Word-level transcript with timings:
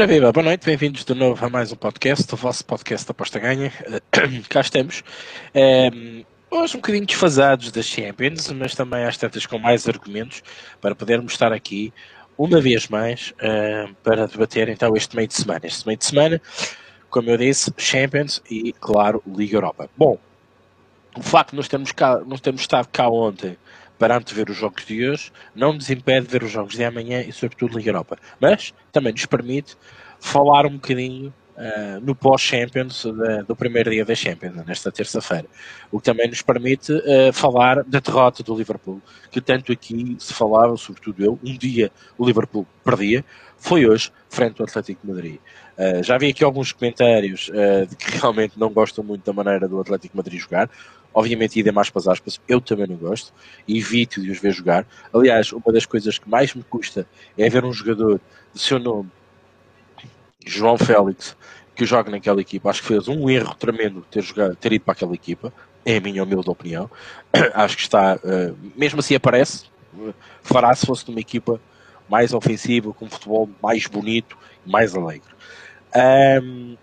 Ora 0.00 0.06
viva, 0.06 0.32
boa 0.32 0.44
noite, 0.44 0.64
bem-vindos 0.64 1.04
de 1.04 1.12
novo 1.12 1.44
a 1.44 1.50
mais 1.50 1.70
um 1.70 1.76
podcast, 1.76 2.32
o 2.32 2.36
vosso 2.38 2.64
podcast 2.64 3.06
da 3.06 3.10
Aposta 3.10 3.38
Ganha. 3.38 3.70
Cá 4.48 4.62
estamos. 4.62 5.04
Um, 5.54 6.24
hoje 6.50 6.74
um 6.74 6.80
bocadinho 6.80 7.04
desfasados 7.04 7.70
das 7.70 7.84
Champions, 7.84 8.50
mas 8.50 8.74
também 8.74 9.04
às 9.04 9.18
tantas 9.18 9.44
com 9.44 9.58
mais 9.58 9.86
argumentos 9.86 10.42
para 10.80 10.94
podermos 10.94 11.32
estar 11.34 11.52
aqui 11.52 11.92
uma 12.38 12.62
vez 12.62 12.88
mais 12.88 13.34
uh, 13.42 13.94
para 14.02 14.26
debater 14.26 14.70
então 14.70 14.96
este 14.96 15.14
meio 15.14 15.28
de 15.28 15.34
semana. 15.34 15.60
Este 15.64 15.86
meio 15.86 15.98
de 15.98 16.04
semana, 16.06 16.40
como 17.10 17.28
eu 17.28 17.36
disse, 17.36 17.70
Champions 17.76 18.42
e, 18.50 18.72
claro, 18.72 19.22
Liga 19.26 19.58
Europa. 19.58 19.90
Bom, 19.98 20.16
o 21.14 21.22
facto 21.22 21.50
de 21.50 21.56
nós 21.56 21.68
termos, 21.68 21.92
cá, 21.92 22.22
nós 22.26 22.40
termos 22.40 22.62
estado 22.62 22.88
cá 22.90 23.06
ontem 23.06 23.54
para 24.00 24.16
antever 24.16 24.48
os 24.48 24.56
jogos 24.56 24.86
de 24.86 25.06
hoje, 25.06 25.30
não 25.54 25.74
nos 25.74 25.90
impede 25.90 26.26
de 26.26 26.32
ver 26.32 26.42
os 26.42 26.50
jogos 26.50 26.74
de 26.74 26.82
amanhã 26.82 27.20
e, 27.20 27.30
sobretudo, 27.32 27.76
Liga 27.76 27.90
Europa. 27.90 28.16
Mas 28.40 28.72
também 28.90 29.12
nos 29.12 29.26
permite 29.26 29.76
falar 30.18 30.64
um 30.64 30.72
bocadinho 30.72 31.28
uh, 31.28 32.00
no 32.00 32.14
pós-Champions 32.14 33.04
do 33.46 33.54
primeiro 33.54 33.90
dia 33.90 34.02
da 34.02 34.14
Champions, 34.14 34.54
nesta 34.64 34.90
terça-feira. 34.90 35.46
O 35.92 35.98
que 35.98 36.04
também 36.06 36.28
nos 36.28 36.40
permite 36.40 36.92
uh, 36.94 37.30
falar 37.34 37.84
da 37.84 38.00
derrota 38.00 38.42
do 38.42 38.56
Liverpool, 38.56 39.02
que 39.30 39.38
tanto 39.38 39.70
aqui 39.70 40.16
se 40.18 40.32
falava, 40.32 40.74
sobretudo 40.78 41.22
eu, 41.22 41.38
um 41.44 41.58
dia 41.58 41.92
o 42.16 42.24
Liverpool 42.24 42.66
perdia, 42.82 43.22
foi 43.58 43.86
hoje, 43.86 44.10
frente 44.30 44.62
ao 44.62 44.66
Atlético 44.66 45.06
de 45.06 45.12
Madrid. 45.12 45.38
Uh, 45.76 46.02
já 46.02 46.16
vi 46.16 46.30
aqui 46.30 46.42
alguns 46.42 46.72
comentários 46.72 47.50
de 47.86 47.96
que 47.96 48.12
realmente 48.16 48.58
não 48.58 48.70
gostam 48.70 49.04
muito 49.04 49.26
da 49.26 49.32
maneira 49.34 49.68
do 49.68 49.78
Atlético 49.78 50.14
de 50.14 50.16
Madrid 50.16 50.40
jogar. 50.40 50.70
Obviamente, 51.12 51.58
idem 51.58 51.72
mais 51.72 51.90
para 51.90 52.00
as 52.00 52.08
aspas, 52.08 52.40
eu 52.48 52.60
também 52.60 52.86
não 52.86 52.96
gosto, 52.96 53.32
evito 53.68 54.20
de 54.20 54.30
os 54.30 54.38
ver 54.38 54.52
jogar. 54.52 54.86
Aliás, 55.12 55.52
uma 55.52 55.72
das 55.72 55.84
coisas 55.84 56.18
que 56.18 56.28
mais 56.28 56.54
me 56.54 56.62
custa 56.62 57.06
é 57.36 57.48
ver 57.48 57.64
um 57.64 57.72
jogador 57.72 58.20
de 58.54 58.60
seu 58.60 58.78
nome, 58.78 59.10
João 60.46 60.78
Félix, 60.78 61.36
que 61.74 61.84
joga 61.84 62.10
naquela 62.10 62.40
equipa. 62.40 62.70
Acho 62.70 62.82
que 62.82 62.88
fez 62.88 63.08
um 63.08 63.28
erro 63.28 63.54
tremendo 63.54 64.04
ter, 64.10 64.22
jogado, 64.22 64.54
ter 64.56 64.72
ido 64.72 64.84
para 64.84 64.92
aquela 64.92 65.14
equipa, 65.14 65.52
é 65.84 65.96
a 65.96 66.00
minha 66.00 66.22
humilde 66.22 66.48
opinião. 66.50 66.90
Acho 67.54 67.76
que 67.76 67.82
está, 67.82 68.16
uh, 68.16 68.56
mesmo 68.76 69.00
assim 69.00 69.14
aparece, 69.14 69.64
fará 70.42 70.74
se 70.74 70.86
fosse 70.86 71.08
numa 71.08 71.20
equipa 71.20 71.60
mais 72.08 72.32
ofensiva, 72.32 72.92
com 72.92 73.06
um 73.06 73.10
futebol 73.10 73.48
mais 73.62 73.86
bonito 73.86 74.36
e 74.66 74.70
mais 74.70 74.94
alegre. 74.94 75.30
Um, 76.42 76.76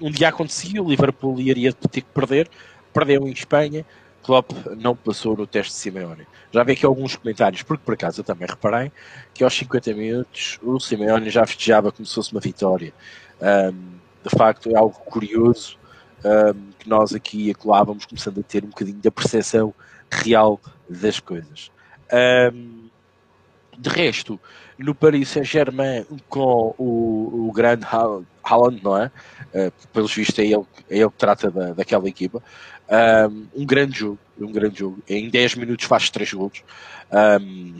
um 0.02 0.10
dia 0.10 0.28
acontecia, 0.28 0.82
o 0.82 0.88
Liverpool 0.88 1.40
iria 1.40 1.72
ter 1.72 2.00
que 2.00 2.10
perder, 2.12 2.48
perdeu 2.92 3.26
em 3.26 3.32
Espanha, 3.32 3.84
Klopp 4.22 4.52
não 4.76 4.94
passou 4.94 5.36
no 5.36 5.46
teste 5.46 5.72
de 5.72 5.78
Simeone. 5.78 6.26
Já 6.52 6.62
vi 6.62 6.72
aqui 6.72 6.86
alguns 6.86 7.16
comentários, 7.16 7.62
porque 7.62 7.82
por 7.84 7.94
acaso 7.94 8.20
eu 8.20 8.24
também 8.24 8.46
reparei 8.48 8.92
que 9.34 9.42
aos 9.42 9.54
50 9.54 9.92
minutos 9.94 10.58
o 10.62 10.78
Simeone 10.78 11.28
já 11.28 11.46
festejava 11.46 11.90
como 11.90 12.06
se 12.06 12.14
fosse 12.14 12.32
uma 12.32 12.40
vitória. 12.40 12.92
Um, 13.40 13.98
de 14.22 14.30
facto, 14.36 14.70
é 14.70 14.76
algo 14.76 14.94
curioso 15.00 15.76
um, 16.24 16.70
que 16.78 16.88
nós 16.88 17.12
aqui 17.12 17.48
e 17.48 17.50
acolá 17.50 17.82
vamos 17.82 18.06
começando 18.06 18.38
a 18.38 18.42
ter 18.42 18.64
um 18.64 18.68
bocadinho 18.68 18.98
da 18.98 19.10
percepção 19.10 19.74
real 20.10 20.60
das 20.88 21.18
coisas. 21.18 21.70
Um, 22.52 22.88
de 23.76 23.88
resto, 23.88 24.38
no 24.78 24.94
Paris 24.94 25.30
Saint-Germain 25.30 26.04
com 26.28 26.74
o, 26.78 27.48
o 27.48 27.52
grande 27.52 27.84
Haaland, 27.86 28.82
não 28.82 28.96
é? 28.96 29.10
Uh, 29.54 29.72
pelos 29.92 30.14
vistos 30.14 30.38
é 30.38 30.44
ele, 30.44 30.64
é 30.90 30.98
ele 30.98 31.10
que 31.10 31.16
trata 31.16 31.50
da, 31.50 31.72
daquela 31.72 32.08
equipa. 32.08 32.42
Um, 32.92 33.46
um, 33.54 33.64
grande 33.64 33.98
jogo, 33.98 34.18
um 34.38 34.52
grande 34.52 34.80
jogo. 34.80 35.02
Em 35.08 35.30
10 35.30 35.54
minutos 35.54 35.86
faz 35.86 36.10
3 36.10 36.34
gols. 36.34 36.62
Um, 37.10 37.78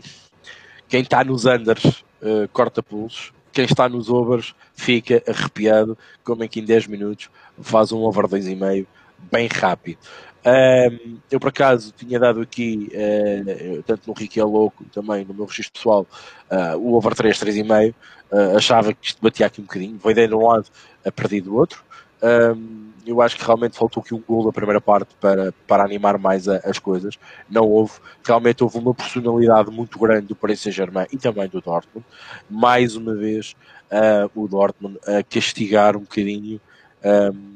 quem 0.89 1.01
está 1.01 1.23
nos 1.23 1.45
unders 1.45 2.03
uh, 2.21 2.47
corta 2.51 2.81
pulsos. 2.81 3.31
Quem 3.51 3.65
está 3.65 3.87
nos 3.87 4.09
overs 4.09 4.55
fica 4.73 5.21
arrepiado, 5.27 5.95
como 6.23 6.43
é 6.43 6.47
que 6.47 6.59
em 6.59 6.65
10 6.65 6.87
minutos 6.87 7.29
faz 7.61 7.91
um 7.91 7.99
over 7.99 8.25
2,5 8.25 8.87
bem 9.31 9.47
rápido. 9.47 9.99
Um, 10.45 11.19
eu 11.31 11.39
por 11.39 11.49
acaso 11.49 11.93
tinha 11.95 12.19
dado 12.19 12.41
aqui, 12.41 12.91
uh, 12.91 13.83
tanto 13.83 14.07
no 14.07 14.13
Ricky 14.13 14.41
Louco, 14.41 14.83
também 14.85 15.23
no 15.23 15.33
meu 15.33 15.45
registro 15.45 15.73
pessoal, 15.73 16.07
uh, 16.51 16.77
o 16.77 16.95
over 16.95 17.13
3, 17.13 17.37
3,5. 17.37 17.93
Uh, 18.31 18.57
achava 18.57 18.91
que 18.93 19.07
isto 19.07 19.21
batia 19.21 19.45
aqui 19.45 19.61
um 19.61 19.65
bocadinho, 19.65 19.99
foi 19.99 20.13
de 20.15 20.33
um 20.33 20.47
lado 20.47 20.65
a 21.05 21.11
perder 21.11 21.41
do 21.41 21.55
outro. 21.55 21.83
Um, 22.23 22.83
eu 23.05 23.21
acho 23.21 23.37
que 23.37 23.43
realmente 23.43 23.77
faltou 23.77 24.01
aqui 24.01 24.13
um 24.13 24.21
gol 24.25 24.45
da 24.45 24.51
primeira 24.51 24.79
parte 24.79 25.13
para, 25.19 25.53
para 25.67 25.83
animar 25.83 26.17
mais 26.17 26.47
a, 26.47 26.57
as 26.63 26.79
coisas. 26.79 27.19
Não 27.49 27.63
houve. 27.63 27.93
Realmente 28.23 28.63
houve 28.63 28.77
uma 28.77 28.93
personalidade 28.93 29.69
muito 29.69 29.99
grande 29.99 30.27
do 30.27 30.35
Paris 30.35 30.61
Saint-Germain 30.61 31.05
e 31.11 31.17
também 31.17 31.47
do 31.49 31.59
Dortmund. 31.59 32.05
Mais 32.49 32.95
uma 32.95 33.13
vez, 33.13 33.55
uh, 33.91 34.31
o 34.41 34.47
Dortmund 34.47 34.97
a 35.05 35.21
castigar 35.21 35.97
um 35.97 36.01
bocadinho 36.01 36.61
um, 37.03 37.53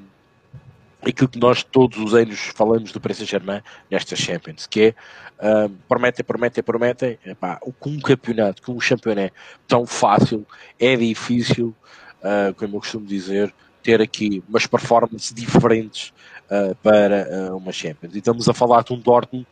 aquilo 1.01 1.29
que 1.29 1.39
nós 1.39 1.63
todos 1.63 1.97
os 1.97 2.13
anos 2.13 2.37
falamos 2.53 2.91
do 2.91 2.99
Paris 2.99 3.17
Saint-Germain 3.17 3.61
nestas 3.89 4.19
Champions, 4.19 4.67
que 4.67 4.93
é 5.39 5.67
um, 5.67 5.69
prometem, 5.87 6.25
prometem, 6.25 6.63
prometem. 6.63 7.19
Epá, 7.25 7.57
com 7.79 7.89
um 7.89 7.99
campeonato, 8.01 8.61
com 8.61 8.73
um 8.73 8.79
campeonato 8.79 9.33
tão 9.65 9.85
fácil, 9.85 10.45
é 10.77 10.95
difícil, 10.97 11.73
uh, 12.19 12.53
como 12.55 12.75
eu 12.75 12.79
costumo 12.81 13.05
dizer 13.05 13.53
ter 13.87 14.01
aqui 14.01 14.43
umas 14.49 14.67
performances 14.67 15.33
diferentes 15.33 16.11
uh, 16.51 16.75
para 16.83 17.49
uh, 17.51 17.55
uma 17.55 17.71
Champions. 17.71 18.13
E 18.13 18.17
estamos 18.17 18.49
a 18.49 18.53
falar 18.53 18.83
de 18.83 18.91
um 18.91 18.99
Dortmund 18.99 19.47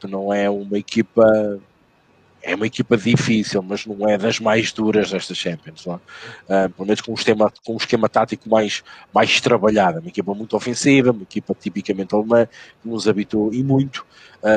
que 0.00 0.06
não 0.06 0.32
é 0.32 0.48
uma 0.48 0.78
equipa 0.78 1.60
é 2.42 2.54
uma 2.54 2.66
equipa 2.66 2.96
difícil, 2.96 3.62
mas 3.62 3.84
não 3.84 4.08
é 4.08 4.16
das 4.16 4.40
mais 4.40 4.72
duras 4.72 5.10
destas 5.10 5.36
Champions, 5.36 5.84
Uh, 5.86 5.98
pelo 6.74 6.86
menos 6.86 7.02
com 7.02 7.12
um, 7.12 7.14
esquema, 7.14 7.52
com 7.62 7.74
um 7.74 7.76
esquema 7.76 8.08
tático 8.08 8.48
mais, 8.48 8.82
mais 9.12 9.38
trabalhado. 9.38 9.98
Uma 9.98 10.08
equipa 10.08 10.32
muito 10.34 10.56
ofensiva, 10.56 11.10
uma 11.10 11.22
equipa 11.22 11.54
tipicamente 11.54 12.14
alemã, 12.14 12.46
que 12.80 12.88
nos 12.88 13.06
habitou 13.06 13.52
e 13.52 13.62
muito 13.62 14.06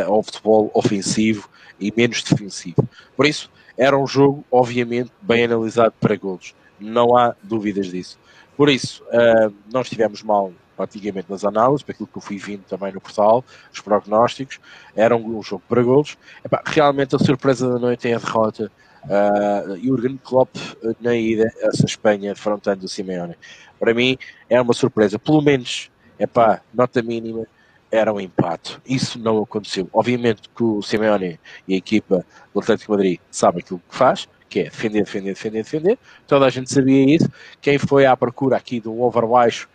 ao 0.07 0.23
futebol 0.23 0.71
ofensivo 0.73 1.49
e 1.79 1.91
menos 1.95 2.23
defensivo. 2.23 2.87
Por 3.17 3.25
isso, 3.25 3.51
era 3.77 3.97
um 3.97 4.07
jogo, 4.07 4.45
obviamente, 4.49 5.11
bem 5.21 5.43
analisado 5.43 5.93
para 5.99 6.15
golos. 6.15 6.53
Não 6.79 7.17
há 7.17 7.35
dúvidas 7.43 7.87
disso. 7.87 8.17
Por 8.61 8.69
isso, 8.69 9.03
uh, 9.05 9.51
nós 9.73 9.87
estivemos 9.87 10.21
mal 10.21 10.53
praticamente 10.77 11.31
nas 11.31 11.43
análises, 11.43 11.81
para 11.81 11.93
aquilo 11.93 12.05
que 12.05 12.15
eu 12.15 12.21
fui 12.21 12.37
vindo 12.37 12.61
também 12.69 12.93
no 12.93 13.01
portal, 13.01 13.43
os 13.73 13.79
prognósticos, 13.79 14.59
era 14.95 15.17
um, 15.17 15.39
um 15.39 15.41
jogo 15.41 15.63
para 15.67 15.81
golos. 15.81 16.15
Epá, 16.45 16.61
realmente 16.63 17.15
a 17.15 17.17
surpresa 17.17 17.67
da 17.67 17.79
noite 17.79 18.07
é 18.07 18.13
a 18.13 18.19
derrota 18.19 18.71
uh, 19.05 19.75
Jurgen 19.83 20.15
Klopp 20.23 20.55
na 20.99 21.15
ida 21.15 21.51
a 21.63 21.69
essa 21.69 21.87
Espanha, 21.87 22.33
afrontando 22.33 22.85
o 22.85 22.87
Simeone. 22.87 23.35
Para 23.79 23.95
mim 23.95 24.15
é 24.47 24.61
uma 24.61 24.75
surpresa, 24.75 25.17
pelo 25.17 25.41
menos, 25.41 25.89
epá, 26.19 26.61
nota 26.71 27.01
mínima, 27.01 27.47
era 27.89 28.13
um 28.13 28.21
empate. 28.21 28.77
Isso 28.85 29.17
não 29.17 29.41
aconteceu. 29.41 29.89
Obviamente 29.91 30.47
que 30.55 30.63
o 30.63 30.83
Simeone 30.83 31.39
e 31.67 31.73
a 31.73 31.77
equipa 31.77 32.23
do 32.53 32.59
Atlético 32.59 32.91
Madrid 32.91 33.19
sabem 33.31 33.61
aquilo 33.61 33.81
que 33.89 33.97
faz, 33.97 34.29
que 34.51 34.59
é 34.59 34.63
defender, 34.65 35.05
defender, 35.05 35.33
defender, 35.33 35.63
defender. 35.63 35.99
Toda 36.27 36.45
a 36.45 36.49
gente 36.49 36.71
sabia 36.71 37.15
isso. 37.15 37.31
Quem 37.61 37.77
foi 37.77 38.05
à 38.05 38.17
procura 38.17 38.57
aqui 38.57 38.83
um 38.85 39.01
over 39.01 39.25
baixo 39.25 39.69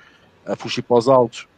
a 0.45 0.55
fugir 0.55 0.83
para 0.83 0.99
os 0.99 1.09
altos 1.09 1.49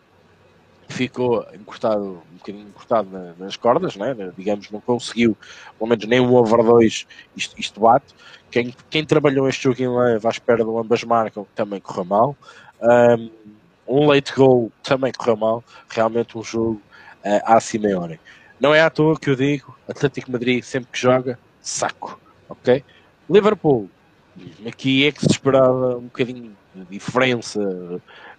ficou 0.89 1.45
encurtado, 1.53 2.23
um 2.33 2.37
bocadinho 2.39 2.69
encurtado 2.69 3.11
na, 3.11 3.35
nas 3.37 3.57
cordas, 3.57 3.97
né? 3.97 4.15
digamos, 4.39 4.71
não 4.71 4.81
conseguiu, 4.81 5.37
pelo 5.77 5.91
menos 5.91 6.07
nem 6.07 6.21
um 6.21 6.33
over 6.33 6.65
2 6.65 7.07
isto, 7.37 7.55
isto 7.59 7.81
bate. 7.81 8.15
Quem, 8.51 8.75
quem 8.89 9.05
trabalhou 9.05 9.49
este 9.49 9.65
jogo 9.65 9.83
em 9.83 9.89
leve 9.89 10.27
à 10.27 10.31
espera 10.31 10.65
de 10.65 10.71
ambas 10.71 11.03
marcam 11.03 11.45
também 11.57 11.81
correu 11.81 12.05
mal. 12.05 12.37
Um, 12.81 13.31
um 13.87 14.07
late 14.07 14.33
goal 14.33 14.71
também 14.83 15.13
correu 15.13 15.37
mal. 15.37 15.65
Realmente 15.91 16.39
um 16.39 16.43
jogo 16.43 16.81
uh, 17.25 17.41
à 17.45 17.61
Simeone. 17.61 18.19
Não 18.61 18.73
é 18.73 18.81
à 18.81 18.89
toa 18.89 19.19
que 19.19 19.29
eu 19.29 19.37
digo, 19.37 19.77
Atlético 19.89 20.33
Madrid 20.33 20.63
sempre 20.63 20.91
que 20.93 20.99
joga, 20.99 21.39
saco, 21.61 22.19
ok? 22.49 22.83
Liverpool, 23.29 23.91
aqui 24.67 25.07
é 25.07 25.13
que 25.13 25.21
se 25.21 25.31
esperava 25.31 25.99
um 25.99 26.05
bocadinho 26.05 26.57
de 26.75 26.85
diferença, 26.87 27.61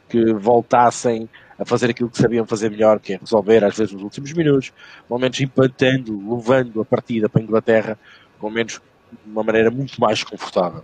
que 0.07 0.33
voltassem 0.33 1.30
a 1.57 1.65
fazer 1.65 1.91
aquilo 1.91 2.09
que 2.09 2.18
sabiam 2.18 2.45
fazer 2.45 2.71
melhor, 2.71 3.00
que 3.00 3.13
é 3.13 3.18
resolver 3.18 3.63
às 3.63 3.77
vezes 3.77 3.94
nos 3.94 4.01
últimos 4.01 4.33
minutos, 4.33 4.74
pelo 5.07 5.19
menos 5.19 5.39
empatando, 5.39 6.36
levando 6.36 6.81
a 6.81 6.86
partida 6.86 7.30
para 7.30 7.41
a 7.41 7.44
Inglaterra, 7.44 8.00
com 8.39 8.50
menos 8.50 8.81
uma 9.25 9.44
maneira 9.44 9.69
muito 9.69 10.00
mais 10.01 10.24
confortável. 10.24 10.83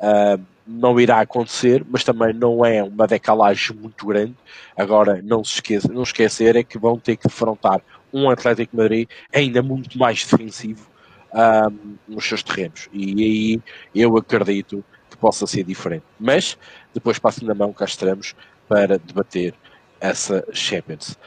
Uh, 0.00 0.40
não 0.66 0.98
irá 0.98 1.20
acontecer, 1.20 1.84
mas 1.88 2.04
também 2.04 2.32
não 2.32 2.64
é 2.64 2.82
uma 2.82 3.06
decalagem 3.06 3.76
muito 3.76 4.06
grande. 4.06 4.34
Agora, 4.76 5.20
não 5.22 5.44
se 5.44 5.54
esqueça, 5.54 5.92
não 5.92 6.02
esquecer 6.02 6.56
é 6.56 6.62
que 6.62 6.78
vão 6.78 6.98
ter 6.98 7.16
que 7.16 7.28
defrontar 7.28 7.82
um 8.12 8.30
Atlético 8.30 8.76
Madrid 8.76 9.08
ainda 9.32 9.62
muito 9.62 9.98
mais 9.98 10.24
defensivo 10.24 10.91
um, 11.34 11.96
nos 12.08 12.26
seus 12.26 12.42
terrenos. 12.42 12.88
E 12.92 13.22
aí 13.22 13.62
eu 13.94 14.16
acredito 14.16 14.84
que 15.10 15.16
possa 15.16 15.46
ser 15.46 15.64
diferente. 15.64 16.04
Mas 16.18 16.56
depois 16.92 17.18
passo 17.18 17.44
na 17.44 17.54
mão, 17.54 17.72
cá 17.72 17.84
estaremos 17.84 18.34
para 18.68 18.98
debater 18.98 19.54
essa 20.00 20.44
Champions. 20.52 21.18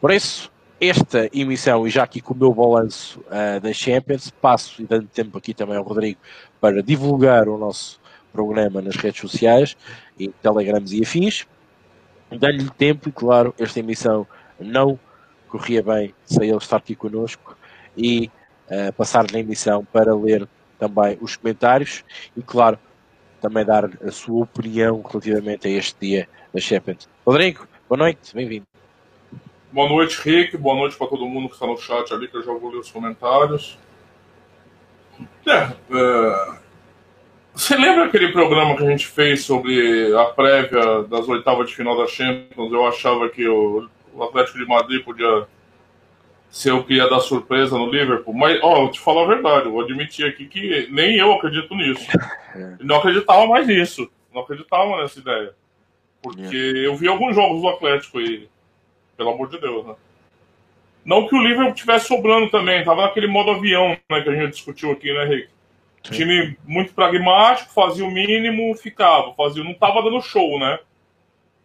Por 0.00 0.10
isso, 0.10 0.50
esta 0.80 1.30
emissão, 1.32 1.86
e 1.86 1.90
já 1.90 2.02
aqui 2.02 2.20
com 2.20 2.34
o 2.34 2.36
meu 2.36 2.52
balanço 2.52 3.20
uh, 3.20 3.60
da 3.60 3.72
Champions, 3.72 4.30
passo 4.30 4.82
e 4.82 4.86
dando 4.86 5.06
tempo 5.06 5.38
aqui 5.38 5.54
também 5.54 5.76
ao 5.76 5.84
Rodrigo 5.84 6.20
para 6.60 6.82
divulgar 6.82 7.48
o 7.48 7.56
nosso 7.56 8.00
programa 8.32 8.82
nas 8.82 8.96
redes 8.96 9.20
sociais, 9.20 9.76
e 10.18 10.28
telegrams 10.28 10.92
e 10.92 11.02
afins. 11.02 11.46
Dando-lhe 12.30 12.70
tempo, 12.70 13.08
e 13.08 13.12
claro, 13.12 13.54
esta 13.58 13.78
emissão 13.78 14.26
não 14.58 14.98
corria 15.48 15.82
bem 15.82 16.12
sem 16.24 16.48
ele 16.48 16.56
estar 16.56 16.78
aqui 16.78 16.96
connosco 16.96 17.56
e 17.96 18.28
passar 18.96 19.26
na 19.32 19.38
emissão 19.38 19.84
para 19.84 20.14
ler 20.14 20.48
também 20.78 21.18
os 21.20 21.36
comentários 21.36 22.04
e, 22.36 22.42
claro, 22.42 22.78
também 23.40 23.64
dar 23.64 23.90
a 24.02 24.10
sua 24.10 24.44
opinião 24.44 25.02
relativamente 25.02 25.68
a 25.68 25.70
este 25.70 25.96
dia 26.00 26.28
da 26.52 26.60
Champions. 26.60 27.08
Rodrigo, 27.26 27.66
boa 27.88 27.98
noite, 27.98 28.34
bem-vindo. 28.34 28.66
Boa 29.70 29.88
noite, 29.88 30.20
Rick. 30.22 30.56
Boa 30.56 30.76
noite 30.76 30.96
para 30.96 31.08
todo 31.08 31.26
mundo 31.26 31.48
que 31.48 31.54
está 31.54 31.66
no 31.66 31.76
chat 31.76 32.12
ali, 32.14 32.28
que 32.28 32.36
eu 32.36 32.42
já 32.42 32.52
vou 32.52 32.70
ler 32.70 32.78
os 32.78 32.90
comentários. 32.90 33.76
É, 35.46 35.72
é, 35.90 36.58
você 37.52 37.76
lembra 37.76 38.06
aquele 38.06 38.32
programa 38.32 38.76
que 38.76 38.84
a 38.84 38.90
gente 38.90 39.06
fez 39.06 39.44
sobre 39.44 40.16
a 40.16 40.24
prévia 40.26 41.02
das 41.02 41.28
oitavas 41.28 41.68
de 41.68 41.76
final 41.76 41.96
da 41.96 42.06
Champions? 42.06 42.72
Eu 42.72 42.86
achava 42.86 43.28
que 43.28 43.46
o 43.48 43.88
Atlético 44.20 44.58
de 44.58 44.66
Madrid 44.66 45.04
podia 45.04 45.46
ser 46.54 46.70
o 46.70 46.84
que 46.84 46.94
ia 46.94 47.10
dar 47.10 47.18
surpresa 47.18 47.76
no 47.76 47.90
Liverpool. 47.90 48.32
Mas, 48.32 48.62
ó, 48.62 48.76
vou 48.76 48.90
te 48.92 49.00
falar 49.00 49.24
a 49.24 49.26
verdade, 49.26 49.66
eu 49.66 49.72
vou 49.72 49.80
admitir 49.80 50.24
aqui 50.24 50.46
que 50.46 50.86
nem 50.88 51.16
eu 51.16 51.32
acredito 51.32 51.74
nisso. 51.74 52.06
É. 52.54 52.76
Não 52.84 52.98
acreditava 52.98 53.48
mais 53.48 53.66
nisso. 53.66 54.08
Não 54.32 54.42
acreditava 54.42 55.02
nessa 55.02 55.18
ideia. 55.18 55.52
Porque 56.22 56.54
é. 56.54 56.86
eu 56.86 56.94
vi 56.94 57.08
alguns 57.08 57.34
jogos 57.34 57.60
do 57.60 57.66
Atlético 57.66 58.20
aí. 58.20 58.48
Pelo 59.16 59.30
amor 59.30 59.48
de 59.48 59.58
Deus, 59.58 59.84
né? 59.84 59.96
Não 61.04 61.26
que 61.26 61.34
o 61.34 61.42
Liverpool 61.42 61.74
tivesse 61.74 62.06
sobrando 62.06 62.48
também, 62.50 62.84
tava 62.84 63.02
naquele 63.02 63.26
modo 63.26 63.50
avião 63.50 63.98
né, 64.08 64.20
que 64.20 64.28
a 64.28 64.34
gente 64.36 64.52
discutiu 64.52 64.92
aqui, 64.92 65.12
né, 65.12 65.24
Rick? 65.24 65.48
Sim. 66.04 66.12
Time 66.12 66.56
muito 66.64 66.94
pragmático, 66.94 67.74
fazia 67.74 68.04
o 68.04 68.10
mínimo, 68.12 68.72
ficava. 68.76 69.34
Fazia, 69.34 69.64
não 69.64 69.74
tava 69.74 70.00
dando 70.00 70.22
show, 70.22 70.60
né? 70.60 70.78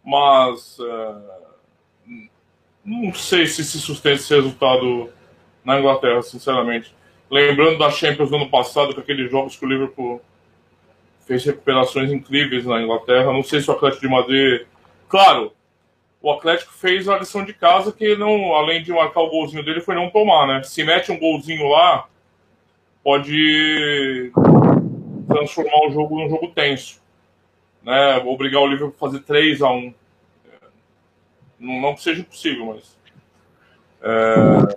Mas 0.04 0.76
é, 0.80 1.39
não 2.90 3.14
sei 3.14 3.46
se 3.46 3.62
se 3.62 3.78
sustenta 3.78 4.16
esse 4.16 4.34
resultado 4.34 5.08
na 5.64 5.78
Inglaterra, 5.78 6.20
sinceramente. 6.22 6.92
Lembrando 7.30 7.78
da 7.78 7.88
Champions 7.88 8.30
do 8.30 8.36
ano 8.36 8.50
passado, 8.50 8.92
com 8.92 9.00
aqueles 9.00 9.30
jogos 9.30 9.54
que 9.54 9.64
o 9.64 9.68
Liverpool 9.68 10.20
fez 11.24 11.44
recuperações 11.44 12.10
incríveis 12.10 12.66
na 12.66 12.82
Inglaterra. 12.82 13.32
Não 13.32 13.44
sei 13.44 13.60
se 13.60 13.70
o 13.70 13.74
Atlético 13.74 14.02
de 14.02 14.08
Madrid. 14.08 14.66
Claro, 15.08 15.52
o 16.20 16.32
Atlético 16.32 16.72
fez 16.72 17.08
a 17.08 17.16
lição 17.16 17.44
de 17.44 17.54
casa 17.54 17.92
que 17.92 18.16
não, 18.16 18.52
além 18.54 18.82
de 18.82 18.90
marcar 18.90 19.20
o 19.20 19.30
golzinho 19.30 19.64
dele, 19.64 19.80
foi 19.80 19.94
não 19.94 20.10
tomar, 20.10 20.48
né? 20.48 20.62
Se 20.64 20.82
mete 20.82 21.12
um 21.12 21.18
golzinho 21.18 21.68
lá, 21.68 22.08
pode 23.04 24.32
transformar 25.28 25.86
o 25.86 25.92
jogo 25.92 26.18
num 26.18 26.28
jogo 26.28 26.48
tenso, 26.48 27.00
né? 27.84 28.16
Obrigar 28.26 28.62
o 28.62 28.66
Liverpool 28.66 28.96
a 28.96 28.98
fazer 28.98 29.20
3 29.20 29.62
a 29.62 29.70
1 29.70 29.94
não, 31.60 31.80
não 31.80 31.94
que 31.94 32.02
seja 32.02 32.22
impossível, 32.22 32.66
mas 32.66 32.98
é, 34.02 34.76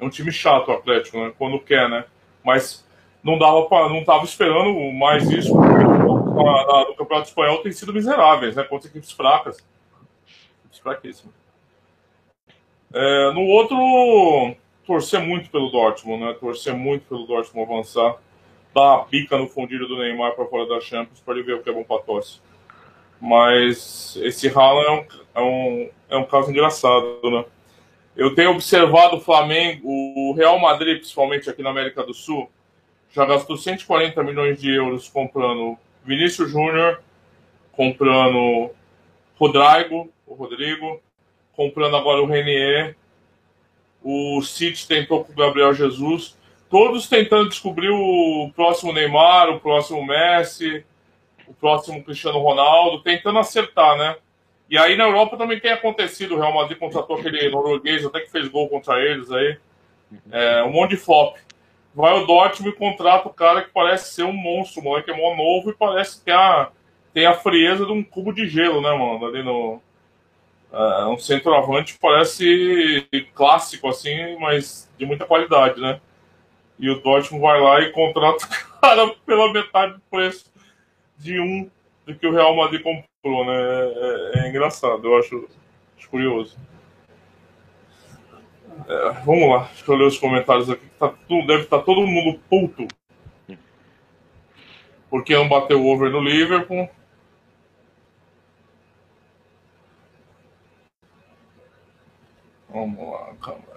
é 0.00 0.04
um 0.04 0.10
time 0.10 0.30
chato 0.30 0.68
o 0.68 0.72
Atlético, 0.72 1.18
né? 1.18 1.32
Quando 1.38 1.58
quer, 1.58 1.88
né? 1.88 2.04
Mas 2.44 2.86
não 3.24 3.38
dava 3.38 3.66
não 3.88 4.04
tava 4.04 4.24
esperando 4.24 4.74
mais 4.92 5.30
isso 5.30 5.54
na, 5.54 6.84
do 6.84 6.94
Campeonato 6.94 7.28
Espanhol 7.28 7.58
tem 7.58 7.72
sido 7.72 7.92
miseráveis, 7.92 8.56
né? 8.56 8.62
Contra 8.64 8.88
equipes 8.88 9.12
fracas. 9.12 9.64
Equipes 10.60 10.78
fraquíssimas. 10.78 11.34
É, 12.92 13.32
no 13.32 13.42
outro, 13.42 14.56
torcer 14.86 15.20
muito 15.20 15.50
pelo 15.50 15.70
Dortmund, 15.70 16.24
né? 16.24 16.36
Torcer 16.38 16.74
muito 16.74 17.06
pelo 17.06 17.26
Dortmund 17.26 17.70
avançar. 17.70 18.16
Dar 18.74 18.94
a 18.94 18.98
pica 19.04 19.36
no 19.36 19.46
fundilho 19.48 19.86
do 19.86 19.98
Neymar 19.98 20.34
para 20.34 20.46
fora 20.46 20.66
da 20.66 20.80
Champions 20.80 21.20
para 21.20 21.34
ele 21.34 21.42
ver 21.42 21.54
o 21.54 21.62
que 21.62 21.68
é 21.68 21.72
bom 21.72 21.84
para 21.84 22.02
tosse. 22.02 22.40
Mas 23.24 24.18
esse 24.20 24.48
Haaland 24.48 25.06
é 25.32 25.40
um, 25.40 25.40
é, 25.40 25.40
um, 25.40 25.90
é 26.10 26.16
um 26.16 26.24
caso 26.24 26.50
engraçado, 26.50 27.20
né? 27.30 27.44
Eu 28.16 28.34
tenho 28.34 28.50
observado 28.50 29.16
o 29.16 29.20
Flamengo, 29.20 29.88
o 29.88 30.34
Real 30.34 30.58
Madrid, 30.58 30.98
principalmente 30.98 31.48
aqui 31.48 31.62
na 31.62 31.70
América 31.70 32.02
do 32.02 32.12
Sul, 32.12 32.50
já 33.12 33.24
gastou 33.24 33.56
140 33.56 34.20
milhões 34.24 34.60
de 34.60 34.74
euros 34.74 35.08
comprando 35.08 35.78
Vinícius 36.04 36.50
Júnior 36.50 37.00
comprando 37.72 38.70
Rodrigo, 39.36 40.12
o 40.26 40.34
Rodrigo, 40.34 41.00
comprando 41.56 41.96
agora 41.96 42.22
o 42.22 42.26
Renier, 42.26 42.96
o 44.02 44.42
City 44.42 44.86
tentou 44.86 45.24
com 45.24 45.32
o 45.32 45.36
Gabriel 45.36 45.72
Jesus, 45.72 46.36
todos 46.70 47.08
tentando 47.08 47.48
descobrir 47.48 47.90
o 47.90 48.50
próximo 48.54 48.92
Neymar, 48.92 49.48
o 49.50 49.60
próximo 49.60 50.04
Messi, 50.04 50.84
o 51.52 51.54
próximo 51.60 52.02
Cristiano 52.02 52.38
Ronaldo, 52.38 53.02
tentando 53.02 53.38
acertar, 53.38 53.96
né? 53.96 54.16
E 54.68 54.78
aí 54.78 54.96
na 54.96 55.04
Europa 55.04 55.36
também 55.36 55.60
tem 55.60 55.70
acontecido, 55.70 56.34
o 56.34 56.40
Real 56.40 56.54
Madrid 56.54 56.78
contratou 56.78 57.16
aquele 57.16 57.50
norueguês, 57.50 58.04
até 58.04 58.20
que 58.20 58.30
fez 58.30 58.48
gol 58.48 58.68
contra 58.68 59.00
eles 59.00 59.30
aí, 59.30 59.58
é, 60.30 60.62
um 60.64 60.72
monte 60.72 60.90
de 60.90 60.96
flop 60.96 61.36
vai 61.94 62.14
o 62.14 62.26
Dortmund 62.26 62.74
e 62.74 62.78
contrata 62.78 63.28
o 63.28 63.32
cara 63.32 63.62
que 63.62 63.70
parece 63.70 64.14
ser 64.14 64.24
um 64.24 64.32
monstro, 64.32 64.80
o 64.80 64.84
moleque 64.84 65.10
é 65.10 65.16
mó 65.16 65.34
novo 65.36 65.70
e 65.70 65.74
parece 65.74 66.22
ter 66.24 66.32
a, 66.32 66.70
tem 67.12 67.26
a 67.26 67.34
frieza 67.34 67.84
de 67.84 67.92
um 67.92 68.02
cubo 68.02 68.32
de 68.32 68.48
gelo, 68.48 68.80
né, 68.80 68.90
mano? 68.90 69.26
Ali 69.26 69.42
no. 69.42 69.80
Uh, 70.72 71.10
um 71.10 71.18
centroavante 71.18 71.98
parece 72.00 73.06
clássico, 73.34 73.88
assim, 73.88 74.38
mas 74.40 74.90
de 74.96 75.04
muita 75.04 75.26
qualidade, 75.26 75.78
né? 75.78 76.00
E 76.78 76.88
o 76.88 77.00
Dortmund 77.00 77.42
vai 77.42 77.60
lá 77.60 77.80
e 77.80 77.92
contrata 77.92 78.46
o 78.46 78.48
cara 78.80 79.14
pela 79.26 79.52
metade 79.52 79.94
do 79.94 80.00
preço 80.10 80.50
de 81.22 81.40
um 81.40 81.70
do 82.04 82.14
que 82.16 82.26
o 82.26 82.32
Real 82.32 82.54
Madrid 82.56 82.82
comprou, 82.82 83.46
né? 83.46 83.54
É, 83.54 84.40
é, 84.40 84.44
é 84.44 84.48
engraçado, 84.48 85.06
eu 85.06 85.16
acho, 85.16 85.48
acho 85.96 86.10
curioso. 86.10 86.58
É, 88.88 89.10
vamos 89.24 89.48
lá, 89.48 89.68
deixa 89.72 89.92
eu 89.92 89.96
ler 89.96 90.06
os 90.06 90.18
comentários 90.18 90.68
aqui. 90.68 90.84
Tá, 90.98 91.14
deve 91.46 91.62
estar 91.62 91.78
tá 91.78 91.84
todo 91.84 92.06
mundo 92.06 92.40
puto. 92.50 92.88
Porque 95.08 95.34
não 95.34 95.48
bateu 95.48 95.86
over 95.86 96.10
no 96.10 96.20
Liverpool. 96.20 96.88
Vamos 102.68 103.12
lá, 103.12 103.34
calma. 103.42 103.71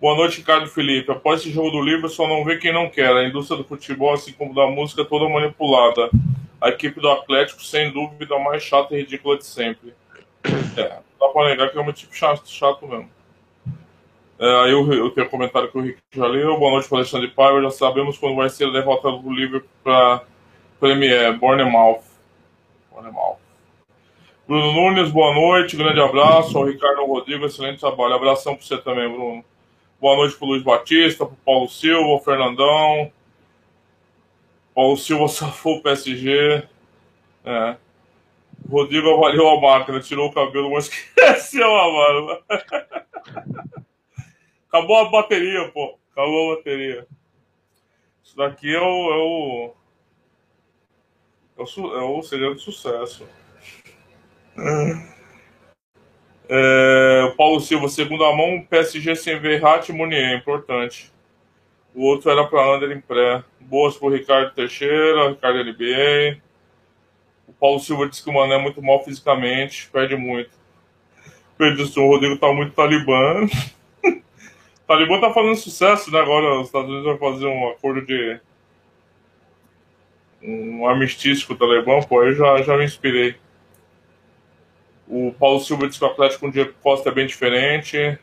Boa 0.00 0.16
noite, 0.16 0.38
Ricardo 0.38 0.66
Felipe. 0.66 1.12
Após 1.12 1.40
esse 1.40 1.50
jogo 1.50 1.70
do 1.70 1.82
Liverpool, 1.82 2.08
só 2.08 2.26
não 2.26 2.44
vê 2.44 2.56
quem 2.56 2.72
não 2.72 2.88
quer. 2.88 3.14
A 3.14 3.28
indústria 3.28 3.58
do 3.58 3.64
futebol, 3.64 4.14
assim 4.14 4.32
como 4.32 4.54
da 4.54 4.66
música, 4.66 5.04
toda 5.04 5.28
manipulada. 5.28 6.10
A 6.60 6.70
equipe 6.70 7.00
do 7.00 7.10
Atlético, 7.10 7.62
sem 7.62 7.92
dúvida, 7.92 8.34
a 8.34 8.38
mais 8.38 8.62
chata 8.62 8.94
e 8.94 9.00
ridícula 9.00 9.36
de 9.36 9.44
sempre. 9.44 9.92
É 10.76 11.00
dá 11.20 11.28
pra 11.28 11.44
negar 11.44 11.70
que 11.70 11.78
é 11.78 11.80
um 11.80 11.92
tipo 11.92 12.14
chato, 12.14 12.48
chato 12.48 12.88
mesmo. 12.88 13.10
É, 14.38 14.64
aí 14.64 14.70
eu, 14.70 14.90
eu 14.90 15.10
tenho 15.10 15.26
um 15.26 15.30
comentário 15.30 15.70
que 15.70 15.76
o 15.76 15.82
Rick 15.82 15.98
já 16.10 16.26
leu. 16.26 16.58
Boa 16.58 16.72
noite 16.72 16.88
Alexandre 16.90 17.28
Paiva. 17.28 17.60
Já 17.60 17.70
sabemos 17.70 18.16
quando 18.16 18.36
vai 18.36 18.48
ser 18.48 18.68
a 18.68 18.72
derrota 18.72 19.12
do 19.12 19.30
Liverpool 19.30 19.68
para 19.84 20.22
Premier 20.80 21.38
Bournemouth. 21.38 22.02
Bournemouth. 22.90 23.36
Bruno 24.48 24.72
Nunes, 24.72 25.10
boa 25.12 25.32
noite, 25.34 25.76
grande 25.76 26.00
abraço. 26.00 26.56
Ao 26.56 26.64
Ricardo 26.64 27.04
Rodrigo, 27.04 27.44
excelente 27.44 27.78
trabalho. 27.78 28.14
Abração 28.14 28.56
para 28.56 28.64
você 28.64 28.78
também, 28.78 29.08
Bruno. 29.08 29.44
Boa 30.00 30.16
noite 30.16 30.34
para 30.34 30.48
Luiz 30.48 30.62
Batista, 30.62 31.26
para 31.26 31.36
Paulo 31.44 31.68
Silva, 31.68 32.08
o 32.08 32.20
Fernandão. 32.20 33.12
Paulo 34.74 34.96
Silva 34.96 35.28
safou 35.28 35.76
o 35.76 35.82
PSG. 35.82 36.66
É. 37.44 37.76
Rodrigo 38.66 39.10
avaliou 39.10 39.58
a 39.58 39.60
máquina, 39.60 40.00
tirou 40.00 40.30
o 40.30 40.32
cabelo, 40.32 40.72
mas 40.72 40.88
esqueceu 40.88 41.68
a 41.68 41.92
mano. 41.92 42.42
Acabou 44.68 44.96
a 44.96 45.10
bateria, 45.10 45.68
pô. 45.68 45.98
Acabou 46.12 46.52
a 46.52 46.56
bateria. 46.56 47.06
Isso 48.24 48.34
daqui 48.38 48.74
é 48.74 48.80
o. 48.80 49.12
É 49.12 49.16
o, 49.18 49.74
é 51.58 51.62
o, 51.62 51.98
é 51.98 52.02
o 52.04 52.22
segredo 52.22 52.54
de 52.54 52.62
sucesso. 52.62 53.28
É, 54.56 55.20
Paulo 57.50 57.60
Silva, 57.62 57.88
segunda 57.88 58.32
mão, 58.36 58.64
PSG 58.70 59.16
sem 59.16 59.40
Verratti 59.40 59.90
e 59.90 59.92
Munier, 59.92 60.38
importante. 60.38 61.10
O 61.92 62.04
outro 62.04 62.30
era 62.30 62.46
para 62.46 62.64
Ander 62.64 62.92
em 62.92 63.00
pré. 63.00 63.42
Boas 63.58 63.96
pro 63.96 64.08
Ricardo 64.08 64.54
Teixeira, 64.54 65.30
Ricardo 65.30 65.64
NBA. 65.64 66.40
O 67.48 67.52
Paulo 67.54 67.80
Silva 67.80 68.08
disse 68.08 68.22
que 68.22 68.30
o 68.30 68.32
Mané 68.32 68.54
é 68.54 68.62
muito 68.62 68.80
mal 68.80 69.02
fisicamente, 69.02 69.90
perde 69.90 70.14
muito. 70.14 70.50
Pedro 71.58 71.82
o 71.82 72.06
Rodrigo 72.06 72.38
tá 72.38 72.52
muito 72.52 72.72
talibã. 72.72 73.44
talibã 74.86 75.20
tá 75.20 75.32
fazendo 75.32 75.56
sucesso, 75.56 76.08
né? 76.12 76.20
Agora 76.20 76.60
os 76.60 76.68
Estados 76.68 76.88
Unidos 76.88 77.04
vão 77.04 77.18
fazer 77.18 77.46
um 77.46 77.68
acordo 77.70 78.06
de. 78.06 78.38
um 80.40 80.86
armistício 80.86 81.48
com 81.48 81.54
o 81.54 81.56
Talibã, 81.56 82.00
pô, 82.02 82.22
eu 82.22 82.32
já, 82.32 82.62
já 82.62 82.76
me 82.76 82.84
inspirei. 82.84 83.34
O 85.10 85.32
Paulo 85.32 85.58
Silva 85.58 85.88
disse 85.88 85.98
que 85.98 86.04
o 86.04 86.08
Atlético 86.08 86.42
com 86.42 86.46
o 86.46 86.52
Diego 86.52 86.72
Costa 86.80 87.08
é 87.08 87.12
bem 87.12 87.26
diferente. 87.26 88.16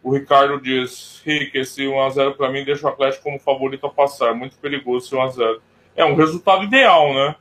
O 0.00 0.14
Ricardo 0.14 0.60
diz: 0.60 1.20
Rick, 1.26 1.58
esse 1.58 1.82
1x0 1.82 2.36
para 2.36 2.48
mim 2.48 2.64
deixa 2.64 2.86
o 2.86 2.88
Atlético 2.88 3.24
como 3.24 3.40
favorito 3.40 3.84
a 3.84 3.90
passar. 3.90 4.32
Muito 4.32 4.56
perigoso 4.58 5.06
esse 5.06 5.16
1x0. 5.16 5.60
É 5.96 6.04
um 6.04 6.14
resultado 6.14 6.62
ideal, 6.62 7.12
né? 7.12 7.34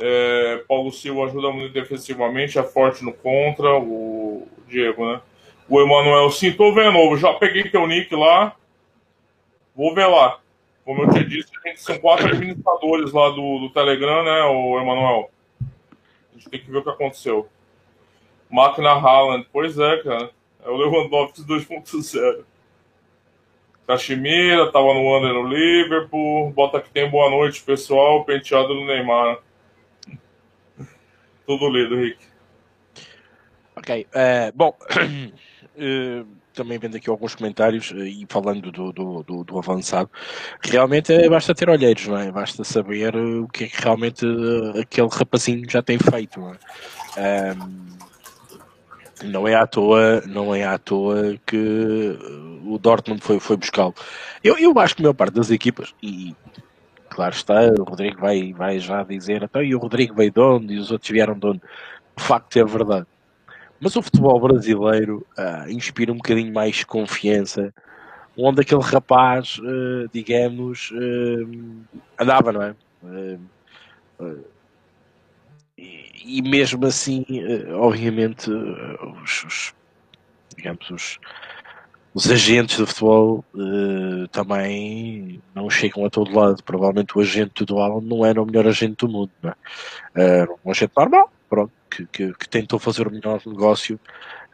É, 0.00 0.64
Paulo 0.66 0.90
Silva 0.90 1.26
ajuda 1.26 1.50
muito 1.50 1.74
defensivamente, 1.74 2.58
é 2.58 2.62
forte 2.62 3.04
no 3.04 3.12
contra. 3.12 3.74
O 3.78 4.48
Diego, 4.66 5.04
né? 5.04 5.20
O 5.68 5.78
Emanuel, 5.78 6.30
sim, 6.30 6.50
tô 6.50 6.72
vendo. 6.72 7.14
Já 7.18 7.34
peguei 7.34 7.68
teu 7.68 7.86
nick 7.86 8.14
lá. 8.16 8.56
Vou 9.76 9.94
ver 9.94 10.06
lá. 10.06 10.41
Como 10.84 11.02
eu 11.04 11.10
te 11.10 11.24
disse, 11.24 11.52
gente 11.66 11.80
são 11.80 11.98
quatro 11.98 12.26
administradores 12.26 13.12
lá 13.12 13.28
do, 13.30 13.60
do 13.60 13.70
Telegram, 13.70 14.24
né, 14.24 14.42
o 14.44 14.80
Emanuel? 14.80 15.30
A 15.60 16.34
gente 16.34 16.50
tem 16.50 16.60
que 16.60 16.70
ver 16.70 16.78
o 16.78 16.82
que 16.82 16.90
aconteceu. 16.90 17.48
Máquina 18.50 18.90
Haaland, 18.90 19.46
pois 19.52 19.78
é, 19.78 20.02
cara. 20.02 20.30
É 20.64 20.68
o 20.68 20.76
Lewandowski 20.76 21.42
2.0. 21.42 22.44
Cachemira, 23.86 24.70
tava 24.70 24.94
no 24.94 25.16
Under 25.16 25.32
no 25.32 25.48
Liverpool. 25.48 26.50
Bota 26.52 26.80
que 26.80 26.90
tem 26.90 27.10
boa 27.10 27.30
noite, 27.30 27.62
pessoal. 27.62 28.24
Penteado 28.24 28.68
do 28.68 28.84
Neymar. 28.84 29.38
Tudo 31.46 31.68
lido, 31.68 31.96
Rick. 31.96 32.18
Ok. 33.74 34.06
Uh, 34.14 34.52
bom, 34.54 34.76
uh, 35.76 36.26
também 36.52 36.78
vendo 36.78 36.96
aqui 36.96 37.08
alguns 37.08 37.34
comentários 37.34 37.90
uh, 37.90 37.98
e 37.98 38.26
falando 38.28 38.70
do, 38.70 38.92
do, 38.92 39.22
do, 39.22 39.44
do, 39.44 39.58
avançado, 39.58 40.10
realmente 40.60 41.12
é, 41.12 41.28
basta 41.28 41.54
ter 41.54 41.68
olheiros, 41.68 42.06
não 42.06 42.18
é? 42.18 42.30
Basta 42.30 42.64
saber 42.64 43.16
o 43.16 43.48
que 43.48 43.64
é 43.64 43.66
que 43.68 43.82
realmente 43.82 44.26
aquele 44.80 45.08
rapazinho 45.10 45.68
já 45.68 45.82
tem 45.82 45.98
feito, 45.98 46.40
não 46.40 46.54
é? 47.16 47.54
Um, 47.54 47.92
não 49.24 49.46
é 49.46 49.54
à 49.54 49.66
toa, 49.66 50.20
não 50.26 50.54
é 50.54 50.64
à 50.64 50.78
toa 50.78 51.38
que 51.46 52.18
o 52.64 52.78
Dortmund 52.78 53.22
foi, 53.22 53.38
foi 53.38 53.56
buscá-lo. 53.56 53.94
Eu, 54.42 54.58
eu 54.58 54.78
acho 54.78 54.96
que 54.96 55.02
a 55.02 55.04
maior 55.04 55.14
parte 55.14 55.34
das 55.34 55.50
equipas, 55.50 55.94
e 56.02 56.34
claro 57.08 57.34
está, 57.34 57.60
o 57.78 57.84
Rodrigo 57.84 58.20
vai, 58.20 58.52
vai 58.52 58.78
já 58.78 59.02
dizer, 59.02 59.42
então, 59.42 59.62
e 59.62 59.74
o 59.74 59.78
Rodrigo 59.78 60.14
veio 60.14 60.30
de 60.30 60.40
onde, 60.40 60.74
e 60.74 60.78
os 60.78 60.90
outros 60.90 61.10
vieram 61.10 61.38
de 61.38 61.46
onde. 61.46 61.60
De 62.16 62.22
facto 62.22 62.56
é 62.58 62.64
verdade. 62.64 63.06
Mas 63.82 63.96
o 63.96 64.02
futebol 64.02 64.38
brasileiro 64.38 65.26
uh, 65.36 65.68
inspira 65.68 66.12
um 66.12 66.16
bocadinho 66.16 66.54
mais 66.54 66.84
confiança, 66.84 67.74
onde 68.38 68.60
aquele 68.60 68.80
rapaz, 68.80 69.58
uh, 69.58 70.08
digamos, 70.12 70.92
uh, 70.92 71.82
andava, 72.16 72.52
não 72.52 72.62
é? 72.62 72.76
E, 75.76 76.38
e, 76.38 76.42
mesmo 76.42 76.86
assim, 76.86 77.26
obviamente, 77.72 78.48
os, 78.48 79.44
os, 79.44 79.74
digamos, 80.56 80.88
os, 80.88 81.18
os 82.14 82.30
agentes 82.30 82.76
de 82.76 82.86
futebol 82.86 83.44
também 84.30 85.42
não 85.52 85.68
chegam 85.68 86.06
a 86.06 86.10
todo 86.10 86.38
lado. 86.38 86.62
Provavelmente 86.62 87.18
o 87.18 87.20
agente 87.20 87.64
do 87.64 87.80
Alan 87.80 88.00
não 88.00 88.24
era 88.24 88.40
o 88.40 88.46
melhor 88.46 88.68
agente 88.68 89.04
do 89.04 89.08
mundo, 89.08 89.32
não 89.42 89.50
é? 89.50 89.54
Era 90.14 90.54
um 90.64 90.70
agente 90.70 90.92
normal, 90.96 91.32
que, 91.90 92.06
que, 92.06 92.32
que 92.34 92.48
tentou 92.48 92.78
fazer 92.78 93.06
o 93.06 93.10
melhor 93.10 93.40
negócio 93.46 93.98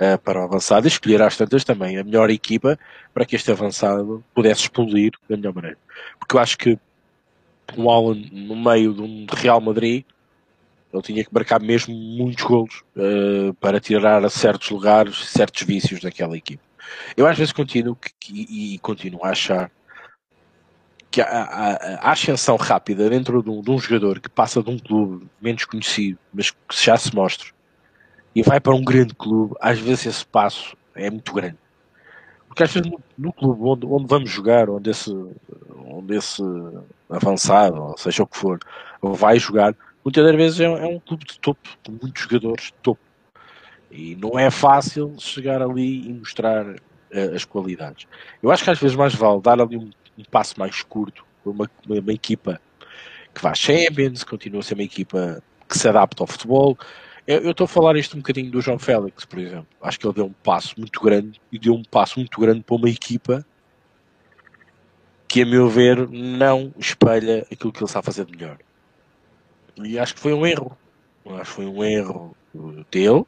uh, 0.01 0.19
para 0.19 0.41
o 0.41 0.45
avançado 0.45 0.87
e 0.87 0.89
escolher 0.89 1.23
às 1.23 1.37
tantas 1.37 1.65
também 1.65 1.97
a 1.99 2.05
melhor 2.05 2.31
equipa 2.31 2.79
para 3.15 3.25
que 3.25 3.37
este 3.37 3.51
avançado 3.51 4.25
pudesse 4.35 4.63
explodir 4.63 5.13
da 5.29 5.37
melhor 5.37 5.55
maneira. 5.55 5.79
Porque 6.19 6.37
eu 6.37 6.41
acho 6.41 6.59
que 6.59 6.79
o 7.77 7.91
Alan, 7.91 8.17
no 8.33 8.57
meio 8.57 8.95
de 8.95 9.03
um 9.03 9.27
Real 9.31 9.61
Madrid, 9.61 10.05
ele 10.93 11.03
tinha 11.03 11.25
que 11.25 11.33
marcar 11.33 11.61
mesmo 11.61 11.95
muitos 11.95 12.45
golos 12.45 12.83
uh, 12.97 13.53
para 13.55 13.79
tirar 13.79 14.25
a 14.25 14.31
certos 14.31 14.71
lugares, 14.71 15.29
certos 15.29 15.63
vícios 15.65 16.01
daquela 16.01 16.37
equipa. 16.37 16.63
Eu 17.17 17.27
às 17.27 17.37
vezes 17.37 17.53
continuo 17.53 17.95
que, 17.95 18.11
que, 18.19 18.75
e 18.75 18.79
continuo 18.79 19.25
a 19.25 19.31
achar 19.31 19.71
que 21.11 21.21
a, 21.21 21.99
ascensão 22.03 22.57
rápida 22.57 23.09
dentro 23.09 23.43
de 23.43 23.51
um, 23.51 23.63
de 23.63 23.71
um, 23.71 23.79
jogador 23.79 24.21
que 24.21 24.29
passa 24.29 24.63
de 24.63 24.71
um 24.71 24.79
clube 24.79 25.27
menos 25.41 25.65
conhecido, 25.65 26.19
mas 26.33 26.51
que 26.51 26.59
já 26.71 26.97
se 26.97 27.15
mostra, 27.15 27.49
e 28.35 28.43
vai 28.43 28.61
para 28.61 28.75
um 28.75 28.85
grande 28.85 29.15
clube, 29.15 29.55
às 29.61 29.79
vezes 29.79 30.07
esse 30.07 30.27
passo 30.27 30.77
é 30.95 31.11
muito 31.11 31.33
grande. 31.33 31.57
Porque 32.47 32.63
às 32.63 32.73
vezes 32.73 32.91
no, 32.91 33.01
no 33.17 33.33
clube 33.33 33.61
onde, 33.63 33.87
onde, 33.87 34.07
vamos 34.07 34.31
jogar, 34.31 34.69
onde 34.69 34.91
esse, 34.91 35.13
onde 35.87 36.17
esse 36.17 36.43
avançado, 37.09 37.95
seja 37.97 38.23
o 38.23 38.27
que 38.27 38.37
for, 38.37 38.59
vai 39.03 39.39
jogar, 39.39 39.75
muitas 40.05 40.25
das 40.25 40.37
vezes 40.37 40.61
é, 40.61 40.65
é 40.65 40.87
um 40.87 41.01
clube 41.01 41.25
de 41.25 41.39
topo, 41.41 41.69
com 41.85 41.93
muitos 41.93 42.23
jogadores 42.23 42.67
de 42.67 42.75
topo. 42.75 43.01
E 43.91 44.15
não 44.17 44.39
é 44.39 44.51
fácil 44.51 45.15
chegar 45.19 45.63
ali 45.63 46.09
e 46.09 46.13
mostrar 46.13 46.67
uh, 46.67 47.35
as 47.35 47.45
qualidades. 47.45 48.07
Eu 48.43 48.51
acho 48.51 48.65
que 48.65 48.71
às 48.71 48.79
vezes 48.79 48.97
mais 48.97 49.15
vale 49.15 49.41
dar 49.41 49.61
ali 49.61 49.77
um, 49.77 49.91
um 50.19 50.25
passo 50.25 50.59
mais 50.59 50.83
curto 50.83 51.25
para 51.43 51.53
uma, 51.53 51.71
uma, 51.87 52.01
uma, 52.01 52.13
equipa 52.13 52.61
que 53.35 53.41
faz 53.41 53.59
Champions, 53.59 54.25
continua 54.25 54.61
a 54.61 54.63
ser 54.63 54.75
uma 54.75 54.83
equipa 54.83 55.43
que 55.69 55.79
se 55.79 55.89
adapta 55.89 56.23
ao 56.23 56.27
futebol. 56.27 56.77
Eu, 57.27 57.51
estou 57.51 57.67
a 57.67 57.69
falar 57.69 57.97
isto 57.97 58.15
um 58.17 58.21
bocadinho 58.21 58.51
do 58.51 58.61
João 58.61 58.79
Félix, 58.79 59.25
por 59.25 59.39
exemplo. 59.39 59.69
Acho 59.83 60.01
que 60.01 60.07
ele 60.07 60.15
deu 60.15 60.27
um 60.27 60.33
passo 60.33 60.75
muito 60.79 61.01
grande 61.01 61.41
e 61.53 61.59
deu 61.59 61.75
um 61.75 61.83
passo 61.83 62.19
muito 62.19 62.41
grande 62.41 62.63
para 62.63 62.77
uma 62.77 62.89
equipa 62.89 63.47
que, 65.29 65.43
a 65.43 65.47
meu 65.47 65.69
ver, 65.69 66.09
não 66.09 66.73
espelha 66.79 67.47
aquilo 67.53 67.71
que 67.71 67.79
ele 67.79 67.85
está 67.85 68.01
a 68.01 68.03
fazer 68.03 68.25
de 68.25 68.33
melhor. 68.33 68.59
E 69.77 69.99
acho 69.99 70.15
que 70.15 70.21
foi 70.21 70.33
um 70.33 70.47
erro. 70.47 70.77
Acho 71.27 71.51
que 71.51 71.57
foi 71.57 71.67
um 71.67 71.85
erro 71.85 72.35
dele, 72.91 73.25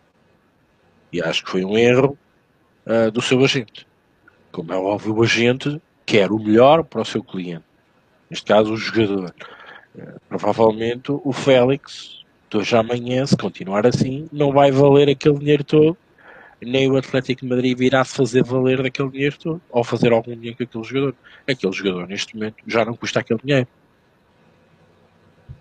e 1.13 1.21
acho 1.23 1.45
que 1.45 1.51
foi 1.51 1.65
um 1.65 1.77
erro 1.77 2.19
uh, 2.87 3.11
do 3.11 3.21
seu 3.21 3.43
agente. 3.45 3.87
Como 4.53 4.73
é 4.73 4.77
óbvio, 4.77 5.15
o 5.15 5.23
agente 5.23 5.81
quer 6.11 6.33
o 6.33 6.41
melhor 6.41 6.83
para 6.83 7.03
o 7.03 7.05
seu 7.05 7.23
cliente. 7.23 7.63
Neste 8.29 8.45
caso, 8.45 8.73
o 8.73 8.77
jogador. 8.77 9.33
Uh, 9.95 10.21
provavelmente 10.29 11.13
o 11.13 11.33
Félix, 11.33 12.25
de 12.51 12.57
hoje 12.57 12.75
à 12.75 12.81
amanhã, 12.81 13.25
se 13.25 13.37
continuar 13.37 13.87
assim, 13.87 14.29
não 14.33 14.51
vai 14.51 14.73
valer 14.73 15.09
aquele 15.09 15.39
dinheiro 15.39 15.63
todo, 15.63 15.97
nem 16.61 16.91
o 16.91 16.97
Atlético 16.97 17.43
de 17.43 17.49
Madrid 17.49 17.79
virá 17.79 18.05
fazer 18.05 18.43
valer 18.43 18.83
daquele 18.83 19.09
dinheiro 19.09 19.39
todo, 19.39 19.63
ou 19.71 19.85
fazer 19.85 20.13
algum 20.13 20.35
dinheiro 20.35 20.57
com 20.57 20.65
aquele 20.65 20.85
jogador. 20.85 21.15
Aquele 21.49 21.73
jogador, 21.73 22.09
neste 22.09 22.35
momento, 22.35 22.57
já 22.67 22.85
não 22.85 22.97
custa 22.97 23.21
aquele 23.21 23.41
dinheiro. 23.45 23.69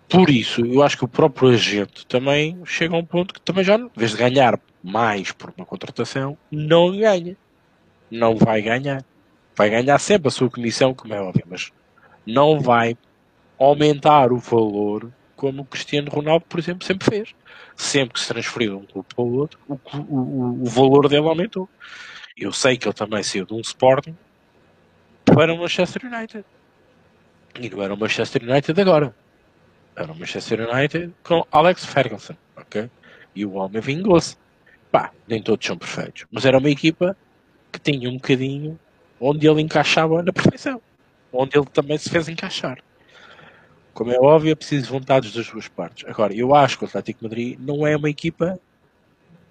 Por 0.08 0.32
isso, 0.32 0.66
eu 0.66 0.82
acho 0.82 0.98
que 0.98 1.06
o 1.06 1.08
próprio 1.08 1.50
agente 1.50 2.08
também 2.08 2.60
chega 2.66 2.96
a 2.96 2.98
um 2.98 3.06
ponto 3.06 3.36
que 3.36 3.42
também 3.42 3.64
já, 3.64 3.76
em 3.76 3.90
vez 3.96 4.12
de 4.12 4.18
ganhar 4.18 4.60
mais 4.84 5.32
por 5.32 5.54
uma 5.56 5.66
contratação, 5.66 6.36
não 6.52 6.98
ganha. 6.98 7.38
Não 8.10 8.36
vai 8.36 8.64
ganhar. 8.64 9.06
Vai 9.60 9.70
ganhar 9.70 10.00
sempre 10.00 10.30
a 10.30 10.32
sua 10.32 10.50
comissão, 10.50 10.94
como 10.94 11.14
é 11.14 11.20
óbvio, 11.20 11.44
mas 11.46 11.70
não 12.26 12.62
vai 12.62 12.98
aumentar 13.60 14.32
o 14.32 14.38
valor 14.38 15.12
como 15.36 15.64
o 15.64 15.66
Cristiano 15.66 16.10
Ronaldo, 16.10 16.46
por 16.48 16.62
exemplo, 16.62 16.88
sempre 16.88 17.06
fez. 17.06 17.36
Sempre 17.76 18.14
que 18.14 18.22
se 18.22 18.30
transferiu 18.30 18.78
de 18.78 18.84
um 18.84 18.86
clube 18.86 19.08
para 19.14 19.22
o 19.22 19.36
outro, 19.36 19.60
o, 19.68 19.78
o, 19.98 20.64
o 20.64 20.66
valor 20.66 21.10
dele 21.10 21.28
aumentou. 21.28 21.68
Eu 22.38 22.54
sei 22.54 22.78
que 22.78 22.88
ele 22.88 22.94
também 22.94 23.22
saiu 23.22 23.46
de 23.46 23.54
um 23.54 23.60
Sporting 23.60 24.16
para 25.26 25.54
o 25.54 25.58
Manchester 25.58 26.06
United. 26.06 26.46
E 27.60 27.70
não 27.70 27.84
era 27.84 27.94
o 27.94 27.98
Manchester 27.98 28.44
United 28.50 28.80
agora. 28.80 29.14
Era 29.94 30.10
o 30.10 30.18
Manchester 30.18 30.70
United 30.70 31.14
com 31.22 31.46
Alex 31.52 31.84
Ferguson, 31.84 32.38
ok? 32.56 32.90
E 33.36 33.46
o 33.46 33.56
homem 33.56 33.82
vingou-se. 33.82 34.38
Pá, 34.90 35.12
nem 35.28 35.44
todos 35.44 35.68
são 35.68 35.78
perfeitos. 35.78 36.26
Mas 36.32 36.46
era 36.46 36.58
uma 36.58 36.70
equipa 36.70 37.14
que 37.74 37.80
tinha 37.80 38.10
um 38.10 38.14
bocadinho 38.14 38.80
onde 39.20 39.48
ele 39.48 39.62
encaixava 39.62 40.22
na 40.24 40.32
perfeição. 40.32 40.82
Onde 41.32 41.58
ele 41.58 41.66
também 41.68 41.98
se 41.98 42.10
fez 42.10 42.28
encaixar. 42.28 42.80
Como 43.94 44.12
é 44.12 44.20
óbvio, 44.20 44.52
é 44.52 44.56
preciso 44.56 44.92
vontades 44.92 45.34
das 45.34 45.48
duas 45.48 45.68
partes. 45.68 46.08
Agora, 46.10 46.34
eu 46.34 46.56
acho 46.56 46.78
que 46.78 46.86
o 46.86 46.88
Atlético 46.88 47.24
Madrid 47.24 47.58
não 47.60 47.86
é 47.86 47.98
uma 47.98 48.10
equipa 48.10 48.60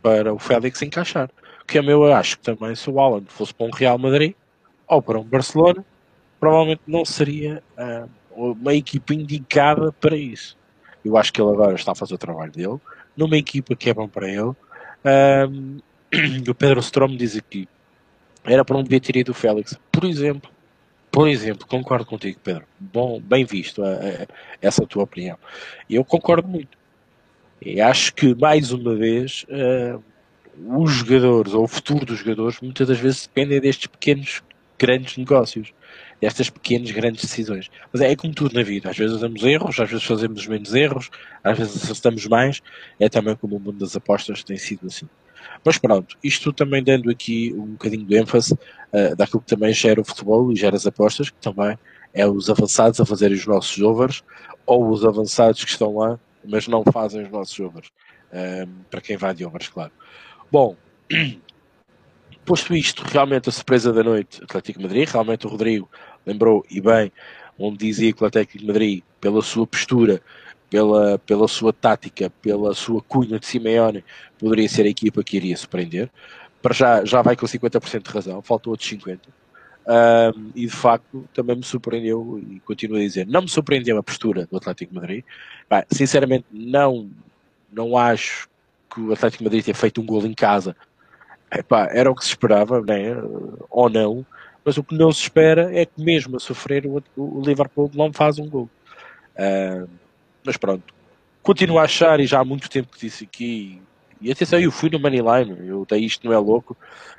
para 0.03 0.33
o 0.33 0.39
Félix 0.39 0.81
encaixar. 0.83 1.31
Que 1.67 1.79
é 1.79 1.83
meu, 1.83 2.05
eu 2.05 2.15
acho 2.15 2.39
que 2.39 2.45
também 2.45 2.75
se 2.75 2.89
o 2.89 2.99
Alan 2.99 3.23
fosse 3.27 3.53
para 3.53 3.67
um 3.67 3.71
Real 3.71 3.99
Madrid 3.99 4.35
ou 4.87 5.03
para 5.03 5.19
um 5.19 5.25
Barcelona, 5.25 5.85
provavelmente 6.41 6.81
não 6.87 7.05
seria 7.05 7.63
uh, 7.77 8.09
uma 8.31 8.75
equipa 8.75 9.13
indicada 9.13 9.93
para 9.93 10.17
isso. 10.17 10.57
Eu 11.05 11.17
acho 11.17 11.33
que 11.33 11.41
ele 11.41 11.51
agora 11.51 11.75
está 11.75 11.93
a 11.93 11.95
fazer 11.95 12.15
o 12.15 12.19
trabalho 12.19 12.51
dele, 12.51 12.79
numa 13.17 13.37
equipa 13.37 13.77
que 13.77 13.91
é 13.91 13.95
bom 13.95 14.09
para 14.09 14.29
ele. 14.29 14.53
Um, 15.05 15.79
o 16.49 16.55
Pedro 16.55 16.81
Strom 16.81 17.17
diz 17.17 17.37
aqui, 17.37 17.69
era 18.45 18.65
para 18.65 18.77
onde 18.77 18.89
devia 18.89 19.01
ter 19.01 19.17
ido 19.17 19.33
o 19.33 19.35
Félix. 19.35 19.79
Por 19.91 20.05
exemplo, 20.05 20.51
por 21.11 21.29
exemplo, 21.29 21.67
concordo 21.67 22.07
contigo, 22.07 22.39
Pedro. 22.43 22.65
Bom, 22.79 23.21
bem 23.21 23.45
visto 23.45 23.83
a, 23.83 23.89
a, 23.89 24.27
essa 24.61 24.87
tua 24.87 25.05
opinião. 25.05 25.39
Eu 25.89 26.05
concordo 26.05 26.47
muito. 26.47 26.77
E 27.61 27.81
acho 27.81 28.15
que, 28.15 28.35
mais 28.35 28.71
uma 28.73 28.95
vez, 28.95 29.45
uh, 29.49 30.03
os 30.81 30.93
jogadores, 30.93 31.53
ou 31.55 31.65
o 31.65 31.69
futuro 31.69 32.07
dos 32.07 32.19
jogadores, 32.19 32.61
muitas 32.61 32.87
das 32.87 32.99
vezes 32.99 33.27
dependem 33.27 33.61
destes 33.61 33.87
pequenos, 33.87 34.43
grandes 34.79 35.17
negócios 35.17 35.73
destas 36.21 36.51
pequenas, 36.51 36.91
grandes 36.91 37.23
decisões. 37.23 37.71
Mas 37.93 38.03
é, 38.03 38.11
é 38.11 38.17
como 38.17 38.35
tudo 38.35 38.55
na 38.55 38.63
vida. 38.63 38.91
Às 38.91 38.97
vezes 38.97 39.15
fazemos 39.15 39.43
erros, 39.43 39.81
às 39.81 39.91
vezes 39.91 40.05
fazemos 40.05 40.47
menos 40.47 40.75
erros, 40.75 41.11
às 41.43 41.59
vezes 41.59 41.83
acertamos 41.83 42.27
mais. 42.27 42.63
É 42.99 43.09
também 43.09 43.37
como 43.37 43.57
o 43.57 43.61
mundo 43.61 43.79
das 43.79 43.97
apostas 43.97 44.43
tem 44.43 44.57
sido 44.57 44.87
assim. 44.87 45.09
Mas 45.65 45.79
pronto, 45.79 46.17
isto 46.23 46.53
também 46.53 46.83
dando 46.83 47.11
aqui 47.11 47.53
um 47.57 47.73
bocadinho 47.73 48.05
de 48.05 48.17
ênfase 48.17 48.55
uh, 48.55 49.17
daquilo 49.17 49.41
que 49.41 49.49
também 49.49 49.73
gera 49.73 50.01
o 50.01 50.05
futebol 50.05 50.53
e 50.53 50.57
gera 50.57 50.77
as 50.77 50.87
apostas, 50.87 51.31
que 51.31 51.41
também 51.41 51.79
é 52.15 52.27
os 52.27 52.49
avançados 52.49 53.01
a 53.01 53.07
fazerem 53.07 53.37
os 53.37 53.47
nossos 53.47 53.81
overs, 53.83 54.25
ou 54.67 54.89
os 54.91 55.05
avançados 55.05 55.65
que 55.65 55.71
estão 55.71 55.97
lá, 55.97 56.19
mas 56.45 56.69
não 56.69 56.83
fazem 56.93 57.23
os 57.23 57.31
nossos 57.31 57.59
overs. 57.61 57.89
Uh, 58.33 58.69
para 58.91 59.01
quem 59.01 59.17
vai 59.17 59.35
de 59.35 59.45
overs, 59.45 59.69
claro. 59.69 59.93
Bom, 60.51 60.77
posto 62.45 62.75
isto, 62.75 63.03
realmente 63.03 63.49
a 63.49 63.53
surpresa 63.53 63.93
da 63.93 64.03
noite, 64.03 64.43
Atlético 64.43 64.81
Madrid, 64.81 65.09
realmente 65.09 65.47
o 65.47 65.51
Rodrigo 65.51 65.89
lembrou, 66.25 66.65
e 66.71 66.81
bem, 66.81 67.13
onde 67.59 67.79
dizia 67.79 68.13
que 68.13 68.23
o 68.23 68.27
Atlético 68.27 68.65
Madrid, 68.67 69.03
pela 69.21 69.43
sua 69.43 69.67
postura, 69.67 70.23
pela, 70.71 71.19
pela 71.19 71.49
sua 71.49 71.73
tática, 71.73 72.31
pela 72.43 72.75
sua 72.75 73.03
cunha 73.03 73.39
de 73.39 73.47
Simeone, 73.47 74.05
poderia 74.39 74.69
ser 74.69 74.85
a 74.87 74.89
equipa 74.89 75.23
que 75.23 75.37
iria 75.37 75.57
surpreender. 75.57 76.11
Para 76.61 76.75
já, 76.75 77.05
já 77.05 77.23
vai 77.23 77.37
com 77.37 77.47
50% 77.47 78.03
de 78.03 78.11
razão, 78.11 78.43
faltam 78.43 78.71
outros 78.71 78.91
50%. 78.91 79.19
Um, 79.89 80.51
e 80.55 80.67
de 80.67 80.73
facto 80.73 81.27
também 81.33 81.57
me 81.57 81.65
surpreendeu, 81.65 82.39
e 82.47 82.61
continuo 82.61 82.99
a 82.99 83.01
dizer, 83.01 83.27
não 83.27 83.41
me 83.43 83.49
surpreendeu 83.49 83.97
a 83.97 84.03
postura 84.03 84.47
do 84.51 84.59
Atlético 84.59 84.95
Madrid. 84.95 85.25
Bem, 85.71 85.83
sinceramente, 85.91 86.45
não, 86.53 87.11
não 87.73 87.97
acho 87.97 88.49
que 88.93 89.01
o 89.01 89.13
Atlético 89.13 89.45
Madrid 89.45 89.65
tenha 89.65 89.75
feito 89.75 90.01
um 90.01 90.05
gol 90.05 90.27
em 90.27 90.35
casa. 90.35 90.77
Epá, 91.51 91.89
era 91.91 92.11
o 92.11 92.15
que 92.15 92.23
se 92.23 92.31
esperava, 92.31 92.83
né? 92.83 93.17
ou 93.71 93.89
não, 93.89 94.27
mas 94.63 94.77
o 94.77 94.85
que 94.85 94.95
não 94.95 95.11
se 95.11 95.23
espera 95.23 95.75
é 95.75 95.87
que 95.87 96.03
mesmo 96.03 96.37
a 96.37 96.41
sofrer 96.41 96.85
o, 96.85 97.03
o 97.17 97.41
Liverpool 97.41 97.91
não 97.95 98.13
faz 98.13 98.39
um 98.39 98.47
gol. 98.47 98.69
Uh, 99.35 99.89
mas 100.49 100.57
pronto, 100.57 100.95
continuo 101.43 101.79
a 101.79 101.83
achar, 101.83 102.21
e 102.21 102.27
já 102.27 102.41
há 102.41 102.45
muito 102.45 102.71
tempo 102.71 102.91
que 102.91 103.01
disse 103.01 103.25
aqui, 103.25 103.83
e 104.19 104.33
atenção, 104.33 104.59
eu 104.59 104.73
fui 104.73 104.89
no 104.89 104.99
Moneyline, 104.99 105.69
eu 105.69 105.85
dei 105.87 106.07
isto 106.07 106.27
não 106.27 106.33
é 106.33 106.39
louco, 106.39 106.75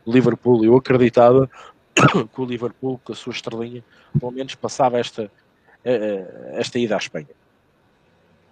Liverpool, 0.07 0.65
eu 0.65 0.75
acreditava 0.75 1.48
que 1.93 2.41
o 2.41 2.43
Liverpool, 2.43 3.00
com 3.03 3.13
a 3.13 3.15
sua 3.15 3.31
estrelinha, 3.31 3.83
pelo 4.19 4.31
menos 4.31 4.55
passava 4.55 4.98
esta, 4.98 5.31
eh, 5.86 5.93
eh, 5.93 6.53
esta 6.55 6.79
ida 6.79 6.95
à 6.95 6.98
Espanha. 6.98 7.27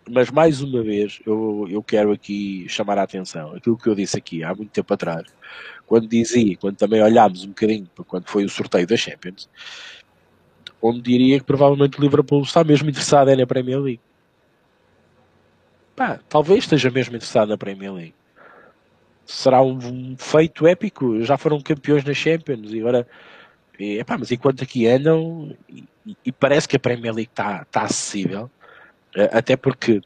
Mas 0.07 0.29
mais 0.29 0.61
uma 0.61 0.83
vez, 0.83 1.21
eu, 1.25 1.65
eu 1.67 1.81
quero 1.81 2.11
aqui 2.11 2.69
chamar 2.69 2.99
a 2.99 3.01
atenção, 3.01 3.55
aquilo 3.55 3.79
que 3.79 3.89
eu 3.89 3.95
disse 3.95 4.15
aqui 4.15 4.43
há 4.43 4.53
muito 4.53 4.69
tempo 4.69 4.93
atrás, 4.93 5.25
quando 5.87 6.07
dizia, 6.07 6.55
quando 6.55 6.77
também 6.77 7.01
olhámos 7.01 7.43
um 7.45 7.47
bocadinho 7.47 7.89
para 7.95 8.05
quando 8.05 8.29
foi 8.29 8.45
o 8.45 8.49
sorteio 8.49 8.85
da 8.85 8.95
Champions, 8.95 9.49
onde 10.79 11.01
diria 11.01 11.39
que 11.39 11.45
provavelmente 11.45 11.97
o 11.97 12.01
Liverpool 12.03 12.43
está 12.43 12.63
mesmo 12.63 12.87
interessado 12.87 13.29
é 13.31 13.35
na 13.35 13.47
Premier 13.47 13.79
League 13.79 14.01
pá, 15.97 16.19
talvez 16.29 16.63
esteja 16.63 16.91
mesmo 16.91 17.15
interessado 17.15 17.49
na 17.49 17.57
Premier 17.57 17.91
League. 17.91 18.13
Será 19.25 19.61
um, 19.61 20.15
feito 20.17 20.67
épico. 20.67 21.21
Já 21.23 21.37
foram 21.37 21.59
campeões 21.59 22.05
na 22.05 22.13
Champions 22.13 22.71
e 22.71 22.79
agora. 22.79 23.05
E, 23.77 24.01
mas 24.07 24.31
enquanto 24.31 24.63
aqui 24.63 24.87
andam, 24.87 25.55
e, 25.67 25.83
e 26.25 26.31
parece 26.31 26.67
que 26.67 26.75
a 26.77 26.79
Premier 26.79 27.13
League 27.13 27.31
está 27.31 27.65
tá 27.65 27.81
acessível, 27.81 28.49
eh, 29.15 29.29
até 29.33 29.57
porque 29.57 30.01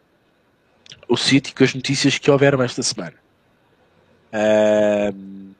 o 1.07 1.15
City, 1.15 1.53
com 1.53 1.63
as 1.63 1.73
notícias 1.73 2.17
que 2.17 2.31
houveram 2.31 2.61
esta 2.63 2.81
semana, 2.81 3.13
um, 5.13 5.53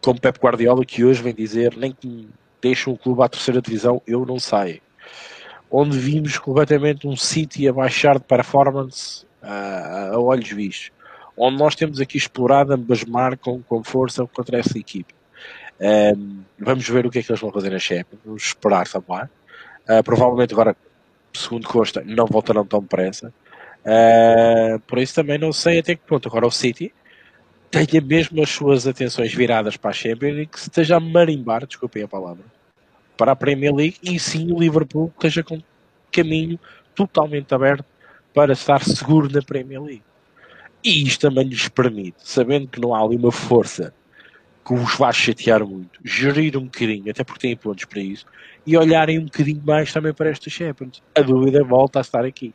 como 0.00 0.20
Pep 0.20 0.38
Guardiola, 0.38 0.84
que 0.84 1.04
hoje 1.04 1.22
vem 1.22 1.34
dizer: 1.34 1.76
nem 1.76 1.92
que 1.92 2.28
deixem 2.60 2.92
o 2.92 2.96
clube 2.96 3.22
à 3.22 3.28
terceira 3.28 3.60
divisão, 3.60 4.00
eu 4.06 4.24
não 4.24 4.38
saio. 4.38 4.80
Onde 5.70 5.98
vimos 5.98 6.38
completamente 6.38 7.06
um 7.06 7.16
City 7.16 7.68
a 7.68 7.72
baixar 7.72 8.18
de 8.18 8.24
performance 8.24 9.26
a, 9.42 10.10
a 10.12 10.18
olhos 10.18 10.48
vistos, 10.50 10.90
onde 11.36 11.58
nós 11.58 11.74
temos 11.74 12.00
aqui 12.00 12.16
explorado 12.16 12.72
ambas 12.72 13.04
marcam 13.04 13.62
com 13.68 13.82
força 13.82 14.26
contra 14.26 14.58
essa 14.58 14.78
equipe. 14.78 15.14
Um, 15.80 16.42
vamos 16.58 16.88
ver 16.88 17.06
o 17.06 17.10
que 17.10 17.18
é 17.18 17.22
que 17.22 17.30
eles 17.30 17.40
vão 17.40 17.50
fazer 17.50 17.70
na 17.70 17.78
Champions, 17.78 18.20
vamos 18.24 18.42
esperar 18.44 18.86
também. 18.86 19.24
Uh, 19.88 20.02
provavelmente 20.04 20.52
agora, 20.52 20.76
segundo 21.34 21.66
Costa, 21.66 22.02
não 22.06 22.26
voltarão 22.26 22.64
tão 22.64 22.80
depressa. 22.80 23.32
Uh, 23.84 24.78
por 24.80 24.98
isso 24.98 25.14
também 25.14 25.38
não 25.38 25.52
sei 25.52 25.80
até 25.80 25.96
que 25.96 26.02
ponto 26.06 26.28
agora 26.28 26.46
o 26.46 26.50
City 26.50 26.94
tenha 27.68 28.00
mesmo 28.00 28.40
as 28.42 28.50
suas 28.50 28.86
atenções 28.86 29.34
viradas 29.34 29.76
para 29.76 29.90
a 29.90 29.94
Champions 29.94 30.38
e 30.38 30.46
que 30.46 30.60
se 30.60 30.68
esteja 30.68 30.96
a 30.96 31.00
marimbar, 31.00 31.66
desculpem 31.66 32.02
a 32.02 32.08
palavra, 32.08 32.44
para 33.16 33.32
a 33.32 33.36
Premier 33.36 33.74
League 33.74 33.96
e 34.02 34.20
sim 34.20 34.52
o 34.52 34.60
Liverpool 34.60 35.10
esteja 35.14 35.42
com 35.42 35.58
caminho 36.12 36.60
totalmente 36.94 37.52
aberto 37.54 37.84
para 38.34 38.52
estar 38.52 38.82
seguro 38.82 39.28
na 39.30 39.42
Premier 39.42 39.82
League. 39.82 40.02
E 40.84 41.04
isto 41.06 41.28
também 41.28 41.46
lhes 41.46 41.68
permite, 41.68 42.16
sabendo 42.18 42.66
que 42.66 42.80
não 42.80 42.94
há 42.94 43.00
ali 43.00 43.16
uma 43.16 43.30
força 43.30 43.94
que 44.64 44.74
os 44.74 44.96
vá 44.96 45.12
chatear 45.12 45.64
muito, 45.66 46.00
gerir 46.04 46.56
um 46.56 46.64
bocadinho, 46.64 47.10
até 47.10 47.24
porque 47.24 47.48
têm 47.48 47.56
pontos 47.56 47.84
para 47.84 48.00
isso, 48.00 48.26
e 48.66 48.76
olharem 48.76 49.18
um 49.18 49.24
bocadinho 49.24 49.62
mais 49.64 49.92
também 49.92 50.12
para 50.12 50.30
esta 50.30 50.48
Champions. 50.48 51.02
A 51.14 51.20
dúvida 51.20 51.64
volta 51.64 51.98
a 51.98 52.02
estar 52.02 52.24
aqui. 52.24 52.54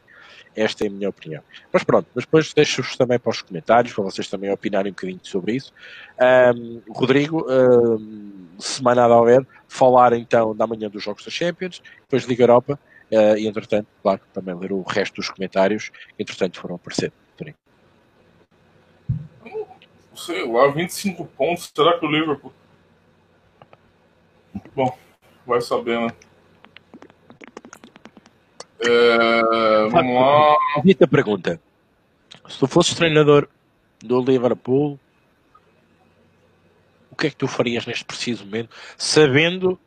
Esta 0.56 0.86
é 0.86 0.88
a 0.88 0.90
minha 0.90 1.10
opinião. 1.10 1.44
Mas 1.72 1.84
pronto, 1.84 2.08
mas 2.16 2.26
depois 2.26 2.54
deixo-vos 2.54 2.96
também 2.96 3.20
para 3.20 3.30
os 3.30 3.42
comentários, 3.42 3.94
para 3.94 4.04
vocês 4.04 4.28
também 4.28 4.52
opinarem 4.52 4.92
um 4.92 4.96
bocadinho 4.96 5.20
sobre 5.22 5.56
isso. 5.56 5.72
Um, 6.56 6.82
Rodrigo, 6.90 7.46
um, 7.48 8.48
semana 8.58 9.04
a 9.04 9.20
houver, 9.20 9.46
falar 9.68 10.13
então 10.13 10.56
da 10.56 10.66
manhã 10.66 10.90
dos 10.90 11.04
Jogos 11.04 11.24
da 11.24 11.30
Champions, 11.30 11.82
depois 12.02 12.24
Liga 12.24 12.44
Europa, 12.44 12.80
Uh, 13.12 13.38
e 13.38 13.48
entretanto, 13.48 13.88
claro, 14.02 14.22
também 14.34 14.56
ler 14.56 14.72
o 14.72 14.82
resto 14.82 15.15
dos 15.15 15.30
comentários, 15.30 15.91
entretanto 16.20 16.60
foram 16.60 16.76
aparecendo. 16.76 17.13
Sei 20.17 20.52
lá, 20.52 20.67
25 20.70 21.26
pontos, 21.26 21.72
será 21.74 22.00
que 22.00 22.06
o 22.06 22.12
Liverpool. 22.12 22.52
Bom, 24.76 24.98
vai 25.46 25.62
saber, 25.62 26.00
né? 26.00 26.08
É, 28.80 29.88
vamos 29.89 30.15
lá. 30.15 30.56
Dita 30.84 31.08
pergunta: 31.08 31.62
se 32.48 32.58
tu 32.58 32.67
fosses 32.67 32.96
treinador 32.96 33.48
do 34.00 34.20
Liverpool, 34.22 35.00
o 37.12 37.15
que 37.15 37.28
é 37.28 37.30
que 37.30 37.36
tu 37.36 37.48
farias 37.48 37.86
neste 37.86 38.04
preciso 38.04 38.43
momento, 38.43 38.76
sabendo 38.98 39.80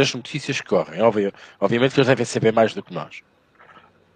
das 0.00 0.14
notícias 0.14 0.60
que 0.60 0.66
correm. 0.66 1.00
Obviamente 1.02 1.92
que 1.92 2.00
eles 2.00 2.08
devem 2.08 2.24
saber 2.24 2.52
mais 2.52 2.74
do 2.74 2.82
que 2.82 2.92
nós, 2.92 3.22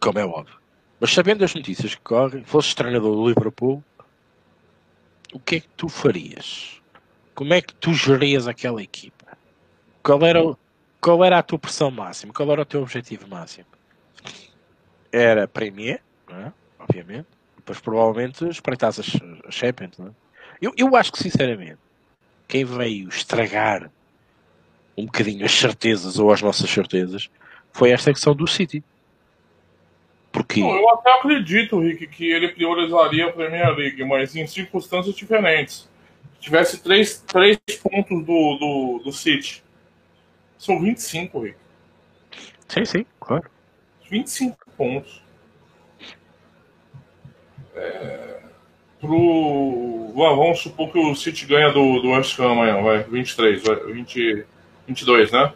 como 0.01 0.19
é 0.19 0.25
óbvio. 0.25 0.59
Mas 0.99 1.13
sabendo 1.13 1.41
das 1.41 1.55
notícias 1.55 1.95
que 1.95 2.01
correm, 2.01 2.43
fosses 2.45 2.75
treinador 2.75 3.15
do 3.15 3.29
Liverpool, 3.29 3.85
o 5.33 5.39
que 5.39 5.57
é 5.57 5.61
que 5.61 5.69
tu 5.77 5.89
farias? 5.89 6.81
Como 7.35 7.53
é 7.53 7.61
que 7.61 7.75
tu 7.75 7.93
gerias 7.93 8.47
aquela 8.47 8.83
equipa? 8.83 9.37
Qual 10.03 10.25
era, 10.25 10.41
qual 11.01 11.25
era 11.25 11.39
a 11.39 11.43
tua 11.43 11.59
pressão 11.59 11.91
máxima? 11.91 12.33
Qual 12.33 12.51
era 12.51 12.63
o 12.63 12.65
teu 12.65 12.83
objetivo 12.83 13.29
máximo? 13.29 13.67
Era 15.13 15.47
Premier, 15.47 16.01
é? 16.31 16.53
obviamente. 16.79 17.29
Depois 17.57 17.81
provavelmente 17.81 18.49
espreitas 18.49 19.01
as, 19.01 19.11
as 19.47 19.55
Champions. 19.55 19.99
É? 19.99 20.11
Eu, 20.61 20.73
eu 20.77 20.97
acho 20.97 21.13
que 21.13 21.19
sinceramente 21.19 21.79
quem 22.47 22.65
veio 22.65 23.09
estragar 23.09 23.91
um 24.97 25.07
bocadinho 25.07 25.45
as 25.45 25.53
certezas 25.53 26.19
ou 26.19 26.33
as 26.33 26.41
nossas 26.41 26.71
certezas 26.71 27.31
foi 27.73 27.91
esta 27.91 28.13
questão 28.13 28.35
do 28.35 28.47
City. 28.47 28.83
Porque... 30.33 30.61
Não, 30.61 30.75
eu 30.75 30.91
até 30.91 31.13
acredito, 31.13 31.79
Rick, 31.79 32.07
que 32.09 32.31
ele 32.31 32.49
priorizaria 32.49 33.27
a 33.27 33.33
Premier 33.33 33.75
League, 33.77 34.05
mas 34.05 34.35
em 34.35 34.47
circunstâncias 34.47 35.15
diferentes. 35.15 35.89
Se 36.35 36.41
tivesse 36.41 36.83
três, 36.83 37.19
três 37.21 37.59
pontos 37.83 38.25
do, 38.25 38.57
do, 38.59 39.03
do 39.05 39.13
City. 39.13 39.63
São 40.59 40.81
25, 40.81 41.41
Rick. 41.41 41.57
Sim, 42.69 42.85
sim, 42.85 43.07
claro. 43.21 43.49
25 44.11 44.57
pontos. 44.77 45.23
É, 47.77 48.41
pro, 49.01 50.13
vamos 50.15 50.61
supor 50.61 50.91
que 50.91 50.99
o 50.99 51.15
City 51.15 51.47
ganha 51.47 51.71
do, 51.71 52.01
do 52.01 52.11
West 52.11 52.39
Ham 52.39 52.53
amanhã, 52.53 52.83
vai, 52.83 53.03
23, 53.03 53.63
vai, 53.63 53.77
20, 53.93 54.47
22, 54.87 55.33
né? 55.33 55.53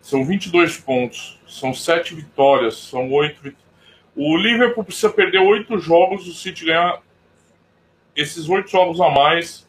São 0.00 0.24
22 0.24 0.78
pontos, 0.78 1.38
são 1.46 1.74
7 1.74 2.14
vitórias, 2.14 2.76
são 2.76 3.12
8 3.12 3.34
vitórias. 3.42 3.68
O 4.16 4.36
Liverpool 4.36 4.84
precisa 4.84 5.10
perder 5.10 5.38
8 5.38 5.78
jogos, 5.78 6.26
o 6.26 6.32
City 6.32 6.64
ganhar 6.64 7.02
esses 8.16 8.48
8 8.48 8.68
jogos 8.70 9.00
a 9.00 9.10
mais 9.10 9.68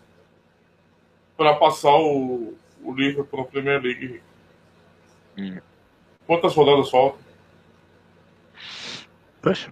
para 1.38 1.56
passar 1.56 1.96
o, 1.96 2.58
o 2.82 2.94
Liverpool 2.94 3.42
na 3.42 3.46
Premier 3.46 3.82
League. 3.82 4.22
Hum. 5.38 5.60
Quantas 6.26 6.54
rodadas 6.56 6.90
faltam? 6.90 7.20
Poxa. 9.42 9.72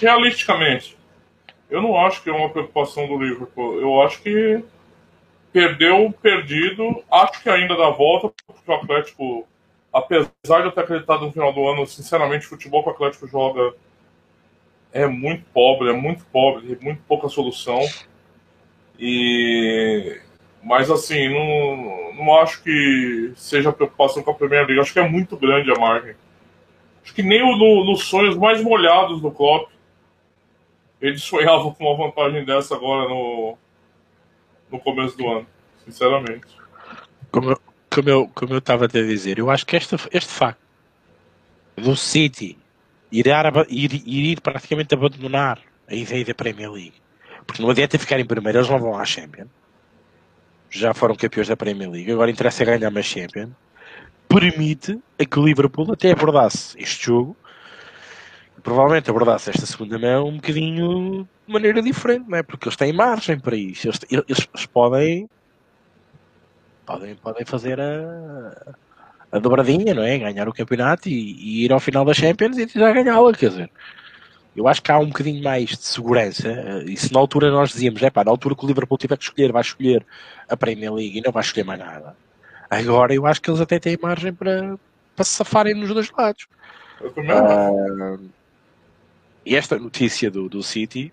Realisticamente, 0.00 0.96
eu 1.70 1.80
não 1.80 1.96
acho 1.98 2.22
que 2.22 2.30
é 2.30 2.32
uma 2.32 2.50
preocupação 2.50 3.06
do 3.06 3.18
Liverpool. 3.18 3.80
Eu 3.80 4.02
acho 4.02 4.20
que 4.22 4.62
perdeu, 5.56 6.14
perdido. 6.20 7.02
Acho 7.10 7.42
que 7.42 7.48
ainda 7.48 7.74
dá 7.74 7.88
volta, 7.88 8.30
porque 8.46 8.70
o 8.70 8.74
Atlético, 8.74 9.48
apesar 9.90 10.60
de 10.60 10.66
eu 10.66 10.70
ter 10.70 10.82
acreditado 10.82 11.24
no 11.24 11.32
final 11.32 11.50
do 11.50 11.66
ano, 11.66 11.86
sinceramente, 11.86 12.44
o 12.44 12.50
futebol 12.50 12.82
que 12.82 12.90
o 12.90 12.92
Atlético 12.92 13.26
joga 13.26 13.72
é 14.92 15.06
muito 15.06 15.46
pobre, 15.54 15.88
é 15.88 15.94
muito 15.94 16.26
pobre, 16.26 16.76
tem 16.76 16.84
muito 16.84 17.02
pouca 17.08 17.30
solução. 17.30 17.80
E 18.98 20.20
mas 20.62 20.90
assim, 20.90 21.28
não, 21.30 22.12
não 22.14 22.36
acho 22.36 22.62
que 22.62 23.32
seja 23.36 23.72
preocupação 23.72 24.22
com 24.22 24.32
a 24.32 24.34
Primeira 24.34 24.66
Liga. 24.66 24.82
Acho 24.82 24.92
que 24.92 24.98
é 24.98 25.08
muito 25.08 25.38
grande 25.38 25.70
a 25.70 25.78
margem. 25.78 26.16
Acho 27.02 27.14
que 27.14 27.22
nem 27.22 27.40
no, 27.40 27.82
nos 27.82 28.04
sonhos 28.04 28.36
mais 28.36 28.62
molhados 28.62 29.22
do 29.22 29.30
Klopp 29.30 29.70
ele 31.00 31.16
sonhava 31.18 31.70
com 31.72 31.84
uma 31.84 31.96
vantagem 31.96 32.44
dessa 32.44 32.74
agora 32.74 33.08
no, 33.08 33.56
no 34.70 34.78
começo 34.78 35.16
do 35.16 35.28
ano, 35.28 35.46
sinceramente. 35.84 36.46
Como 37.30 37.50
eu, 37.50 37.60
como 37.90 38.08
eu, 38.08 38.30
como 38.34 38.52
eu 38.54 38.58
estava 38.58 38.84
a 38.84 38.88
dizer, 38.88 39.38
eu 39.38 39.50
acho 39.50 39.66
que 39.66 39.76
este, 39.76 39.96
este 40.12 40.32
facto 40.32 40.60
do 41.76 41.96
City 41.96 42.58
ir, 43.10 43.26
ir, 43.68 43.92
ir 44.06 44.40
praticamente 44.40 44.94
abandonar 44.94 45.60
a 45.88 45.94
ideia 45.94 46.24
da 46.24 46.34
Premier 46.34 46.70
League, 46.70 46.94
porque 47.46 47.62
não 47.62 47.70
adianta 47.70 47.98
ficar 47.98 48.18
em 48.18 48.24
primeiro, 48.24 48.58
eles 48.58 48.68
não 48.68 48.78
vão 48.78 48.98
à 48.98 49.04
Champions. 49.04 49.48
Já 50.68 50.92
foram 50.92 51.14
campeões 51.14 51.48
da 51.48 51.56
Premier 51.56 51.90
League, 51.90 52.10
agora 52.10 52.30
interessa 52.30 52.64
ganhar 52.64 52.90
mais 52.90 53.06
Champions. 53.06 53.50
Permite 54.28 54.98
a 55.18 55.24
que 55.24 55.38
o 55.38 55.44
Liverpool 55.44 55.92
até 55.92 56.10
abordasse 56.10 56.76
este 56.80 57.06
jogo 57.06 57.36
provavelmente 58.66 59.08
abordasse 59.08 59.48
esta 59.48 59.64
segunda 59.64 59.96
mão 59.96 60.26
um 60.26 60.36
bocadinho 60.36 61.28
de 61.46 61.52
maneira 61.52 61.80
diferente, 61.80 62.28
não 62.28 62.36
é? 62.36 62.42
Porque 62.42 62.66
eles 62.66 62.76
têm 62.76 62.92
margem 62.92 63.38
para 63.38 63.54
isso. 63.54 63.86
Eles, 63.86 64.00
eles, 64.10 64.48
eles 64.52 64.66
podem, 64.66 65.30
podem, 66.84 67.14
podem 67.14 67.44
fazer 67.44 67.80
a, 67.80 68.74
a 69.30 69.38
dobradinha, 69.38 69.94
não 69.94 70.02
é? 70.02 70.18
Ganhar 70.18 70.48
o 70.48 70.52
campeonato 70.52 71.08
e, 71.08 71.12
e 71.12 71.64
ir 71.64 71.72
ao 71.72 71.78
final 71.78 72.04
da 72.04 72.12
Champions 72.12 72.58
e 72.58 72.66
já 72.66 72.92
ganhá-la, 72.92 73.32
quer 73.34 73.50
dizer. 73.50 73.70
Eu 74.56 74.66
acho 74.66 74.82
que 74.82 74.90
há 74.90 74.98
um 74.98 75.06
bocadinho 75.06 75.44
mais 75.44 75.68
de 75.68 75.84
segurança. 75.84 76.82
E 76.86 76.96
se 76.96 77.12
na 77.12 77.20
altura 77.20 77.52
nós 77.52 77.70
dizíamos, 77.70 78.02
é 78.02 78.10
pá, 78.10 78.24
na 78.24 78.32
altura 78.32 78.56
que 78.56 78.64
o 78.64 78.66
Liverpool 78.66 78.98
tiver 78.98 79.16
que 79.16 79.22
escolher, 79.22 79.52
vai 79.52 79.62
escolher 79.62 80.04
a 80.48 80.56
Premier 80.56 80.92
League 80.92 81.16
e 81.16 81.22
não 81.22 81.30
vai 81.30 81.44
escolher 81.44 81.62
mais 81.62 81.78
nada. 81.78 82.16
Agora 82.68 83.14
eu 83.14 83.26
acho 83.26 83.40
que 83.40 83.48
eles 83.48 83.60
até 83.60 83.78
têm 83.78 83.96
margem 84.02 84.34
para, 84.34 84.76
para 85.14 85.24
se 85.24 85.36
safarem 85.36 85.72
nos 85.72 85.94
dois 85.94 86.10
lados. 86.10 86.48
Eu 87.00 87.12
também 87.12 87.30
uh, 87.30 88.35
e 89.46 89.54
esta 89.54 89.78
notícia 89.78 90.28
do, 90.28 90.48
do 90.48 90.60
City, 90.60 91.12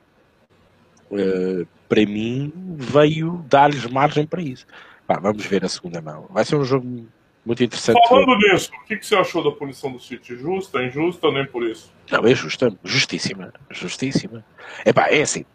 uh, 1.11 1.67
para 1.87 2.03
mim, 2.03 2.51
veio 2.75 3.45
dar-lhes 3.47 3.85
margem 3.85 4.25
para 4.25 4.41
isso. 4.41 4.65
Pá, 5.05 5.19
vamos 5.19 5.45
ver 5.45 5.63
a 5.63 5.69
segunda 5.69 6.01
mão. 6.01 6.27
Vai 6.31 6.43
ser 6.43 6.55
um 6.55 6.63
jogo 6.65 7.07
muito 7.45 7.63
interessante. 7.63 7.99
Falando 8.09 8.35
nisso, 8.37 8.71
o 8.73 8.85
que, 8.85 8.97
que 8.97 9.05
você 9.05 9.15
achou 9.15 9.43
da 9.43 9.51
punição 9.51 9.91
do 9.91 9.99
City? 9.99 10.35
Justa, 10.35 10.83
injusta 10.83 11.27
ou 11.27 11.33
nem 11.33 11.45
por 11.45 11.61
isso? 11.61 11.93
Não, 12.09 12.25
é 12.25 12.33
justa, 12.33 12.75
justíssima. 12.83 13.53
Justíssima. 13.69 14.43
Epá, 14.83 15.09
é 15.09 15.21
assim. 15.21 15.45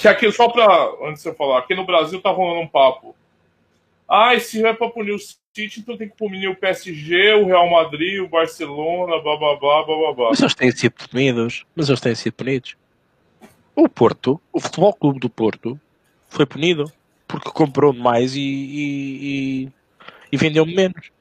Que 0.00 0.06
aqui, 0.06 0.30
só 0.30 0.48
para 0.48 0.64
antes 1.08 1.22
de 1.22 1.30
você 1.30 1.34
falar, 1.34 1.58
aqui 1.58 1.74
no 1.74 1.84
Brasil 1.84 2.20
tá 2.20 2.30
rolando 2.30 2.60
um 2.60 2.68
papo. 2.68 3.16
Ah, 4.10 4.36
se 4.40 4.60
vai 4.60 4.74
para 4.74 4.90
punir 4.90 5.12
o 5.12 5.18
City, 5.20 5.78
então 5.78 5.96
tem 5.96 6.08
que 6.08 6.16
punir 6.16 6.48
o 6.48 6.56
PSG, 6.56 7.34
o 7.34 7.46
Real 7.46 7.70
Madrid, 7.70 8.20
o 8.20 8.28
Barcelona, 8.28 9.22
blá 9.22 9.36
blá. 9.36 10.30
Mas 10.30 10.40
eles 10.40 10.54
têm 10.54 10.72
sido 10.72 10.94
punidos. 11.08 11.64
Mas 11.76 11.88
eles 11.88 12.00
têm 12.00 12.14
sido 12.16 12.32
punidos. 12.32 12.76
O 13.76 13.88
Porto, 13.88 14.40
o 14.52 14.58
Futebol 14.58 14.92
Clube 14.92 15.20
do 15.20 15.30
Porto, 15.30 15.80
foi 16.28 16.44
punido 16.44 16.90
porque 17.28 17.50
comprou 17.50 17.92
mais 17.92 18.34
e, 18.34 18.40
e, 18.40 19.22
e, 19.22 19.72
e 20.32 20.36
vendeu 20.36 20.66
menos. 20.66 21.12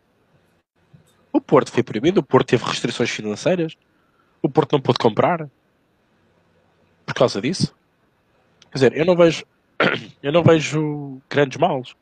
O 1.31 1.39
Porto 1.39 1.71
foi 1.71 1.83
proibido, 1.83 2.21
o 2.21 2.23
Porto 2.23 2.47
teve 2.47 2.65
restrições 2.65 3.11
financeiras, 3.11 3.77
o 4.41 4.49
Porto 4.49 4.73
não 4.73 4.81
pôde 4.81 4.97
comprar 4.97 5.47
por 7.05 7.13
causa 7.13 7.39
disso. 7.39 7.75
Quer 8.71 8.77
dizer, 8.77 8.97
eu 8.97 9.05
não 9.05 9.15
vejo, 9.15 9.45
eu 10.23 10.31
não 10.31 10.41
vejo 10.41 11.21
grandes 11.29 11.59
males. 11.59 11.95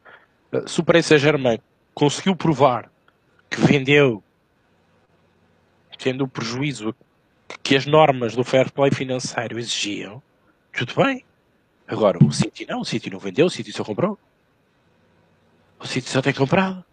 Se 0.66 0.80
o 0.80 0.84
Paris 0.84 1.06
Saint-Germain 1.06 1.60
conseguiu 1.94 2.36
provar 2.36 2.90
que 3.50 3.60
vendeu 3.62 4.24
tendo 5.98 6.24
o 6.24 6.28
prejuízo 6.28 6.96
que 7.64 7.76
as 7.76 7.86
normas 7.86 8.36
do 8.36 8.44
fair 8.44 8.72
play 8.72 8.92
financeiro 8.92 9.58
exigiam, 9.58 10.22
tudo 10.72 10.94
bem. 10.96 11.26
Agora, 11.88 12.18
o 12.24 12.32
City 12.32 12.66
não, 12.68 12.82
o 12.82 12.86
City 12.86 13.10
não 13.10 13.20
vendeu, 13.20 13.48
o 13.48 13.50
City 13.50 13.72
só 13.72 13.84
comprou. 13.84 14.18
O 15.80 15.88
City 15.88 16.10
só 16.10 16.22
tem 16.22 16.34
comprado. 16.34 16.84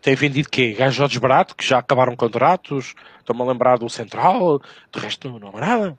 Tem 0.00 0.14
vendido 0.14 0.48
quê? 0.48 0.72
Gajos 0.72 1.16
barato, 1.18 1.56
que 1.56 1.64
já 1.64 1.78
acabaram 1.78 2.16
contratos, 2.16 2.94
estou-me 3.18 3.42
a 3.42 3.44
lembrar 3.44 3.78
do 3.78 3.88
Central, 3.90 4.60
de 4.92 5.00
resto 5.00 5.28
não, 5.28 5.38
não 5.38 5.56
há 5.56 5.60
nada. 5.60 5.98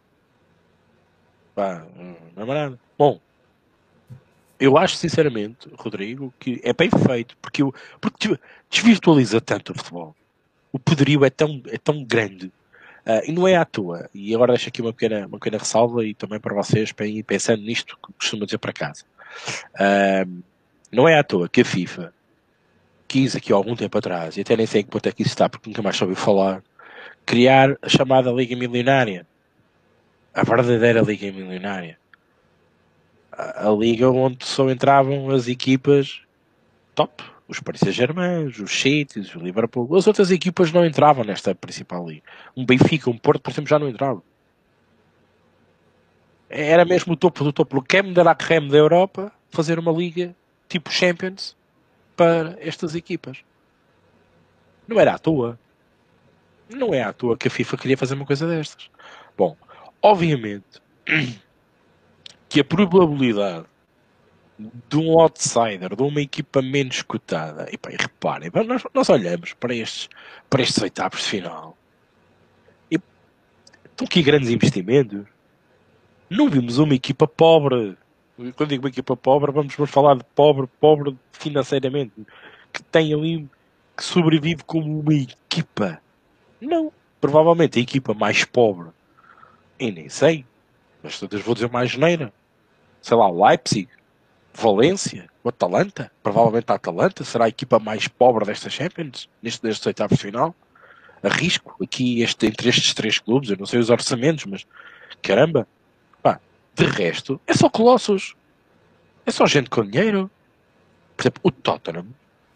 Pá, 1.54 1.86
não 2.36 2.43
há 2.43 2.54
nada. 2.54 2.80
Bom, 2.98 3.19
eu 4.60 4.78
acho 4.78 4.95
sinceramente, 4.98 5.69
Rodrigo, 5.78 6.34
que 6.38 6.60
é 6.63 6.74
bem 6.74 6.89
feito, 6.89 7.38
porque, 7.41 7.62
eu, 7.62 7.74
porque 8.02 8.38
desvirtualiza 8.69 9.39
tanto 9.39 9.72
o 9.72 9.76
futebol. 9.76 10.15
O 10.72 10.78
poderio 10.78 11.24
é 11.24 11.30
tão, 11.30 11.62
é 11.67 11.78
tão 11.78 12.04
grande. 12.04 12.48
Uh, 13.06 13.24
e 13.26 13.32
não 13.32 13.48
é 13.48 13.56
à 13.56 13.63
toa. 13.63 14.10
E 14.13 14.36
agora 14.36 14.54
deixo 14.54 14.67
aqui 14.67 14.82
uma 14.82 14.91
pequena, 14.91 15.26
uma 15.28 15.39
pequena 15.39 15.58
ressalva 15.58 16.06
e 16.06 16.13
também 16.13 16.39
para 16.39 16.54
vocês, 16.54 16.91
para 16.91 17.08
ir 17.08 17.24
pensando 17.24 17.63
nisto 17.63 17.98
que 17.98 18.13
costumo 18.13 18.45
dizer 18.45 18.58
para 18.58 18.74
casa. 18.74 19.04
Uh, 19.76 20.43
não 20.91 21.08
é 21.08 21.17
à 21.17 21.24
toa 21.24 21.48
que 21.48 21.62
a 21.62 21.65
FIFA 21.65 22.13
quis 23.08 23.36
aqui 23.36 23.54
há 23.54 23.56
algum 23.56 23.76
tempo 23.76 23.98
atrás, 23.98 24.38
e 24.38 24.41
até 24.41 24.56
nem 24.56 24.67
sei 24.67 24.82
em 24.82 24.84
que 24.84 24.91
ponto 24.91 25.08
é 25.08 25.12
que 25.12 25.24
isso 25.24 25.32
está, 25.32 25.50
porque 25.50 25.67
nunca 25.67 25.82
mais 25.82 25.95
soube 25.95 26.13
falar, 26.13 26.62
criar 27.26 27.76
a 27.82 27.89
chamada 27.89 28.30
Liga 28.32 28.56
Milionária. 28.56 29.26
A 30.32 30.43
verdadeira 30.43 31.02
Liga 31.02 31.32
Milionária 31.32 31.98
a, 33.32 33.70
liga 33.70 34.10
onde 34.10 34.46
só 34.46 34.70
entravam 34.70 35.30
as 35.30 35.48
equipas 35.48 36.22
top, 36.96 37.24
os 37.48 37.60
Paris 37.60 37.82
Saint-Germain, 37.82 38.48
os 38.48 38.72
City, 38.72 39.20
o 39.36 39.39
Liverpool. 39.39 39.96
As 39.96 40.06
outras 40.08 40.32
equipas 40.32 40.72
não 40.72 40.86
entravam 40.86 41.24
nesta 41.24 41.56
principal 41.56 42.08
liga. 42.08 42.24
Um 42.56 42.65
Benfica, 42.65 43.10
um 43.10 43.18
Porto, 43.18 43.42
por 43.42 43.52
exemplo, 43.52 43.70
já 43.70 43.80
não 43.80 43.89
entravam. 43.89 44.22
Era 46.50 46.84
mesmo 46.84 47.13
o 47.13 47.18
topo 47.18 47.44
do 47.44 47.54
topo, 47.54 47.82
creme 47.82 48.13
de 48.13 48.24
la 48.24 48.36
creme 48.36 48.70
da 48.70 48.78
Europa, 48.78 49.32
fazer 49.50 49.78
uma 49.78 49.92
liga 49.92 50.36
tipo 50.68 50.92
Champions 50.92 51.56
para 52.15 52.58
estas 52.60 52.96
equipas. 52.96 53.44
Não 54.88 55.00
era 55.00 55.13
à 55.13 55.20
toa. 55.20 55.60
Não 56.70 56.94
é 56.94 57.04
à 57.04 57.13
toa 57.13 57.38
que 57.38 57.48
a 57.48 57.52
FIFA 57.52 57.78
queria 57.78 57.98
fazer 57.98 58.15
uma 58.15 58.26
coisa 58.26 58.48
destas. 58.48 58.89
Bom, 59.38 59.56
obviamente 60.02 60.82
que 62.50 62.60
a 62.60 62.64
probabilidade 62.64 63.66
de 64.90 64.98
um 64.98 65.18
outsider, 65.20 65.96
de 65.96 66.04
uma 66.04 66.20
equipa 66.20 66.62
menos 66.62 67.02
cotada, 67.04 67.70
e, 67.72 67.78
pá, 67.78 67.92
e 67.92 67.96
reparem, 67.96 68.52
nós, 68.68 68.84
nós, 68.94 69.10
olhamos 69.10 69.54
para 69.54 69.74
estes, 69.74 70.10
para 70.50 70.62
estes 70.62 70.82
oitavos 70.82 71.22
de 71.22 71.26
final 71.26 71.78
e 72.92 72.96
estão 73.86 74.06
aqui 74.06 74.22
grandes 74.22 74.50
investimentos. 74.50 75.26
Não 76.30 76.50
vimos 76.50 76.78
uma 76.78 76.94
equipa 76.94 77.28
pobre. 77.28 77.98
Quando 78.56 78.70
digo 78.70 78.84
uma 78.84 78.90
equipa 78.90 79.16
pobre, 79.16 79.52
vamos, 79.52 79.74
vamos 79.76 79.92
falar 79.92 80.16
de 80.16 80.24
pobre, 80.36 80.68
pobre 80.80 81.16
financeiramente, 81.32 82.14
que 82.74 82.84
tem 82.84 83.14
ali, 83.14 83.48
que 83.96 84.04
sobrevive 84.04 84.64
como 84.64 85.00
uma 85.00 85.14
equipa. 85.14 86.02
Não. 86.60 86.92
Provavelmente 87.22 87.80
a 87.80 87.82
equipa 87.82 88.14
mais 88.14 88.46
pobre, 88.46 88.90
e 89.78 89.92
nem 89.92 90.08
sei, 90.08 90.46
mas 91.04 91.20
todas 91.20 91.42
vou 91.42 91.54
dizer 91.54 91.70
mais 91.70 91.92
geneira 91.92 92.32
sei 93.02 93.18
lá, 93.18 93.30
Leipzig, 93.30 93.90
Valência, 94.54 95.30
o 95.44 95.50
Atalanta, 95.50 96.12
provavelmente 96.22 96.70
a 96.72 96.76
Atalanta 96.76 97.24
será 97.24 97.46
a 97.46 97.50
equipa 97.50 97.80
mais 97.80 98.08
pobre 98.08 98.46
desta 98.46 98.70
Champions, 98.70 99.30
neste, 99.42 99.62
destes 99.62 99.86
oitavos 99.86 100.18
de 100.18 100.24
final. 100.24 100.56
Arrisco 101.24 101.76
aqui 101.84 102.22
este, 102.22 102.48
entre 102.48 102.70
estes 102.70 102.94
três 102.94 103.20
clubes, 103.20 103.50
eu 103.50 103.58
não 103.58 103.66
sei 103.66 103.80
os 103.80 103.90
orçamentos, 103.90 104.46
mas 104.46 104.66
caramba, 105.22 105.68
pá, 106.22 106.40
de 106.74 106.86
resto, 106.86 107.40
é 107.46 107.54
só 107.54 107.70
colossos, 107.70 108.36
é 109.26 109.32
só 109.32 109.46
gente 109.46 109.70
com 109.70 109.86
dinheiro. 109.86 110.30
Por 111.16 111.24
exemplo, 111.24 111.42
o 111.44 111.52
Tottenham, 111.52 112.08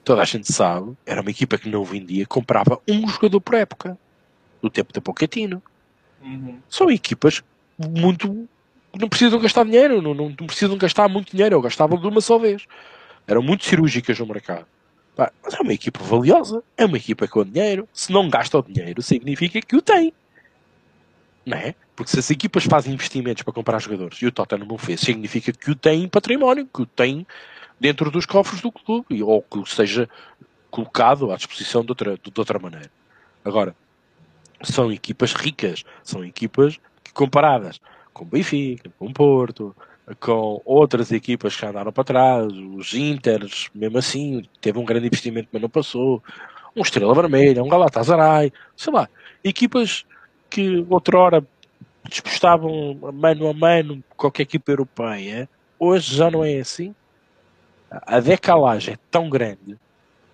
toda 0.04 0.22
a 0.22 0.26
gente 0.26 0.52
sabe, 0.52 0.96
era 1.06 1.22
uma 1.22 1.32
equipa 1.32 1.58
que 1.58 1.70
não 1.70 1.84
vendia, 1.84 2.26
comprava 2.26 2.82
um 2.88 3.08
jogador 3.08 3.42
por 3.42 3.56
época, 3.56 3.98
do 4.62 4.70
tempo 4.70 4.94
de 4.94 5.02
Pochettino. 5.02 5.62
Uhum. 6.22 6.60
São 6.70 6.90
equipas 6.90 7.44
muito 7.78 8.48
não 9.00 9.10
precisam 9.10 9.40
gastar 9.40 9.66
dinheiro, 9.66 10.02
não, 10.02 10.14
não, 10.14 10.30
não 10.30 10.48
precisam 10.48 10.78
gastar 10.78 11.10
muito 11.10 11.32
dinheiro, 11.32 11.56
eu 11.56 11.62
gastava 11.62 11.98
de 11.98 12.08
uma 12.08 12.22
só 12.22 12.38
vez. 12.38 12.66
Eram 13.28 13.42
muito 13.42 13.66
cirúrgicas 13.66 14.20
no 14.20 14.28
mercado. 14.28 14.66
Pá, 15.16 15.32
mas 15.44 15.54
é 15.54 15.62
uma 15.62 15.74
equipa 15.74 16.04
valiosa, 16.04 16.64
é 16.78 16.86
uma 16.86 16.98
equipa 16.98 17.28
com 17.28 17.44
dinheiro. 17.44 17.88
Se 17.94 18.12
não 18.12 18.30
gasta 18.30 18.58
o 18.58 18.64
dinheiro, 18.64 19.02
significa 19.02 19.62
que 19.62 19.76
o 19.76 19.82
tem. 19.82 20.14
Não 21.46 21.58
é? 21.58 21.76
Porque 21.96 22.12
se 22.12 22.20
as 22.20 22.30
equipas 22.32 22.64
fazem 22.66 22.94
investimentos 22.94 23.44
para 23.44 23.54
comprar 23.54 23.80
jogadores 23.80 24.18
e 24.22 24.26
o 24.26 24.32
Tottenham 24.32 24.66
não 24.66 24.78
fez, 24.78 25.02
significa 25.02 25.52
que 25.52 25.72
o 25.72 25.76
tem 25.76 26.04
em 26.04 26.08
património, 26.08 26.68
que 26.74 26.82
o 26.82 26.86
tem 26.86 27.26
dentro 27.80 28.10
dos 28.10 28.26
cofres 28.26 28.62
do 28.62 28.72
clube, 28.72 29.22
ou 29.22 29.42
que 29.42 29.64
seja 29.70 30.10
colocado 30.72 31.32
à 31.32 31.36
disposição 31.36 31.84
de 31.84 31.92
outra, 31.92 32.18
de 32.18 32.32
outra 32.36 32.58
maneira. 32.58 32.90
Agora, 33.46 33.76
são 34.64 34.92
equipas 34.92 35.34
ricas, 35.34 35.84
são 36.04 36.24
equipas 36.24 36.80
comparadas 37.14 37.80
com 38.14 38.24
o 38.24 38.28
Benfica, 38.28 38.92
com 38.98 39.08
o 39.08 39.14
Porto, 39.14 39.76
com 40.20 40.62
outras 40.66 41.12
equipas 41.12 41.56
que 41.56 41.66
andaram 41.66 41.92
para 41.92 42.04
trás, 42.04 42.52
os 42.54 42.94
Inters, 42.94 43.70
mesmo 43.74 43.98
assim, 43.98 44.44
teve 44.62 44.78
um 44.78 44.86
grande 44.86 45.08
investimento, 45.08 45.50
mas 45.52 45.62
não 45.62 45.70
passou. 45.70 46.22
Um 46.76 46.82
Estrela 46.82 47.14
Vermelha, 47.14 47.64
um 47.64 47.70
Galatasaray, 47.70 48.52
sei 48.76 48.94
lá, 48.94 49.08
equipas 49.44 50.06
que 50.50 50.86
outrora 50.90 51.46
disputavam 52.10 52.98
mano 53.14 53.48
a 53.48 53.54
mano 53.54 54.04
qualquer 54.18 54.44
equipa 54.44 54.72
europeia, 54.72 55.50
hoje 55.80 56.16
já 56.16 56.30
não 56.30 56.44
é 56.44 56.60
assim. 56.60 56.94
A 57.90 58.20
decalagem 58.20 58.96
é 58.96 58.98
tão 59.10 59.30
grande 59.30 59.78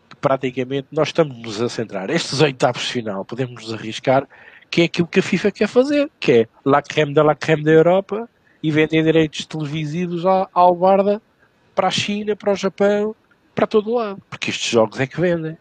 que 0.09 0.15
praticamente 0.15 0.87
nós 0.91 1.09
estamos 1.09 1.61
a 1.61 1.69
centrar. 1.69 2.09
Estes 2.09 2.41
oitavos 2.41 2.83
de 2.83 2.93
final 2.93 3.23
podemos 3.23 3.63
nos 3.63 3.73
arriscar 3.73 4.27
que 4.69 4.81
é 4.81 4.85
aquilo 4.85 5.07
que 5.07 5.19
a 5.19 5.23
FIFA 5.23 5.51
quer 5.51 5.67
fazer, 5.67 6.09
que 6.19 6.31
é 6.31 6.47
la 6.65 6.81
creme 6.81 7.13
de 7.13 7.23
la 7.23 7.35
creme 7.35 7.63
da 7.63 7.71
Europa 7.71 8.29
e 8.61 8.71
vender 8.71 9.03
direitos 9.03 9.45
televisivos 9.45 10.25
à 10.25 10.47
Albarda 10.53 11.21
para 11.73 11.87
a 11.87 11.91
China, 11.91 12.35
para 12.35 12.51
o 12.51 12.55
Japão, 12.55 13.15
para 13.55 13.65
todo 13.65 13.93
lado. 13.93 14.21
Porque 14.29 14.49
estes 14.49 14.69
jogos 14.69 14.99
é 14.99 15.07
que 15.07 15.19
vendem. 15.19 15.57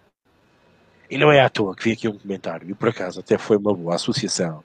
E 1.11 1.17
não 1.17 1.33
é 1.33 1.41
à 1.41 1.49
toa 1.49 1.75
que 1.75 1.85
vi 1.85 1.93
aqui 1.93 2.09
um 2.09 2.19
comentário, 2.19 2.69
e 2.69 2.75
por 2.75 2.91
acaso 2.91 3.21
até 3.21 3.39
foi 3.39 3.57
uma 3.57 3.75
boa 3.75 3.95
associação. 3.95 4.63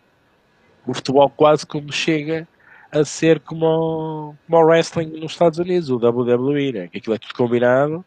O 0.85 0.93
futebol 0.93 1.29
quase 1.29 1.65
como 1.65 1.91
chega 1.91 2.47
a 2.91 3.05
ser 3.05 3.39
como, 3.39 4.35
como 4.45 4.61
o 4.61 4.65
wrestling 4.65 5.19
nos 5.19 5.31
Estados 5.31 5.57
Unidos, 5.57 5.89
o 5.89 5.95
WWE, 5.95 6.73
né? 6.73 6.83
aquilo 6.93 7.15
é 7.15 7.17
tudo 7.17 7.33
combinado. 7.33 8.03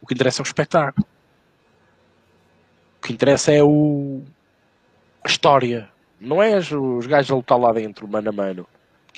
O 0.00 0.06
que 0.06 0.14
interessa 0.14 0.42
é 0.42 0.44
o 0.44 0.46
espetáculo. 0.46 1.06
O 2.98 3.06
que 3.06 3.12
interessa 3.12 3.52
é 3.52 3.62
o, 3.62 4.22
história. 5.26 5.88
Não 6.20 6.42
é 6.42 6.56
os 6.58 7.06
gajos 7.06 7.30
a 7.30 7.34
lutar 7.34 7.58
lá 7.58 7.72
dentro, 7.72 8.08
mano 8.08 8.28
a 8.28 8.32
mano 8.32 8.66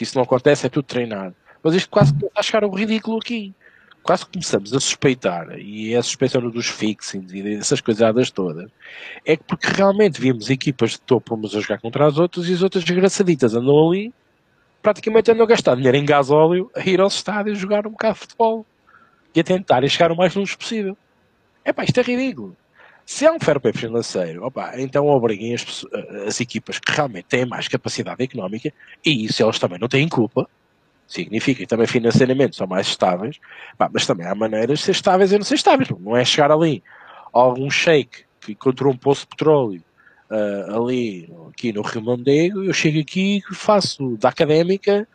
que 0.00 0.04
isso 0.04 0.16
não 0.16 0.24
acontece, 0.24 0.66
é 0.66 0.70
tudo 0.70 0.86
treinado. 0.86 1.34
Mas 1.62 1.74
isto 1.74 1.90
quase 1.90 2.14
começa 2.14 2.40
a 2.40 2.42
chegar 2.42 2.64
ao 2.64 2.70
ridículo 2.70 3.18
aqui. 3.18 3.54
Quase 4.02 4.24
começamos 4.24 4.72
a 4.72 4.80
suspeitar, 4.80 5.58
e 5.58 5.92
é 5.92 5.98
a 5.98 6.02
suspeição 6.02 6.40
dos 6.40 6.68
fixings 6.68 7.34
e 7.34 7.42
dessas 7.42 7.82
coisadas 7.82 8.30
todas, 8.30 8.70
é 9.26 9.36
que 9.36 9.44
porque 9.44 9.66
realmente 9.66 10.18
vimos 10.18 10.48
equipas 10.48 10.92
de 10.92 11.02
topo 11.02 11.34
umas 11.34 11.54
a 11.54 11.60
jogar 11.60 11.78
contra 11.78 12.06
as 12.06 12.16
outras 12.16 12.48
e 12.48 12.54
as 12.54 12.62
outras 12.62 12.82
desgraçaditas 12.82 13.54
andam 13.54 13.90
ali, 13.90 14.10
praticamente 14.80 15.30
andam 15.30 15.44
a 15.44 15.46
gastar 15.46 15.76
dinheiro 15.76 15.98
em 15.98 16.06
gasóleo 16.06 16.70
a 16.74 16.80
ir 16.80 16.98
ao 16.98 17.08
estádio 17.08 17.54
jogar 17.54 17.86
um 17.86 17.90
bocado 17.90 18.14
de 18.14 18.20
futebol 18.20 18.64
e 19.34 19.40
a 19.40 19.44
tentar 19.44 19.86
chegar 19.86 20.10
o 20.10 20.16
mais 20.16 20.34
longe 20.34 20.56
possível. 20.56 20.96
É 21.62 21.70
pá, 21.70 21.84
isto 21.84 22.00
é 22.00 22.02
ridículo. 22.02 22.56
Se 23.12 23.26
há 23.26 23.32
um 23.32 23.40
fair 23.40 23.58
play 23.58 23.72
financeiro, 23.72 24.46
opa, 24.46 24.72
então 24.80 25.08
obriguem 25.08 25.52
as, 25.52 25.84
as, 26.28 26.40
equipas 26.40 26.78
que 26.78 26.92
realmente 26.92 27.24
têm 27.24 27.44
mais 27.44 27.66
capacidade 27.66 28.22
económica, 28.22 28.72
e 29.04 29.24
isso 29.24 29.42
elas 29.42 29.58
também 29.58 29.80
não 29.80 29.88
têm 29.88 30.08
culpa, 30.08 30.48
significa 31.08 31.58
que 31.58 31.66
também 31.66 31.88
financeiramente 31.88 32.54
são 32.54 32.68
mais 32.68 32.86
estáveis, 32.86 33.40
mas 33.92 34.06
também 34.06 34.28
há 34.28 34.34
maneiras 34.34 34.78
de 34.78 34.84
ser 34.84 34.92
estáveis 34.92 35.32
e 35.32 35.36
não 35.36 35.44
ser 35.44 35.56
estáveis. 35.56 35.90
Não 35.90 36.16
é 36.16 36.24
chegar 36.24 36.52
ali 36.52 36.84
algum 37.32 37.68
shake 37.68 38.22
que 38.40 38.52
encontrou 38.52 38.92
um 38.92 38.96
poço 38.96 39.22
de 39.22 39.26
petróleo 39.26 39.82
uh, 40.30 40.76
ali, 40.76 41.28
aqui 41.48 41.72
no 41.72 41.82
Rio 41.82 42.02
Mondego, 42.02 42.62
eu 42.62 42.72
chego 42.72 43.00
aqui 43.00 43.42
e 43.50 43.54
faço 43.56 44.16
da 44.18 44.28
académica 44.28 45.06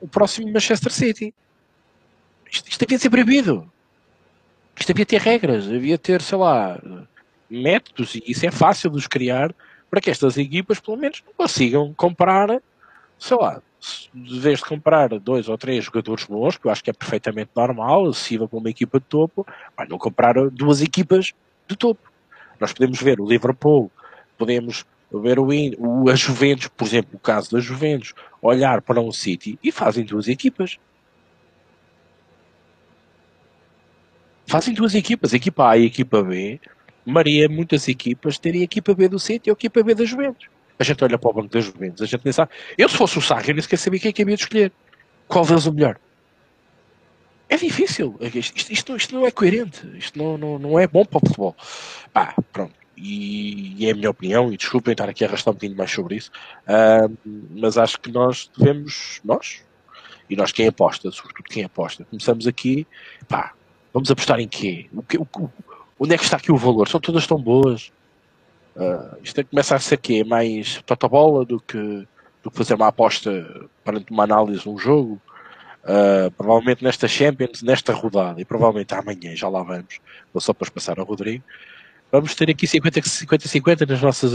o 0.00 0.06
próximo 0.06 0.52
Manchester 0.52 0.92
City. 0.92 1.34
Isto, 2.48 2.68
isto 2.68 2.80
devia 2.86 3.00
ser 3.00 3.10
proibido. 3.10 3.68
Isto 4.78 4.92
devia 4.92 5.06
ter 5.06 5.20
regras, 5.20 5.66
devia 5.66 5.98
ter, 5.98 6.22
sei 6.22 6.38
lá, 6.38 6.78
métodos, 7.48 8.14
e 8.14 8.22
isso 8.26 8.46
é 8.46 8.50
fácil 8.50 8.90
de 8.90 8.96
os 8.96 9.06
criar, 9.06 9.54
para 9.90 10.00
que 10.00 10.10
estas 10.10 10.36
equipas, 10.36 10.80
pelo 10.80 10.96
menos, 10.96 11.22
consigam 11.36 11.94
comprar, 11.94 12.60
sei 13.18 13.36
lá, 13.36 13.62
de 14.12 14.40
vez 14.40 14.58
de 14.58 14.64
comprar 14.64 15.08
dois 15.20 15.48
ou 15.48 15.56
três 15.56 15.84
jogadores 15.84 16.24
bons, 16.24 16.56
que 16.56 16.66
eu 16.66 16.70
acho 16.70 16.82
que 16.82 16.90
é 16.90 16.92
perfeitamente 16.92 17.50
normal, 17.54 18.06
acessível 18.06 18.48
para 18.48 18.58
uma 18.58 18.70
equipa 18.70 18.98
de 18.98 19.06
topo, 19.06 19.46
mas 19.76 19.88
não 19.88 19.98
comprar 19.98 20.34
duas 20.50 20.82
equipas 20.82 21.32
de 21.68 21.76
topo. 21.76 22.10
Nós 22.58 22.72
podemos 22.72 23.00
ver 23.00 23.20
o 23.20 23.26
Liverpool, 23.26 23.90
podemos 24.36 24.84
ver 25.12 25.38
o, 25.38 25.46
o 25.78 26.10
a 26.10 26.14
Juventus, 26.14 26.68
por 26.68 26.86
exemplo, 26.86 27.10
o 27.14 27.18
caso 27.18 27.52
da 27.52 27.60
Juventus, 27.60 28.12
olhar 28.42 28.82
para 28.82 29.00
um 29.00 29.12
City 29.12 29.58
e 29.62 29.70
fazem 29.70 30.04
duas 30.04 30.26
equipas. 30.28 30.78
Fazem 34.46 34.74
duas 34.74 34.94
equipas, 34.94 35.32
equipa 35.32 35.70
A 35.70 35.76
e 35.76 35.86
equipa 35.86 36.22
B, 36.22 36.60
Maria, 37.06 37.48
muitas 37.48 37.88
equipas 37.88 38.36
terem 38.36 38.62
a 38.62 38.64
equipa 38.64 38.94
B 38.94 39.08
do 39.08 39.18
City 39.18 39.48
e 39.48 39.50
a 39.50 39.52
equipa 39.52 39.82
B 39.82 39.94
da 39.94 40.04
Juventus. 40.04 40.48
A 40.78 40.84
gente 40.84 41.02
olha 41.02 41.16
para 41.16 41.30
o 41.30 41.32
banco 41.32 41.48
das 41.48 41.64
Juventus, 41.64 42.02
a 42.02 42.06
gente 42.06 42.24
nem 42.24 42.32
sabe. 42.32 42.50
Eu, 42.76 42.88
se 42.88 42.96
fosse 42.96 43.16
o 43.18 43.22
Sarri, 43.22 43.52
nem 43.52 43.62
sequer 43.62 43.78
sabia 43.78 44.00
quem 44.00 44.10
é 44.10 44.12
que 44.12 44.22
havia 44.22 44.36
de 44.36 44.42
escolher. 44.42 44.72
Qual 45.26 45.46
deles 45.46 45.66
o 45.66 45.72
melhor? 45.72 45.98
É 47.48 47.56
difícil. 47.56 48.18
Isto, 48.20 48.72
isto, 48.72 48.96
isto, 48.96 49.14
não 49.14 49.26
é 49.26 49.30
coerente. 49.30 49.86
Isto 49.96 50.18
não, 50.18 50.36
não, 50.36 50.58
não 50.58 50.78
é 50.78 50.86
bom 50.86 51.04
para 51.04 51.18
o 51.18 51.20
futebol. 51.20 51.56
Pá, 52.12 52.34
pronto. 52.52 52.74
E, 52.96 53.82
e, 53.82 53.86
é 53.86 53.92
a 53.92 53.94
minha 53.94 54.10
opinião, 54.10 54.52
e 54.52 54.56
desculpem 54.56 54.92
estar 54.92 55.08
aqui 55.08 55.24
a 55.24 55.28
arrastar 55.28 55.52
um 55.52 55.54
bocadinho 55.54 55.76
mais 55.76 55.90
sobre 55.90 56.16
isso, 56.16 56.30
uh, 56.66 57.14
mas 57.50 57.76
acho 57.76 58.00
que 58.00 58.10
nós 58.10 58.50
devemos, 58.56 59.20
nós, 59.22 59.62
e 60.30 60.34
nós 60.34 60.50
quem 60.50 60.66
aposta, 60.66 61.10
sobretudo 61.10 61.44
quem 61.44 61.62
aposta, 61.62 62.06
começamos 62.06 62.46
aqui, 62.46 62.86
pá, 63.28 63.52
vamos 63.92 64.10
apostar 64.10 64.40
em 64.40 64.48
quê? 64.48 64.88
O, 64.94 65.02
que, 65.02 65.18
o, 65.18 65.26
onde 65.98 66.14
é 66.14 66.18
que 66.18 66.24
está 66.24 66.36
aqui 66.36 66.52
o 66.52 66.56
valor? 66.56 66.88
São 66.88 67.00
todas 67.00 67.26
tão 67.26 67.40
boas. 67.40 67.92
Uh, 68.76 69.16
isto 69.22 69.44
começa 69.46 69.74
a 69.74 69.80
ser 69.80 69.96
quê? 69.96 70.22
mais 70.22 70.82
totobola 70.82 71.44
do 71.44 71.58
que, 71.58 72.06
do 72.42 72.50
que 72.50 72.56
fazer 72.56 72.74
uma 72.74 72.88
aposta 72.88 73.68
perante 73.82 74.10
uma 74.10 74.24
análise 74.24 74.62
de 74.62 74.68
um 74.68 74.78
jogo. 74.78 75.20
Uh, 75.82 76.30
provavelmente 76.32 76.82
nesta 76.82 77.06
Champions, 77.06 77.62
nesta 77.62 77.92
rodada, 77.92 78.40
e 78.40 78.44
provavelmente 78.44 78.92
amanhã, 78.92 79.36
já 79.36 79.48
lá 79.48 79.62
vamos, 79.62 80.00
vou 80.32 80.40
só 80.40 80.52
para 80.52 80.68
passar 80.68 80.98
ao 80.98 81.06
Rodrigo, 81.06 81.44
vamos 82.10 82.34
ter 82.34 82.50
aqui 82.50 82.66
50-50 82.66 83.88
nas 83.88 84.02
nossas, 84.02 84.32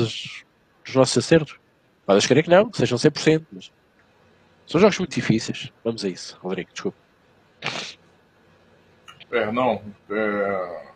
nos 0.86 0.96
nossos 0.96 1.18
acertos. 1.18 1.60
Podes 2.06 2.26
querer 2.26 2.44
que 2.44 2.50
não, 2.50 2.70
que 2.70 2.78
sejam 2.78 2.98
100%, 2.98 3.46
mas 3.52 3.70
são 4.66 4.80
jogos 4.80 4.98
muito 4.98 5.14
difíceis. 5.14 5.74
Vamos 5.84 6.06
a 6.06 6.08
isso, 6.08 6.38
Rodrigo, 6.42 6.70
desculpa. 6.72 6.98
É, 9.30 9.52
não. 9.52 9.82
É 10.10 10.91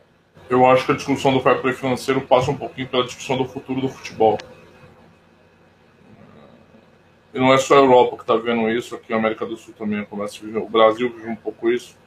eu 0.50 0.66
acho 0.66 0.86
que 0.86 0.92
a 0.92 0.96
discussão 0.96 1.34
do 1.34 1.42
fair 1.42 1.62
play 1.62 1.74
financeiro 1.74 2.22
passa 2.22 2.52
um 2.52 2.58
pouquinho 2.58 2.88
pela 2.88 3.04
discussão 3.04 3.38
do 3.38 3.46
futuro 3.46 3.82
do 3.82 3.90
futebol. 3.90 4.38
E 7.34 7.40
não 7.40 7.54
é 7.54 7.58
só 7.58 7.76
a 7.76 7.80
Europa 7.80 8.16
que 8.16 8.24
está 8.24 8.36
vendo 8.36 8.70
isso, 8.70 8.96
aqui 8.96 9.14
a 9.14 9.18
América 9.18 9.46
do 9.46 9.58
Sul 9.58 9.74
também 9.78 10.06
começa 10.06 10.38
a 10.38 10.46
viver. 10.46 10.60
O 10.60 10.70
Brasil 10.70 11.12
vive 11.14 11.30
um 11.30 11.36
pouco 11.36 11.70
isso. 11.70 11.98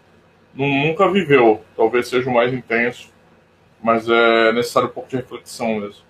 Nunca 0.54 1.10
viveu, 1.10 1.62
talvez 1.76 2.08
seja 2.08 2.30
o 2.30 2.32
mais 2.32 2.52
intenso, 2.52 3.12
mas 3.82 4.08
é 4.08 4.52
necessário 4.52 4.88
um 4.88 4.92
pouco 4.92 5.10
de 5.10 5.16
reflexão 5.16 5.80
mesmo. 5.80 6.08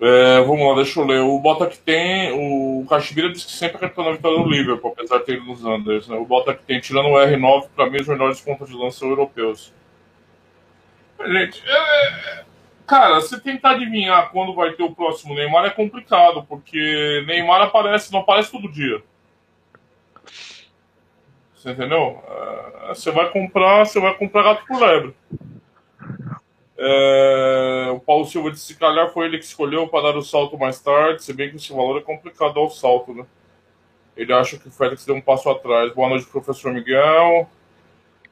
É, 0.00 0.40
vamos 0.42 0.66
lá, 0.66 0.74
deixa 0.74 1.00
eu 1.00 1.06
ler. 1.06 1.20
O 1.20 1.38
Bota 1.38 1.66
que 1.66 1.78
tem. 1.78 2.32
O 2.32 2.84
Caxibira 2.86 3.32
disse 3.32 3.46
que 3.46 3.52
sempre 3.52 3.76
acreditou 3.76 4.04
na 4.04 4.12
vitória 4.12 4.42
do 4.42 4.48
Liverpool, 4.48 4.92
apesar 4.92 5.18
de 5.18 5.24
ter 5.24 5.36
ido 5.36 5.46
nos 5.46 5.64
Anders. 5.64 6.08
Né? 6.08 6.16
O 6.16 6.26
Bota 6.26 6.52
que 6.52 6.64
tem, 6.64 6.80
tirando 6.80 7.06
o 7.06 7.14
R9, 7.14 7.68
para 7.74 7.88
mim, 7.88 8.00
os 8.00 8.08
melhores 8.08 8.40
pontos 8.40 8.68
de 8.68 8.76
lança 8.76 9.04
europeus. 9.04 9.72
Gente, 11.26 11.62
é... 11.66 12.44
cara, 12.86 13.20
se 13.20 13.40
tentar 13.40 13.72
adivinhar 13.72 14.30
quando 14.30 14.54
vai 14.54 14.72
ter 14.72 14.82
o 14.82 14.94
próximo 14.94 15.34
Neymar 15.34 15.64
é 15.64 15.70
complicado, 15.70 16.44
porque 16.44 17.24
Neymar 17.26 17.62
aparece, 17.62 18.12
não 18.12 18.20
aparece 18.20 18.52
todo 18.52 18.70
dia. 18.70 19.02
Você 21.54 21.70
entendeu? 21.72 22.22
É... 22.28 22.88
Você 22.88 23.10
vai 23.10 23.30
comprar, 23.30 23.84
você 23.84 23.98
vai 23.98 24.14
comprar 24.14 24.42
gato 24.42 24.64
por 24.66 24.80
lebre. 24.80 25.14
É... 26.78 27.90
O 27.92 28.00
Paulo 28.00 28.24
Silva 28.26 28.50
disse 28.50 28.74
que 28.74 28.80
calhar 28.80 29.10
foi 29.10 29.26
ele 29.26 29.38
que 29.38 29.44
escolheu 29.44 29.88
para 29.88 30.12
dar 30.12 30.18
o 30.18 30.22
salto 30.22 30.56
mais 30.56 30.80
tarde, 30.80 31.24
se 31.24 31.32
bem 31.32 31.50
que 31.50 31.56
esse 31.56 31.72
valor 31.72 31.98
é 31.98 32.02
complicado 32.02 32.54
dar 32.54 32.60
o 32.60 32.70
salto, 32.70 33.12
né? 33.12 33.26
Ele 34.16 34.32
acha 34.32 34.56
que 34.58 34.68
o 34.68 34.70
Félix 34.72 35.04
deu 35.04 35.14
um 35.14 35.20
passo 35.20 35.50
atrás. 35.50 35.92
Boa 35.92 36.08
noite, 36.08 36.26
professor 36.26 36.72
Miguel. 36.72 37.50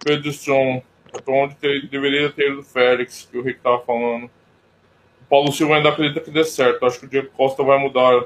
Pedro 0.03 0.31
Strong 0.31 0.83
onde 1.27 1.55
ter, 1.57 1.87
deveria 1.89 2.31
ter 2.31 2.51
ido 2.51 2.61
o 2.61 2.65
Félix, 2.65 3.29
que 3.31 3.39
o 3.39 3.43
Rick 3.43 3.59
estava 3.59 3.81
falando. 3.81 4.25
O 4.25 5.25
Paulo 5.29 5.53
Silva 5.53 5.77
ainda 5.77 5.89
acredita 5.89 6.21
que 6.21 6.31
dê 6.31 6.45
certo. 6.45 6.85
Acho 6.85 7.01
que 7.01 7.07
o 7.07 7.09
Diego 7.09 7.31
Costa 7.37 7.63
vai 7.63 7.79
mudar. 7.79 8.25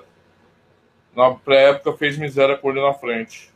Na 1.14 1.32
pré-época 1.32 1.92
fez 1.94 2.16
miséria 2.16 2.56
com 2.56 2.70
ele 2.70 2.80
na 2.80 2.92
frente. 2.92 3.50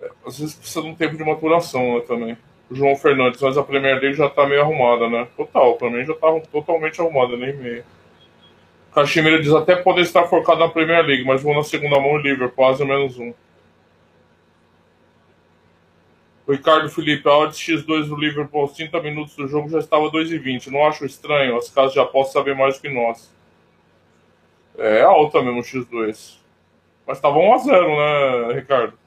É, 0.00 0.10
às 0.26 0.38
vezes 0.38 0.54
precisa 0.54 0.82
de 0.82 0.88
um 0.88 0.94
tempo 0.94 1.16
de 1.16 1.24
maturação 1.24 1.96
né, 1.96 2.00
também. 2.06 2.38
O 2.70 2.74
João 2.74 2.96
Fernandes, 2.96 3.40
mas 3.40 3.58
a 3.58 3.62
Premier 3.62 4.00
League 4.00 4.16
já 4.16 4.28
tá 4.28 4.46
meio 4.46 4.62
arrumada, 4.62 5.08
né? 5.08 5.28
Total, 5.36 5.76
pra 5.76 5.90
mim 5.90 6.04
já 6.04 6.14
tá 6.14 6.40
totalmente 6.50 7.00
arrumada, 7.00 7.36
nem 7.36 7.54
meio. 7.54 7.84
Caximira 8.94 9.40
diz 9.40 9.52
até 9.52 9.76
poder 9.76 10.02
estar 10.02 10.24
focado 10.24 10.60
na 10.60 10.68
Premier 10.68 11.04
League, 11.04 11.24
mas 11.24 11.42
vou 11.42 11.54
na 11.54 11.64
segunda 11.64 11.98
mão 11.98 12.16
Liverpool, 12.16 12.54
quase 12.54 12.84
menos 12.84 13.18
um. 13.18 13.34
Ricardo 16.46 16.90
Felipe, 16.90 17.26
a 17.26 17.38
odds 17.38 17.58
X2 17.58 18.08
do 18.08 18.16
Liverpool 18.16 18.60
aos 18.60 18.72
30 18.72 19.00
minutos 19.00 19.34
do 19.34 19.48
jogo 19.48 19.68
já 19.70 19.78
estava 19.78 20.10
2,20. 20.10 20.66
Não 20.66 20.86
acho 20.86 21.06
estranho, 21.06 21.56
as 21.56 21.70
casas 21.70 21.94
já 21.94 22.04
possam 22.04 22.34
saber 22.34 22.54
mais 22.54 22.76
do 22.76 22.82
que 22.82 22.88
nós. 22.90 23.34
É 24.76 25.02
alta 25.02 25.42
mesmo 25.42 25.60
o 25.60 25.62
X2. 25.62 26.36
Mas 27.06 27.20
tava 27.20 27.38
1x0, 27.38 27.68
né, 27.68 28.54
Ricardo? 28.54 28.98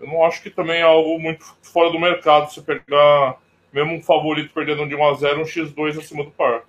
Eu 0.00 0.08
não 0.08 0.24
acho 0.24 0.42
que 0.42 0.50
também 0.50 0.80
é 0.80 0.82
algo 0.82 1.18
muito 1.18 1.44
fora 1.62 1.90
do 1.90 1.98
mercado 1.98 2.52
você 2.52 2.60
pegar, 2.60 3.38
mesmo 3.72 3.92
um 3.92 4.02
favorito 4.02 4.52
perdendo 4.52 4.88
de 4.88 4.96
1x0, 4.96 5.38
um 5.38 5.44
X2 5.44 5.98
acima 5.98 6.24
do 6.24 6.30
par. 6.32 6.64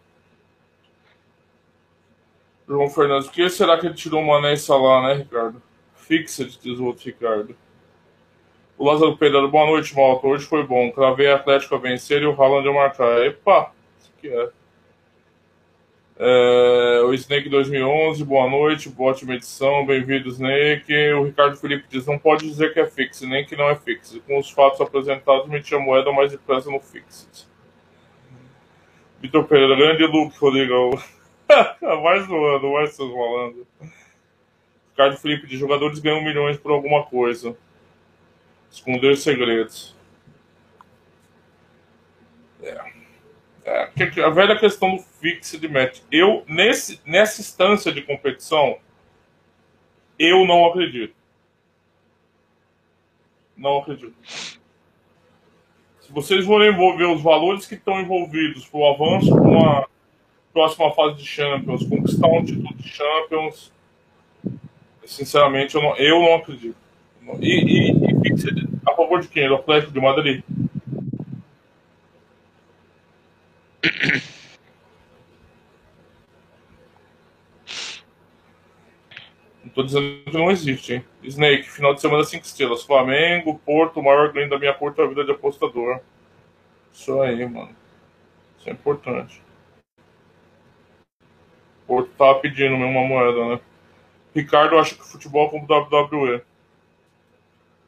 João 2.67 2.89
Fernandes, 2.89 3.27
o 3.27 3.31
que 3.31 3.47
será 3.49 3.79
que 3.79 3.88
ele 3.88 3.95
tirou 3.95 4.21
o 4.21 4.27
Mané 4.27 4.53
e 4.53 4.57
Salah, 4.57 5.07
né, 5.07 5.13
Ricardo? 5.15 5.61
Fixed, 5.95 6.59
diz 6.61 6.79
o 6.79 6.85
outro 6.85 7.05
Ricardo. 7.05 7.55
O 8.77 8.83
Lázaro 8.83 9.15
Pereira, 9.15 9.47
boa 9.47 9.67
noite, 9.67 9.95
Malta. 9.95 10.27
Hoje 10.27 10.45
foi 10.45 10.61
bom. 10.61 10.91
Cravei 10.91 11.31
Atlético 11.31 11.75
a 11.75 11.77
vencer 11.77 12.21
e 12.21 12.25
o 12.25 12.33
Haaland 12.33 12.67
a 12.67 12.73
marcar. 12.73 13.25
Epa, 13.25 13.71
que 14.19 14.27
é. 14.27 14.49
é. 16.19 17.01
o 17.05 17.13
Snake 17.13 17.47
2011, 17.47 18.25
boa 18.25 18.49
noite, 18.49 18.89
boa 18.89 19.11
ótima 19.11 19.35
edição, 19.35 19.85
bem-vindo, 19.85 20.27
Snake. 20.27 20.93
O 21.13 21.23
Ricardo 21.23 21.55
Felipe 21.55 21.85
diz: 21.89 22.05
não 22.05 22.19
pode 22.19 22.45
dizer 22.45 22.73
que 22.73 22.81
é 22.81 22.85
fixo, 22.85 23.25
nem 23.25 23.45
que 23.45 23.55
não 23.55 23.69
é 23.69 23.77
fixo. 23.77 24.21
Com 24.27 24.38
os 24.38 24.51
fatos 24.51 24.81
apresentados, 24.81 25.47
meti 25.47 25.73
a 25.73 25.79
moeda 25.79 26.11
mais 26.11 26.31
depressa 26.31 26.69
no 26.69 26.81
fixed. 26.81 27.47
Vitor 29.21 29.45
Pereira, 29.45 29.73
grande 29.73 30.05
look, 30.05 30.38
Rodrigo. 30.38 31.01
mais 32.03 32.27
zoando, 32.27 32.73
mais 32.73 32.93
seus 32.93 33.09
malandros. 33.09 33.65
Ricardo 34.91 35.15
Felipe 35.15 35.47
diz: 35.47 35.57
jogadores 35.57 35.99
ganham 35.99 36.21
milhões 36.21 36.57
por 36.57 36.73
alguma 36.73 37.05
coisa. 37.05 37.55
Esconder 38.75 39.15
segredos. 39.15 39.95
É. 42.61 42.77
é. 43.63 44.21
A 44.21 44.29
velha 44.29 44.59
questão 44.59 44.97
do 44.97 45.01
fixe 45.01 45.57
de 45.57 45.69
match. 45.69 46.01
Eu, 46.11 46.43
nesse, 46.45 46.99
nessa 47.05 47.39
instância 47.39 47.89
de 47.89 48.01
competição, 48.01 48.77
eu 50.19 50.45
não 50.45 50.65
acredito. 50.65 51.15
Não 53.55 53.77
acredito. 53.77 54.13
Se 56.01 56.11
vocês 56.11 56.45
forem 56.45 56.73
envolver 56.73 57.05
os 57.05 57.21
valores 57.21 57.65
que 57.65 57.75
estão 57.75 58.01
envolvidos 58.01 58.67
para 58.67 58.79
o 58.79 58.88
avanço 58.88 59.33
para 59.33 59.41
uma 59.41 59.88
próxima 60.51 60.93
fase 60.93 61.15
de 61.15 61.25
Champions, 61.25 61.88
conquistar 61.88 62.27
um 62.27 62.43
título 62.43 62.75
de 62.75 62.89
Champions, 62.89 63.71
sinceramente, 65.05 65.75
eu 65.75 65.81
não, 65.81 65.95
eu 65.95 66.19
não 66.19 66.35
acredito. 66.35 66.85
E, 67.39 67.47
e, 67.47 67.91
e 67.91 68.05
a 68.05 68.64
favor 69.05 69.21
de 69.21 69.27
quem? 69.27 69.47
Do 69.47 69.55
Atlético 69.55 69.91
de 69.91 70.01
Madrid? 70.01 70.43
Não 79.63 79.69
tô 79.73 79.83
dizendo 79.83 80.23
que 80.25 80.37
não 80.37 80.51
existe, 80.51 80.93
hein? 80.93 81.05
Snake, 81.23 81.69
final 81.69 81.93
de 81.93 82.01
semana 82.01 82.23
5 82.23 82.45
estrelas. 82.45 82.83
Flamengo, 82.83 83.59
Porto, 83.65 84.01
maior 84.01 84.31
ganho 84.31 84.49
da 84.49 84.59
minha 84.59 84.73
Porto 84.73 85.01
é 85.01 85.05
a 85.05 85.07
vida 85.07 85.23
de 85.23 85.31
apostador. 85.31 85.99
Isso 86.91 87.21
aí, 87.21 87.45
mano. 87.45 87.75
Isso 88.57 88.69
é 88.69 88.71
importante. 88.71 89.41
Porto 91.85 92.09
tava 92.17 92.39
pedindo 92.39 92.75
mesmo 92.77 92.97
uma 92.99 93.07
moeda, 93.07 93.45
né? 93.45 93.59
Ricardo 94.33 94.77
acha 94.77 94.95
que 94.95 95.03
futebol 95.03 95.47
é 95.47 95.51
como 95.51 95.65
WWE. 95.65 96.41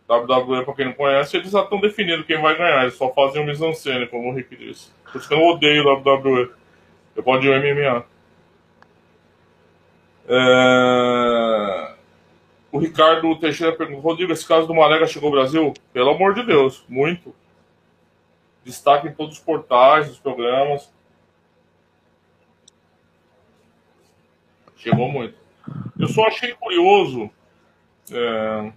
WWE, 0.10 0.64
pra 0.64 0.74
quem 0.74 0.86
não 0.86 0.94
conhece, 0.94 1.36
eles 1.36 1.52
já 1.52 1.62
estão 1.62 1.82
definindo 1.82 2.24
quem 2.24 2.42
vai 2.42 2.58
ganhar. 2.58 2.84
Eles 2.84 2.96
só 2.96 3.14
fazem 3.14 3.42
o 3.42 3.46
mise-en-scène, 3.46 4.08
como 4.08 4.30
o 4.30 4.34
Rick 4.34 4.56
disse. 4.56 4.90
Por 5.12 5.20
isso 5.20 5.28
que 5.28 5.34
eu 5.34 5.42
odeio 5.42 5.84
WWE. 5.84 6.50
Eu 7.16 7.24
gosto 7.24 7.42
de 7.42 7.50
MMA. 7.50 8.06
É... 10.30 11.94
O 12.72 12.80
Ricardo 12.80 13.38
Teixeira 13.38 13.76
perguntou: 13.76 14.02
Rodrigo, 14.02 14.32
esse 14.32 14.48
caso 14.48 14.66
do 14.66 14.74
Marega 14.74 15.08
chegou 15.08 15.28
ao 15.28 15.34
Brasil? 15.34 15.74
Pelo 15.92 16.12
amor 16.12 16.34
de 16.34 16.44
Deus, 16.44 16.86
muito. 16.88 17.36
Destaque 18.64 19.08
em 19.08 19.14
todos 19.14 19.38
os 19.38 19.44
portais, 19.44 20.10
os 20.10 20.20
programas. 20.20 20.90
Chegou 24.78 25.12
muito. 25.12 25.36
Eu 26.00 26.08
só 26.08 26.28
achei 26.28 26.54
curioso. 26.54 27.30
É 28.10 28.72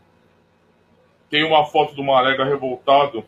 tem 1.31 1.45
uma 1.45 1.65
foto 1.65 1.95
do 1.95 2.03
Marega 2.03 2.45
revoltado 2.45 3.25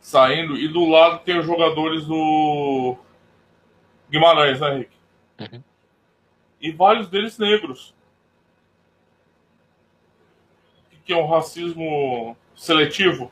saindo 0.00 0.56
e 0.56 0.68
do 0.68 0.84
lado 0.84 1.24
tem 1.24 1.38
os 1.38 1.46
jogadores 1.46 2.04
do 2.04 2.96
Guimarães, 4.10 4.60
né, 4.60 4.74
Henrique? 4.74 4.96
Uhum. 5.40 5.62
E 6.60 6.70
vários 6.72 7.08
deles 7.08 7.38
negros. 7.38 7.94
Que 11.04 11.12
é 11.12 11.16
um 11.16 11.26
racismo 11.26 12.36
seletivo. 12.54 13.30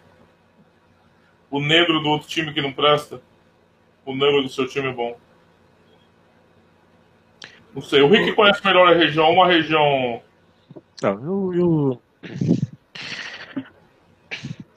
O 1.51 1.61
negro 1.61 2.01
do 2.01 2.09
outro 2.09 2.29
time 2.29 2.53
que 2.53 2.61
não 2.61 2.73
presta. 2.73 3.23
O 4.05 4.15
negro 4.15 4.43
do 4.43 4.49
seu 4.49 4.69
time 4.69 4.89
é 4.89 4.93
bom. 4.93 5.17
Não 7.75 7.81
sei. 7.81 8.03
O 8.03 8.09
Rick 8.09 8.33
conhece 8.33 8.65
melhor 8.65 8.89
a 8.89 8.95
região, 8.95 9.31
uma 9.31 9.47
região. 9.47 10.23
Não, 11.03 11.25
eu, 11.25 11.55
eu, 11.55 12.03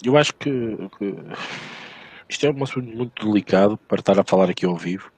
eu 0.03 0.17
acho 0.17 0.33
que, 0.35 0.49
que, 0.97 1.15
isto 2.29 2.45
é 2.45 2.51
um 2.51 2.63
assunto 2.63 2.95
muito 2.95 3.25
delicado 3.25 3.77
para 3.77 3.99
estar 3.99 4.19
a 4.19 4.23
falar 4.23 4.49
aqui 4.49 4.65
ao 4.65 4.75
vivo 4.75 5.11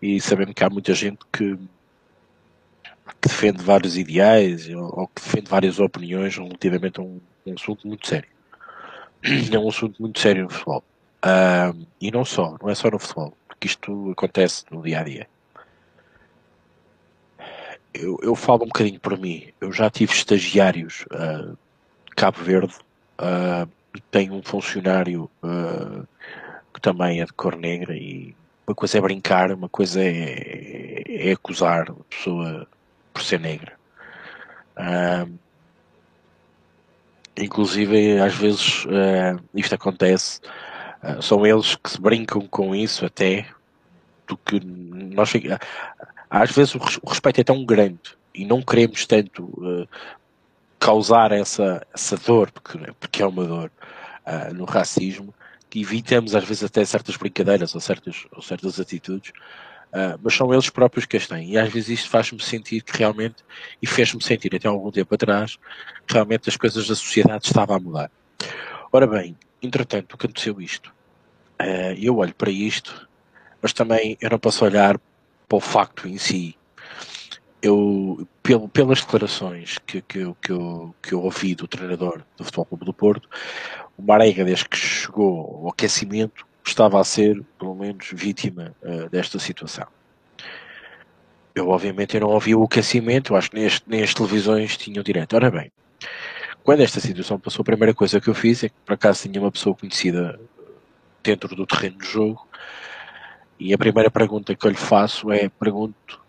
e 0.00 0.20
sabendo 0.20 0.54
que 0.54 0.64
há 0.64 0.70
muita 0.70 0.94
gente 0.94 1.18
que, 1.32 1.56
que 1.56 3.28
defende 3.28 3.62
vários 3.62 3.96
ideais 3.96 4.68
ou, 4.68 5.00
ou, 5.00 5.08
que 5.08 5.22
defende 5.22 5.50
várias 5.50 5.78
opiniões 5.78 6.36
relativamente 6.36 7.00
a 7.00 7.02
um, 7.02 7.20
um, 7.46 7.54
assunto 7.54 7.86
muito 7.86 8.06
sério. 8.06 8.28
É 9.52 9.58
um 9.58 9.68
assunto 9.68 10.00
muito 10.00 10.20
sério 10.20 10.44
no 10.44 10.50
futebol. 10.50 10.84
Uh, 11.24 11.86
e 12.00 12.10
não 12.10 12.24
só, 12.24 12.56
não 12.62 12.70
é 12.70 12.74
só 12.74 12.90
no 12.90 12.98
futebol, 12.98 13.36
porque 13.48 13.66
isto 13.66 14.10
acontece 14.12 14.64
no 14.70 14.82
dia 14.82 15.00
a 15.00 15.02
dia. 15.02 15.26
Eu, 17.98 18.18
eu 18.22 18.34
falo 18.34 18.64
um 18.64 18.68
bocadinho 18.68 19.00
por 19.00 19.18
mim. 19.18 19.48
Eu 19.60 19.72
já 19.72 19.90
tive 19.90 20.12
estagiários 20.12 21.04
uh, 21.12 21.56
Cabo 22.14 22.42
Verde 22.42 22.74
uh, 23.20 23.68
tem 24.10 24.30
um 24.30 24.42
funcionário 24.42 25.30
uh, 25.42 26.06
que 26.72 26.80
também 26.80 27.20
é 27.20 27.24
de 27.24 27.32
cor 27.32 27.56
negra 27.56 27.96
e 27.96 28.34
uma 28.66 28.74
coisa 28.74 28.98
é 28.98 29.00
brincar, 29.00 29.52
uma 29.52 29.68
coisa 29.68 30.02
é, 30.02 31.02
é 31.06 31.32
acusar 31.32 31.90
a 31.90 31.94
pessoa 32.10 32.66
por 33.12 33.22
ser 33.22 33.38
negra. 33.40 33.72
Uh, 34.76 35.38
inclusive, 37.36 38.18
às 38.20 38.34
vezes 38.34 38.84
uh, 38.86 39.42
isto 39.54 39.74
acontece, 39.74 40.40
uh, 41.02 41.22
são 41.22 41.46
eles 41.46 41.76
que 41.76 41.90
se 41.90 42.00
brincam 42.00 42.42
com 42.48 42.74
isso 42.74 43.06
até, 43.06 43.46
do 44.26 44.36
que 44.36 44.60
nós 44.60 45.32
às 46.30 46.50
vezes 46.50 46.74
o, 46.74 46.78
respeito 47.08 47.40
é 47.40 47.44
tão 47.44 47.64
grande 47.64 48.16
e 48.34 48.44
não 48.44 48.60
queremos 48.60 49.06
tanto 49.06 49.44
uh, 49.44 49.88
causar 50.78 51.32
essa, 51.32 51.86
essa 51.94 52.16
dor, 52.16 52.50
porque, 52.50 52.78
porque 53.00 53.22
é 53.22 53.26
uma 53.26 53.44
dor 53.44 53.70
uh, 54.26 54.54
no 54.54 54.64
racismo, 54.64 55.34
que 55.70 55.80
evitamos 55.80 56.34
às 56.34 56.44
vezes 56.44 56.64
até 56.64 56.84
certas 56.84 57.16
brincadeiras 57.16 57.74
ou 57.74 57.80
certas, 57.80 58.26
ou 58.32 58.42
certas 58.42 58.78
atitudes, 58.78 59.30
uh, 59.92 60.18
mas 60.22 60.34
são 60.34 60.52
eles 60.52 60.68
próprios 60.68 61.06
que 61.06 61.16
as 61.16 61.26
têm. 61.26 61.50
E 61.50 61.58
às 61.58 61.72
vezes 61.72 62.00
isto 62.00 62.10
faz-me 62.10 62.42
sentir 62.42 62.82
que 62.82 62.96
realmente, 62.98 63.36
e 63.80 63.86
fez-me 63.86 64.22
sentir 64.22 64.54
até 64.54 64.68
algum 64.68 64.90
tempo 64.90 65.14
atrás, 65.14 65.58
que 66.06 66.14
realmente 66.14 66.48
as 66.48 66.56
coisas 66.56 66.86
da 66.86 66.94
sociedade 66.94 67.46
estavam 67.46 67.76
a 67.76 67.80
mudar. 67.80 68.10
Ora 68.92 69.06
bem, 69.06 69.36
entretanto, 69.62 70.14
aconteceu 70.14 70.60
isto? 70.60 70.94
Uh, 71.60 71.96
eu 71.98 72.18
olho 72.18 72.34
para 72.34 72.50
isto, 72.50 73.08
mas 73.62 73.72
também 73.72 74.16
eu 74.20 74.30
não 74.30 74.38
posso 74.38 74.64
olhar 74.64 75.00
para 75.48 75.56
o 75.56 75.60
facto 75.60 76.08
em 76.08 76.18
si 76.18 76.56
eu, 77.66 78.28
pelo, 78.42 78.68
pelas 78.68 79.00
declarações 79.00 79.78
que, 79.78 80.00
que, 80.02 80.34
que, 80.40 80.52
eu, 80.52 80.94
que 81.02 81.12
eu 81.12 81.22
ouvi 81.22 81.54
do 81.54 81.66
treinador 81.66 82.22
do 82.36 82.44
Futebol 82.44 82.66
Clube 82.66 82.84
do 82.84 82.92
Porto, 82.92 83.28
o 83.96 84.02
Marega, 84.02 84.44
desde 84.44 84.68
que 84.68 84.76
chegou 84.76 85.62
ao 85.62 85.70
aquecimento, 85.70 86.46
estava 86.64 87.00
a 87.00 87.04
ser, 87.04 87.42
pelo 87.58 87.74
menos, 87.74 88.08
vítima 88.12 88.74
uh, 88.82 89.08
desta 89.08 89.38
situação. 89.38 89.86
Eu, 91.54 91.68
obviamente, 91.68 92.14
eu 92.14 92.20
não 92.20 92.28
ouvi 92.28 92.54
o 92.54 92.62
aquecimento, 92.64 93.32
eu 93.32 93.36
acho 93.36 93.50
que 93.50 93.56
nem 93.86 94.02
as 94.02 94.14
televisões 94.14 94.76
tinham 94.76 95.02
direito. 95.02 95.34
Ora 95.34 95.50
bem, 95.50 95.72
quando 96.62 96.82
esta 96.82 97.00
situação 97.00 97.38
passou, 97.38 97.62
a 97.62 97.64
primeira 97.64 97.94
coisa 97.94 98.20
que 98.20 98.28
eu 98.28 98.34
fiz 98.34 98.64
é 98.64 98.68
que, 98.68 98.74
por 98.84 98.92
acaso, 98.92 99.22
tinha 99.22 99.40
uma 99.40 99.50
pessoa 99.50 99.74
conhecida 99.74 100.38
dentro 101.22 101.56
do 101.56 101.66
terreno 101.66 101.98
de 101.98 102.06
jogo, 102.06 102.46
e 103.58 103.72
a 103.72 103.78
primeira 103.78 104.10
pergunta 104.10 104.54
que 104.54 104.66
eu 104.66 104.70
lhe 104.70 104.76
faço 104.76 105.30
é: 105.32 105.48
pergunto 105.48 106.20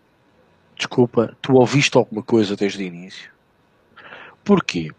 desculpa, 0.78 1.36
tu 1.42 1.54
ouviste 1.54 1.98
alguma 1.98 2.22
coisa 2.22 2.56
desde 2.56 2.82
o 2.82 2.86
início? 2.86 3.30
Porquê? 4.44 4.92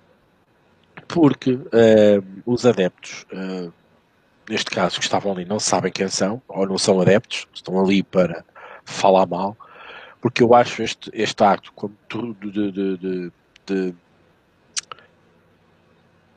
Porque 1.08 1.54
uh, 1.54 2.24
os 2.46 2.66
adeptos, 2.66 3.26
uh, 3.32 3.74
neste 4.48 4.70
caso 4.70 4.98
que 4.98 5.04
estavam 5.04 5.32
ali, 5.32 5.46
não 5.46 5.60
sabem 5.60 5.92
quem 5.92 6.10
são, 6.10 6.42
ou 6.48 6.68
não 6.68 6.78
são 6.78 7.00
adeptos, 7.00 7.48
estão 7.54 7.80
ali 7.80 8.04
para 8.04 8.44
falar 8.84 9.26
mal, 9.26 9.58
porque 10.22 10.44
eu 10.44 10.54
acho 10.54 10.84
este, 10.84 11.10
este 11.14 11.44
acto 11.44 11.72
como 11.74 11.96
tudo 12.08 12.52
de, 12.52 12.72
de, 12.72 12.98
de, 12.98 13.32
de 13.66 13.96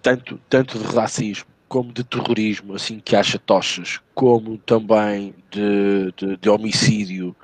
tanto, 0.00 0.40
tanto 0.48 0.78
de 0.78 0.84
racismo 0.94 1.51
como 1.72 1.90
de 1.90 2.04
terrorismo, 2.04 2.74
assim 2.74 3.00
que 3.00 3.16
acha 3.16 3.38
tochas, 3.38 3.98
como 4.14 4.58
também 4.58 5.34
de, 5.50 6.12
de, 6.14 6.36
de 6.36 6.50
homicídio, 6.50 7.34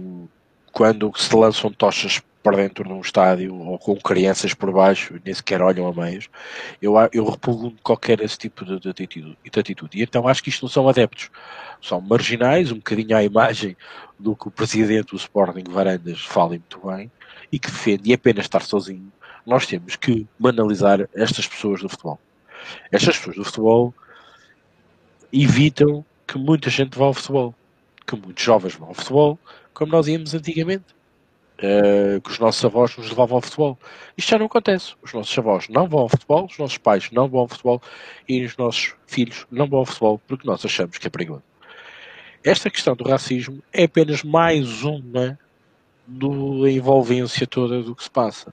um, 0.00 0.26
quando 0.72 1.12
se 1.16 1.32
lançam 1.36 1.70
tochas 1.70 2.20
para 2.42 2.56
dentro 2.56 2.82
de 2.82 2.92
um 2.92 3.00
estádio 3.00 3.54
ou 3.54 3.78
com 3.78 3.94
crianças 3.94 4.52
por 4.52 4.72
baixo, 4.72 5.14
nem 5.24 5.32
sequer 5.32 5.62
olham 5.62 5.86
a 5.86 5.92
meios, 5.92 6.28
eu, 6.82 6.94
eu 7.12 7.24
repugno 7.24 7.72
qualquer 7.84 8.20
esse 8.20 8.36
tipo 8.36 8.64
de, 8.64 8.80
de, 8.80 8.88
atitude, 8.88 9.38
de 9.44 9.60
atitude. 9.60 9.98
E 10.00 10.02
então 10.02 10.26
acho 10.26 10.42
que 10.42 10.48
isto 10.48 10.62
não 10.62 10.68
são 10.68 10.88
adeptos, 10.88 11.30
são 11.80 12.00
marginais, 12.00 12.72
um 12.72 12.78
bocadinho 12.78 13.16
à 13.16 13.22
imagem 13.22 13.76
do 14.18 14.34
que 14.34 14.48
o 14.48 14.50
presidente 14.50 15.12
do 15.12 15.16
Sporting 15.16 15.70
Varandas 15.70 16.20
fala 16.24 16.48
muito 16.48 16.80
bem 16.84 17.08
e 17.52 17.60
que 17.60 17.70
defende 17.70 18.10
e 18.10 18.12
apenas 18.12 18.46
estar 18.46 18.62
sozinho. 18.62 19.12
Nós 19.46 19.66
temos 19.66 19.94
que 19.94 20.26
banalizar 20.36 21.08
estas 21.14 21.46
pessoas 21.46 21.80
do 21.80 21.88
futebol. 21.88 22.18
Estas 22.90 23.16
pessoas 23.16 23.36
do 23.36 23.44
futebol 23.44 23.94
evitam 25.32 26.04
que 26.26 26.38
muita 26.38 26.70
gente 26.70 26.98
vá 26.98 27.06
ao 27.06 27.14
futebol, 27.14 27.54
que 28.06 28.16
muitos 28.16 28.42
jovens 28.42 28.74
vão 28.74 28.88
ao 28.88 28.94
futebol, 28.94 29.38
como 29.72 29.92
nós 29.92 30.08
íamos 30.08 30.34
antigamente 30.34 30.94
uh, 31.60 32.20
que 32.20 32.30
os 32.30 32.38
nossos 32.38 32.64
avós 32.64 32.96
nos 32.96 33.08
levavam 33.08 33.36
ao 33.36 33.42
futebol. 33.42 33.78
Isto 34.16 34.30
já 34.30 34.38
não 34.38 34.46
acontece. 34.46 34.94
Os 35.02 35.12
nossos 35.12 35.36
avós 35.38 35.68
não 35.68 35.88
vão 35.88 36.00
ao 36.00 36.08
futebol, 36.08 36.46
os 36.46 36.58
nossos 36.58 36.78
pais 36.78 37.10
não 37.10 37.28
vão 37.28 37.40
ao 37.40 37.48
futebol 37.48 37.80
e 38.28 38.44
os 38.44 38.56
nossos 38.56 38.94
filhos 39.06 39.46
não 39.50 39.68
vão 39.68 39.80
ao 39.80 39.86
futebol 39.86 40.20
porque 40.26 40.46
nós 40.46 40.64
achamos 40.64 40.98
que 40.98 41.06
é 41.06 41.10
perigoso. 41.10 41.42
Esta 42.42 42.70
questão 42.70 42.96
do 42.96 43.04
racismo 43.04 43.62
é 43.72 43.84
apenas 43.84 44.22
mais 44.24 44.82
uma 44.82 45.38
da 46.06 46.70
envolvência 46.70 47.46
toda 47.46 47.82
do 47.82 47.94
que 47.94 48.02
se 48.02 48.10
passa. 48.10 48.52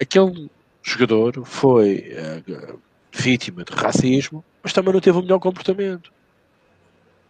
Aquele 0.00 0.50
jogador 0.82 1.44
foi 1.44 2.12
uh, 2.12 2.78
vítima 3.12 3.64
de 3.64 3.72
racismo, 3.72 4.44
mas 4.62 4.72
também 4.72 4.92
não 4.92 5.00
teve 5.00 5.18
o 5.18 5.22
melhor 5.22 5.38
comportamento. 5.38 6.12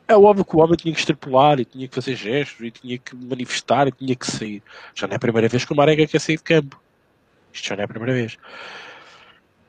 É 0.06 0.16
óbvio 0.16 0.44
que 0.44 0.56
o 0.56 0.60
homem 0.60 0.76
tinha 0.76 0.92
que 0.92 1.00
extrapolar 1.00 1.58
e 1.58 1.64
tinha 1.64 1.88
que 1.88 1.94
fazer 1.94 2.14
gestos 2.14 2.60
e 2.60 2.70
tinha 2.70 2.98
que 2.98 3.16
manifestar 3.16 3.88
e 3.88 3.92
tinha 3.92 4.14
que 4.14 4.26
sair. 4.26 4.62
Já 4.94 5.06
não 5.06 5.14
é 5.14 5.16
a 5.16 5.20
primeira 5.20 5.48
vez 5.48 5.64
que 5.64 5.72
o 5.72 5.76
Marega 5.76 6.06
quer 6.06 6.20
sair 6.20 6.36
de 6.36 6.42
campo. 6.42 6.80
Isto 7.52 7.68
já 7.68 7.76
não 7.76 7.82
é 7.82 7.84
a 7.84 7.88
primeira 7.88 8.12
vez. 8.12 8.38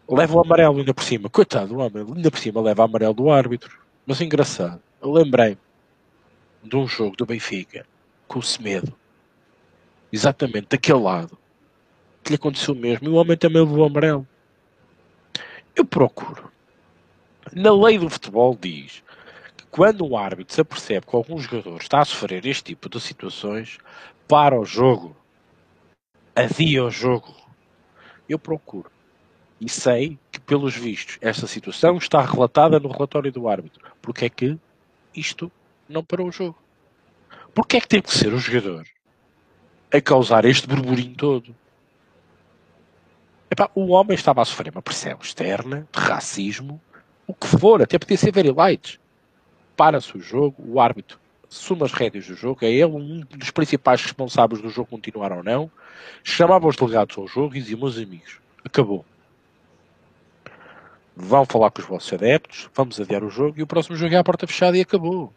Leva 0.09 0.35
o 0.35 0.41
amarelo 0.41 0.77
ainda 0.77 0.93
por 0.93 1.03
cima. 1.03 1.29
Coitado, 1.29 1.75
o 1.75 1.79
homem 1.79 2.05
ainda 2.15 2.29
por 2.29 2.39
cima 2.39 2.61
leva 2.61 2.81
o 2.81 2.85
amarelo 2.85 3.13
do 3.13 3.31
árbitro. 3.31 3.79
Mas 4.05 4.19
engraçado, 4.19 4.81
eu 5.01 5.11
lembrei 5.11 5.57
de 6.61 6.75
um 6.75 6.87
jogo 6.87 7.15
do 7.15 7.25
Benfica 7.25 7.85
com 8.27 8.39
o 8.39 8.43
Semedo. 8.43 8.93
Exatamente 10.11 10.67
daquele 10.69 10.99
lado. 10.99 11.37
Que 12.23 12.31
lhe 12.31 12.35
aconteceu 12.35 12.75
mesmo. 12.75 13.07
E 13.07 13.09
o 13.09 13.15
homem 13.15 13.37
também 13.37 13.61
levou 13.61 13.79
o 13.79 13.85
amarelo. 13.85 14.27
Eu 15.75 15.85
procuro. 15.85 16.51
Na 17.51 17.73
lei 17.73 17.97
do 17.97 18.09
futebol 18.09 18.57
diz 18.59 19.03
quando 19.73 20.05
um 20.05 20.15
árbitro 20.15 20.53
se 20.53 20.61
apercebe 20.61 21.07
que 21.07 21.15
algum 21.15 21.39
jogador 21.39 21.81
está 21.81 22.01
a 22.01 22.05
sofrer 22.05 22.45
este 22.45 22.63
tipo 22.65 22.87
de 22.87 23.01
situações, 23.01 23.79
para 24.27 24.59
o 24.59 24.63
jogo, 24.63 25.15
adia 26.35 26.83
o 26.83 26.91
jogo. 26.91 27.35
Eu 28.29 28.37
procuro. 28.37 28.91
E 29.59 29.67
sei 29.67 30.19
que, 30.31 30.39
pelos 30.39 30.75
vistos, 30.75 31.17
esta 31.19 31.47
situação 31.47 31.97
está 31.97 32.21
relatada 32.21 32.79
no 32.79 32.91
relatório 32.91 33.31
do 33.31 33.47
árbitro. 33.47 33.83
Porque 33.99 34.25
é 34.25 34.29
que 34.29 34.59
isto 35.15 35.51
não 35.89 36.03
parou 36.03 36.27
o 36.27 36.31
jogo? 36.31 36.57
Porque 37.51 37.77
é 37.77 37.81
que 37.81 37.87
teve 37.87 38.03
que 38.03 38.13
ser 38.13 38.31
o 38.31 38.37
jogador 38.37 38.85
a 39.91 39.99
causar 39.99 40.45
este 40.45 40.67
burburinho 40.67 41.15
todo? 41.15 41.55
Epá, 43.49 43.69
o 43.75 43.91
homem 43.91 44.15
estava 44.15 44.41
a 44.41 44.45
sofrer 44.45 44.71
uma 44.71 44.81
pressão 44.81 45.17
externa, 45.21 45.87
de 45.91 45.99
racismo, 45.99 46.81
o 47.27 47.33
que 47.33 47.47
for, 47.47 47.81
até 47.81 47.97
podia 47.99 48.17
ser 48.17 48.31
very 48.31 48.51
light 48.51 48.99
para-se 49.75 50.15
o 50.17 50.21
jogo, 50.21 50.63
o 50.65 50.79
árbitro 50.79 51.19
assume 51.49 51.83
as 51.83 51.93
rédeas 51.93 52.27
do 52.27 52.35
jogo, 52.35 52.65
é 52.65 52.71
ele 52.71 52.85
um 52.85 53.19
dos 53.21 53.51
principais 53.51 54.01
responsáveis 54.01 54.61
do 54.61 54.69
jogo 54.69 54.89
continuar 54.89 55.31
ou 55.31 55.43
não, 55.43 55.69
chamava 56.23 56.67
os 56.67 56.75
delegados 56.75 57.17
ao 57.17 57.27
jogo 57.27 57.55
e 57.55 57.59
dizia, 57.59 57.77
meus 57.77 57.97
amigos, 57.97 58.39
acabou. 58.65 59.05
Vão 61.15 61.45
falar 61.45 61.69
com 61.69 61.79
os 61.79 61.87
vossos 61.87 62.11
adeptos, 62.11 62.69
vamos 62.73 62.99
adiar 62.99 63.23
o 63.23 63.29
jogo 63.29 63.59
e 63.59 63.63
o 63.63 63.67
próximo 63.67 63.95
jogo 63.95 64.15
é 64.15 64.17
à 64.17 64.23
porta 64.23 64.47
fechada 64.47 64.75
e 64.75 64.81
acabou. 64.81 65.31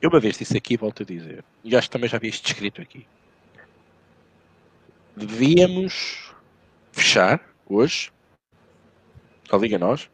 Eu 0.00 0.08
uma 0.08 0.18
vez 0.18 0.38
disse 0.38 0.56
aqui, 0.56 0.78
volto 0.78 1.02
a 1.02 1.06
dizer, 1.06 1.44
e 1.62 1.76
acho 1.76 1.88
que 1.88 1.92
também 1.92 2.08
já 2.08 2.16
vi 2.16 2.28
isto 2.28 2.46
escrito 2.46 2.80
aqui. 2.80 3.06
Devíamos 5.16 6.32
fechar 6.92 7.40
hoje, 7.68 8.12
a 9.50 9.56
Liga 9.56 9.78
Nós, 9.78 10.08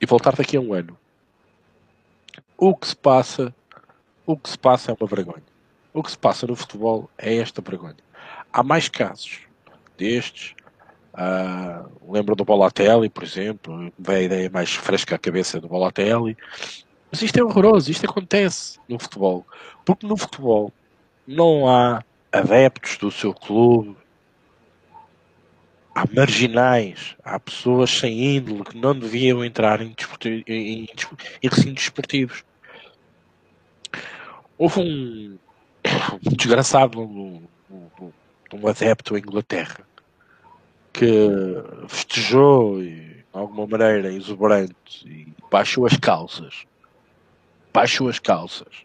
e 0.00 0.06
voltar 0.06 0.34
daqui 0.34 0.56
a 0.56 0.60
um 0.60 0.72
ano. 0.72 0.98
O 2.56 2.74
que 2.74 2.88
se 2.88 2.96
passa, 2.96 3.54
o 4.26 4.36
que 4.36 4.48
se 4.48 4.58
passa 4.58 4.92
é 4.92 4.96
uma 4.98 5.06
vergonha. 5.06 5.42
O 5.92 6.02
que 6.02 6.10
se 6.10 6.18
passa 6.18 6.46
no 6.46 6.56
futebol 6.56 7.10
é 7.18 7.36
esta 7.36 7.60
vergonha. 7.60 7.96
Há 8.52 8.62
mais 8.62 8.88
casos 8.88 9.40
destes. 9.96 10.54
Uh, 11.12 12.12
lembro 12.12 12.36
do 12.36 12.44
Bolatelli, 12.44 13.10
por 13.10 13.24
exemplo, 13.24 13.92
vem 13.98 14.16
a 14.16 14.22
ideia 14.22 14.50
mais 14.50 14.72
fresca 14.72 15.16
à 15.16 15.18
cabeça 15.18 15.60
do 15.60 15.68
Bolatelli. 15.68 16.36
Mas 17.10 17.22
isto 17.22 17.38
é 17.38 17.42
horroroso, 17.42 17.90
isto 17.90 18.08
acontece 18.08 18.78
no 18.88 18.98
futebol. 18.98 19.44
Porque 19.84 20.06
no 20.06 20.16
futebol 20.16 20.72
não 21.26 21.68
há 21.68 22.02
adeptos 22.32 22.96
do 22.96 23.10
seu 23.10 23.34
clube, 23.34 23.96
há 25.94 26.04
marginais, 26.14 27.16
há 27.24 27.38
pessoas 27.38 27.90
sem 27.90 28.36
índole 28.36 28.64
que 28.64 28.78
não 28.78 28.98
deviam 28.98 29.44
entrar 29.44 29.80
em, 29.80 29.94
em, 30.46 30.88
em 31.42 31.48
recintos 31.48 31.84
esportivos. 31.84 32.44
Houve 34.56 34.80
um, 34.80 35.38
um 36.26 36.36
desgraçado, 36.36 37.00
um, 37.00 37.42
um, 37.70 38.12
um 38.52 38.68
adepto 38.68 39.16
em 39.16 39.20
Inglaterra 39.20 39.86
que 40.92 41.28
festejou 41.88 42.80
de 42.82 43.24
alguma 43.32 43.66
maneira 43.66 44.12
exuberante 44.12 45.06
e 45.06 45.32
baixou 45.50 45.86
as 45.86 45.96
calças. 45.96 46.66
Baixou 47.72 48.08
as 48.08 48.18
calças 48.18 48.84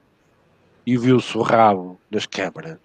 e 0.85 0.97
viu-se 0.97 1.37
o 1.37 1.41
rabo 1.41 1.99
das 2.09 2.25
câmaras. 2.25 2.77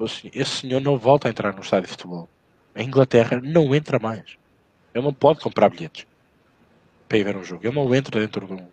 Assim, 0.00 0.30
esse 0.34 0.62
senhor 0.62 0.80
não 0.80 0.98
volta 0.98 1.28
a 1.28 1.30
entrar 1.30 1.52
no 1.52 1.60
estádio 1.60 1.86
de 1.86 1.92
futebol 1.92 2.28
a 2.74 2.82
Inglaterra 2.82 3.40
não 3.42 3.74
entra 3.74 3.98
mais. 3.98 4.36
Ele 4.94 5.04
não 5.04 5.12
pode 5.12 5.40
comprar 5.40 5.68
bilhetes 5.68 6.06
para 7.08 7.18
ir 7.18 7.24
ver 7.24 7.36
um 7.36 7.44
jogo. 7.44 7.66
Ele 7.66 7.74
não 7.74 7.94
entra 7.94 8.20
dentro 8.20 8.46
de 8.46 8.52
um, 8.52 8.56
de 8.56 8.66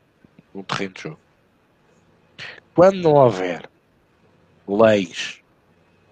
um 0.54 0.64
terreno 0.64 0.94
de 0.94 1.02
jogo. 1.04 1.20
Quando 2.74 3.02
não 3.02 3.14
houver 3.14 3.70
leis, 4.68 5.42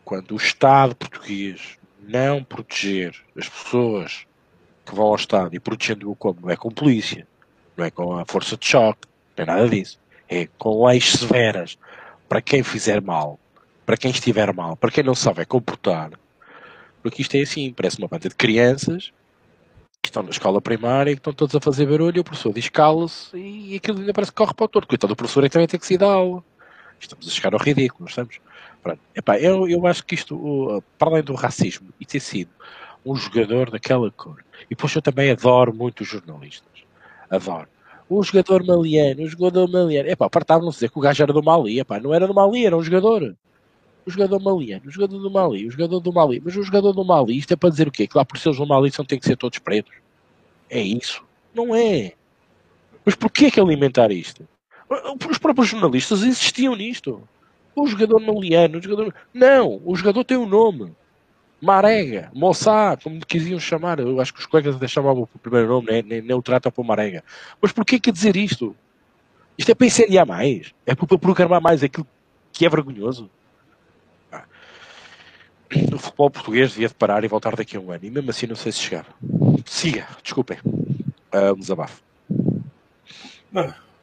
quando 0.03 0.32
o 0.32 0.38
Estado 0.38 0.95
português 0.95 1.78
não 2.01 2.43
proteger 2.43 3.16
as 3.38 3.47
pessoas 3.47 4.26
que 4.86 4.95
vão 4.95 5.08
ao 5.08 5.16
estádio 5.16 5.55
e 5.55 5.60
protegendo-o 5.60 6.16
como? 6.16 6.41
Não 6.41 6.49
é 6.49 6.55
com 6.55 6.72
polícia, 6.72 7.28
não 7.76 7.86
é 7.86 7.91
com 7.91 8.18
a 8.18 8.26
força 8.26 8.58
de 8.58 8.66
choque, 8.66 9.08
não 9.38 9.43
é 9.43 9.45
nada 9.45 9.70
disso. 9.70 9.99
É 10.30 10.47
com 10.58 10.86
leis 10.86 11.12
severas 11.12 11.78
para 12.28 12.41
quem 12.41 12.64
fizer 12.64 13.01
mal, 13.01 13.39
para 13.88 13.95
quem 13.95 14.11
estiver 14.11 14.53
mal, 14.53 14.75
para 14.75 14.91
quem 14.91 15.01
não 15.01 15.15
souber 15.15 15.47
comportar, 15.47 16.11
porque 17.01 17.21
isto 17.21 17.35
é 17.35 17.41
assim, 17.41 17.71
parece 17.71 17.97
uma 17.99 18.09
banda 18.09 18.27
de 18.27 18.35
crianças 18.35 19.13
que 20.01 20.09
estão 20.09 20.21
na 20.21 20.29
escola 20.29 20.59
primária 20.59 21.11
e 21.11 21.15
que 21.15 21.21
estão 21.21 21.31
todos 21.31 21.55
a 21.55 21.61
fazer 21.61 21.85
barulho, 21.85 22.19
o 22.19 22.23
professor 22.23 22.51
diz 22.51 22.67
cala-se 22.67 23.38
e 23.38 23.77
aquilo 23.77 23.99
ainda 23.99 24.11
parece 24.11 24.33
que 24.33 24.35
corre 24.35 24.53
para 24.53 24.65
o 24.65 24.67
torto. 24.67 24.89
Coitado 24.89 25.13
do 25.13 25.15
professor 25.15 25.45
é 25.45 25.47
que 25.47 25.53
também 25.53 25.67
tem 25.69 25.79
que 25.79 25.88
se 25.88 25.97
dar 25.97 26.07
aula. 26.07 26.43
Estamos 26.99 27.25
a 27.25 27.31
chegar 27.31 27.53
ao 27.53 27.59
ridículo, 27.61 28.01
não 28.01 28.07
estamos? 28.09 28.41
Epá, 29.15 29.39
eu, 29.39 29.69
eu 29.69 29.88
acho 29.88 30.03
que 30.03 30.15
isto, 30.15 30.83
para 30.97 31.09
além 31.09 31.23
do 31.23 31.33
racismo 31.33 31.88
e 31.97 32.05
ter 32.05 32.19
sido 32.19 32.51
um 33.05 33.15
jogador 33.15 33.71
daquela 33.71 34.11
cor, 34.11 34.43
e 34.65 34.75
depois 34.75 34.93
eu 34.93 35.01
também 35.01 35.31
adoro 35.31 35.73
muito 35.73 36.01
os 36.01 36.09
jornalistas. 36.09 36.83
Adoro. 37.29 37.69
O 38.09 38.21
jogador 38.21 38.65
maliano, 38.65 39.23
o 39.23 39.27
jogador 39.27 39.69
maliano. 39.69 40.09
Epá, 40.09 40.29
partavam-se 40.29 40.75
dizer 40.75 40.89
que 40.89 40.99
o 40.99 41.01
gajo 41.01 41.23
era 41.23 41.31
do 41.31 41.41
Mali. 41.41 41.79
Epá, 41.79 42.01
não 42.01 42.13
era 42.13 42.27
do 42.27 42.33
Mali, 42.33 42.65
era 42.65 42.75
um 42.75 42.83
jogador 42.83 43.35
o 44.08 44.10
jogador 44.10 44.39
maliano, 44.39 44.84
o 44.88 44.89
jogador 44.89 45.20
do 45.20 45.30
Mali, 45.30 45.68
o 45.68 45.72
jogador 45.72 45.99
do 45.99 46.14
Mali. 46.14 46.41
Mas 46.43 46.55
o 46.55 46.64
jogador 46.64 46.93
do 46.93 47.03
Mali, 47.03 47.38
isto 47.38 47.53
é 47.53 47.58
para 47.58 47.70
dizer 47.70 47.89
o 47.89 47.91
quê? 47.91 48.08
Que 48.08 48.18
lá 48.18 48.24
por 48.24 48.38
seres 48.38 48.58
do 48.58 48.66
Mali 48.66 48.89
são 48.89 49.03
tem 49.03 49.20
que 49.20 49.26
ser 49.26 49.36
todos 49.36 49.60
pretos. 49.60 49.93
É 50.70 50.80
isso? 50.80 51.22
Não 51.53 51.76
é. 51.76 52.14
Mas 53.05 53.16
porquê 53.16 53.51
que 53.51 53.60
alimentar 53.60 54.10
isto? 54.10 54.47
Os 55.30 55.38
próprios 55.38 55.68
jornalistas 55.68 56.24
insistiam 56.24 56.74
nisto. 56.74 57.22
O 57.76 57.86
jogador 57.86 58.22
maliano, 58.22 58.80
o 58.80 58.82
jogador... 58.82 59.14
Não, 59.34 59.82
o 59.84 59.93
jogador 59.93 60.24
tem 60.24 60.38
um 60.38 60.47
nome. 60.47 60.93
Marega, 61.62 62.32
Moçá, 62.34 62.97
como 63.03 63.20
quisiam 63.26 63.60
chamar. 63.60 63.99
Eu 63.99 64.22
acho 64.22 64.34
que 64.34 64.39
os 64.39 64.45
colegas 64.45 64.78
até 64.78 64.88
chamavam 64.88 65.24
o 65.24 65.39
primeiro 65.39 65.68
nome, 65.68 65.91
nem, 65.91 66.01
nem, 66.01 66.22
nem 66.22 66.36
o 66.36 66.41
tratam 66.41 66.72
por 66.72 66.86
Marega. 66.86 67.24
Mas 67.62 67.74
porquê 67.74 67.99
que 67.99 68.12
dizer 68.12 68.38
isto? 68.38 68.74
Isto 69.58 69.72
é 69.72 69.76
para 69.76 69.88
incendiar 69.88 70.26
mais. 70.26 70.74
É 70.86 70.95
para 70.95 71.18
programar 71.18 71.62
mais 71.62 71.84
aquilo 71.84 72.08
que 72.53 72.66
é 72.66 72.70
vergonhoso. 72.70 73.30
Ah. 75.72 75.78
O 75.97 75.99
futebol 75.99 76.30
português 76.30 76.72
devia 76.72 76.88
de 76.88 76.93
parar 76.93 77.24
e 77.24 77.28
voltar 77.28 77.55
daqui 77.55 77.76
a 77.76 77.80
um 77.80 77.91
ano. 77.91 78.05
E 78.05 78.11
mesmo 78.11 78.30
assim 78.30 78.45
não 78.45 78.55
sei 78.55 78.72
se 78.72 78.80
chegar. 78.80 79.05
Siga, 79.65 80.07
desculpem. 80.22 80.57
Uh, 80.63 81.53
um 81.53 81.59
desabafo. 81.59 82.01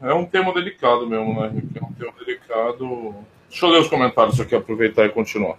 É 0.01 0.13
um 0.13 0.27
tema 0.27 0.53
delicado 0.53 1.07
mesmo, 1.07 1.41
né, 1.41 1.49
Henrique? 1.49 1.79
É 1.79 1.85
um 1.85 1.93
tema 1.93 2.13
delicado. 2.19 3.15
Deixa 3.49 3.65
eu 3.65 3.71
ler 3.71 3.81
os 3.81 3.89
comentários 3.89 4.41
aqui, 4.41 4.55
aproveitar 4.55 5.07
e 5.07 5.11
continuar. 5.11 5.57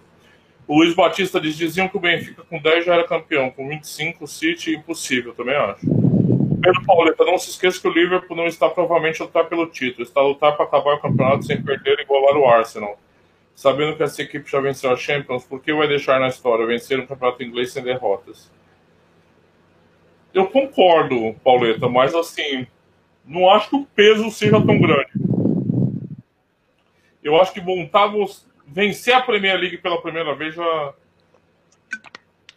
O 0.68 0.78
Luiz 0.78 0.94
Batista 0.94 1.40
diz: 1.40 1.56
diziam 1.56 1.88
que 1.88 1.96
o 1.96 2.00
Benfica 2.00 2.42
com 2.42 2.58
10 2.58 2.84
já 2.84 2.94
era 2.94 3.08
campeão, 3.08 3.50
com 3.50 3.68
25 3.68 4.24
o 4.24 4.26
City 4.26 4.76
impossível, 4.76 5.32
também 5.32 5.56
acho. 5.56 5.86
Pedro 5.86 6.84
Pauleta, 6.84 7.24
não 7.24 7.38
se 7.38 7.50
esqueça 7.50 7.80
que 7.80 7.88
o 7.88 7.92
Liverpool 7.92 8.36
não 8.36 8.46
está 8.46 8.68
provavelmente 8.68 9.22
a 9.22 9.24
lutar 9.24 9.46
pelo 9.46 9.66
título, 9.66 10.02
está 10.02 10.20
a 10.20 10.24
lutar 10.24 10.56
para 10.56 10.66
acabar 10.66 10.94
o 10.94 11.00
campeonato 11.00 11.44
sem 11.44 11.62
perder 11.62 11.98
e 11.98 12.02
igualar 12.02 12.36
o 12.36 12.46
Arsenal. 12.46 12.98
Sabendo 13.56 13.96
que 13.96 14.02
essa 14.02 14.20
equipe 14.20 14.50
já 14.50 14.60
venceu 14.60 14.90
a 14.92 14.96
Champions, 14.96 15.42
por 15.42 15.62
que 15.62 15.72
vai 15.72 15.88
deixar 15.88 16.20
na 16.20 16.28
história 16.28 16.66
vencer 16.66 17.00
um 17.00 17.06
campeonato 17.06 17.42
inglês 17.42 17.72
sem 17.72 17.82
derrotas? 17.82 18.52
Eu 20.34 20.46
concordo, 20.48 21.34
Pauleta, 21.42 21.88
mas 21.88 22.14
assim, 22.14 22.66
não 23.24 23.48
acho 23.48 23.70
que 23.70 23.76
o 23.76 23.86
peso 23.86 24.30
seja 24.30 24.60
tão 24.60 24.78
grande. 24.78 25.10
Eu 27.24 27.40
acho 27.40 27.54
que 27.54 27.60
montar, 27.62 28.12
vencer 28.66 29.14
a 29.14 29.22
Premier 29.22 29.58
League 29.58 29.78
pela 29.78 30.02
primeira 30.02 30.34
vez 30.34 30.54
já, 30.54 30.94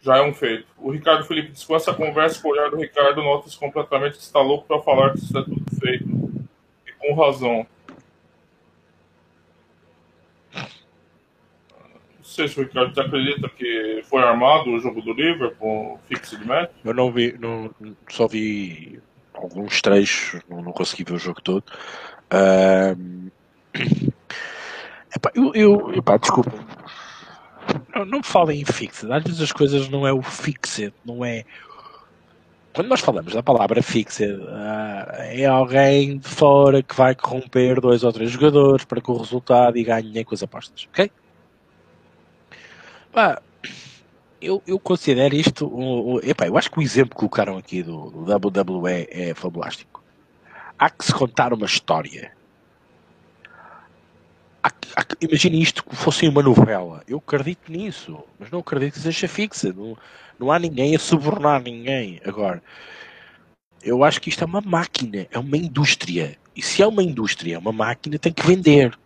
já 0.02 0.18
é 0.18 0.22
um 0.22 0.34
feito. 0.34 0.66
O 0.76 0.90
Ricardo 0.90 1.24
Felipe 1.24 1.52
diz: 1.52 1.64
com 1.64 1.74
essa 1.74 1.94
conversa, 1.94 2.42
com 2.42 2.48
o 2.48 2.52
olhar 2.52 2.68
do 2.68 2.76
Ricardo, 2.76 3.22
nota-se 3.22 3.58
completamente 3.58 4.18
que 4.18 4.22
está 4.22 4.40
louco 4.42 4.66
para 4.66 4.82
falar 4.82 5.12
que 5.12 5.20
isso 5.20 5.38
é 5.38 5.42
tudo 5.42 5.64
feito. 5.80 6.04
E 6.86 6.92
com 6.98 7.14
razão. 7.14 7.66
Sei 12.30 12.48
se 12.48 12.58
o 12.58 12.62
Ricardo 12.62 12.98
acredita 12.98 13.48
que 13.48 14.02
foi 14.04 14.22
armado 14.22 14.70
o 14.70 14.78
jogo 14.78 15.02
do 15.02 15.12
Liverpool, 15.12 15.98
fixed 16.08 16.44
match. 16.46 16.70
Eu 16.84 16.94
não 16.94 17.12
vi, 17.12 17.36
não, 17.38 17.70
só 18.08 18.26
vi 18.26 19.00
alguns 19.34 19.80
trechos, 19.82 20.40
não, 20.48 20.62
não 20.62 20.72
consegui 20.72 21.04
ver 21.04 21.14
o 21.14 21.18
jogo 21.18 21.40
todo. 21.40 21.64
Epá, 25.14 25.30
eu, 25.34 25.52
eu 25.54 25.94
epá, 25.94 26.16
desculpa, 26.16 26.52
não, 27.94 28.04
não 28.04 28.22
falem 28.22 28.60
em 28.60 28.64
fixed. 28.64 29.10
Às 29.10 29.24
vezes 29.24 29.40
as 29.40 29.52
coisas 29.52 29.88
não 29.88 30.06
é 30.06 30.12
o 30.12 30.22
fixed, 30.22 30.94
não 31.04 31.24
é. 31.24 31.44
Quando 32.72 32.86
nós 32.86 33.00
falamos 33.00 33.32
da 33.34 33.42
palavra 33.42 33.82
fixed, 33.82 34.32
uh, 34.32 35.06
é 35.18 35.44
alguém 35.44 36.18
de 36.18 36.28
fora 36.28 36.80
que 36.82 36.94
vai 36.94 37.16
corromper 37.16 37.80
dois 37.80 38.04
ou 38.04 38.12
três 38.12 38.30
jogadores 38.30 38.84
para 38.84 39.00
que 39.00 39.10
o 39.10 39.16
resultado 39.16 39.76
e 39.76 39.82
ganhe 39.82 40.24
com 40.24 40.34
as 40.34 40.42
apostas, 40.44 40.86
ok? 40.88 41.10
Pá, 43.12 43.42
eu, 44.40 44.62
eu 44.66 44.78
considero 44.78 45.34
isto. 45.34 45.66
Um, 45.66 46.14
um, 46.14 46.20
epá, 46.22 46.46
eu 46.46 46.56
acho 46.56 46.70
que 46.70 46.78
o 46.78 46.82
exemplo 46.82 47.10
que 47.10 47.16
colocaram 47.16 47.56
aqui 47.56 47.82
do, 47.82 48.10
do 48.10 48.48
WWE 48.48 49.06
é 49.10 49.34
fabulástico. 49.34 50.02
Há 50.78 50.88
que 50.90 51.04
se 51.04 51.12
contar 51.12 51.52
uma 51.52 51.66
história 51.66 52.32
imagine 55.20 55.60
isto 55.60 55.84
que 55.84 55.94
fosse 55.94 56.26
uma 56.28 56.42
novela. 56.42 57.02
Eu 57.06 57.18
acredito 57.18 57.70
nisso, 57.70 58.22
mas 58.38 58.50
não 58.50 58.60
acredito 58.60 58.94
que 58.94 59.00
seja 59.00 59.28
fixa. 59.28 59.72
Não, 59.72 59.96
não 60.38 60.50
há 60.50 60.58
ninguém 60.58 60.94
a 60.94 60.98
subornar 60.98 61.62
ninguém. 61.62 62.20
Agora, 62.24 62.62
eu 63.82 64.02
acho 64.04 64.20
que 64.20 64.28
isto 64.28 64.42
é 64.42 64.46
uma 64.46 64.60
máquina, 64.60 65.26
é 65.30 65.38
uma 65.38 65.56
indústria. 65.56 66.36
E 66.54 66.62
se 66.62 66.82
é 66.82 66.86
uma 66.86 67.02
indústria, 67.02 67.54
é 67.54 67.58
uma 67.58 67.72
máquina, 67.72 68.18
tem 68.18 68.32
que 68.32 68.46
vender. 68.46 68.98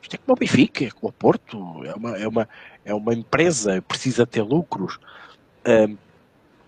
Isto 0.00 0.14
é 0.14 0.18
como 0.18 0.36
o 0.36 0.38
Benfica, 0.38 0.84
é 0.84 0.90
como 0.90 1.08
o 1.08 1.12
Porto, 1.12 1.84
é 1.84 1.94
uma, 1.94 2.18
é 2.18 2.28
uma, 2.28 2.48
é 2.84 2.94
uma 2.94 3.14
empresa, 3.14 3.82
precisa 3.82 4.26
ter 4.26 4.42
lucros. 4.42 4.98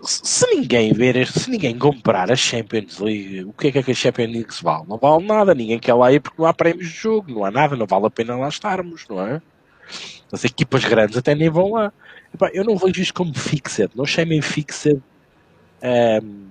Se 0.03 0.47
ninguém 0.55 0.93
ver, 0.93 1.27
se 1.27 1.51
ninguém 1.51 1.79
comprar 1.79 2.31
a 2.31 2.37
Champions 2.37 2.99
League, 2.99 3.45
o 3.45 3.53
que 3.53 3.69
é 3.69 3.83
que 3.83 3.91
a 3.91 3.95
Champions 3.95 4.33
League 4.33 4.55
se 4.55 4.63
vale? 4.63 4.85
Não 4.87 4.99
vale 4.99 5.27
nada, 5.27 5.55
ninguém 5.55 5.79
quer 5.79 5.95
lá 5.95 6.13
ir 6.13 6.21
porque 6.21 6.41
não 6.41 6.47
há 6.47 6.53
prémios 6.53 6.89
de 6.89 6.95
jogo, 6.95 7.33
não 7.33 7.45
há 7.45 7.51
nada, 7.51 7.75
não 7.75 7.87
vale 7.87 8.07
a 8.07 8.11
pena 8.11 8.37
lá 8.37 8.49
estarmos, 8.49 9.07
não 9.09 9.21
é? 9.27 9.41
As 10.31 10.45
equipas 10.45 10.85
grandes 10.85 11.17
até 11.17 11.35
nem 11.35 11.49
vão 11.49 11.73
lá. 11.73 11.93
Epá, 12.33 12.51
eu 12.53 12.65
não 12.65 12.77
vejo 12.77 13.01
isto 13.01 13.15
como 13.15 13.33
fixed, 13.33 13.91
não 13.95 14.05
chamem 14.05 14.43
fixed, 14.43 15.01
um, 16.23 16.47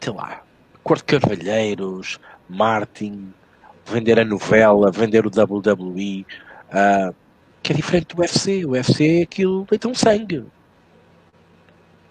sei 0.00 0.12
lá, 0.12 0.42
Corte 0.82 1.04
Carvalheiros, 1.04 2.18
Martin, 2.48 3.32
vender 3.84 4.18
a 4.18 4.24
novela, 4.24 4.90
vender 4.90 5.26
o 5.26 5.30
WWE, 5.30 6.24
uh, 6.70 7.14
que 7.66 7.72
é 7.72 7.76
diferente 7.76 8.14
do 8.14 8.20
UFC. 8.20 8.64
O 8.64 8.70
UFC 8.70 9.18
é 9.18 9.22
aquilo, 9.22 9.66
então 9.72 9.92
sangue 9.92 10.44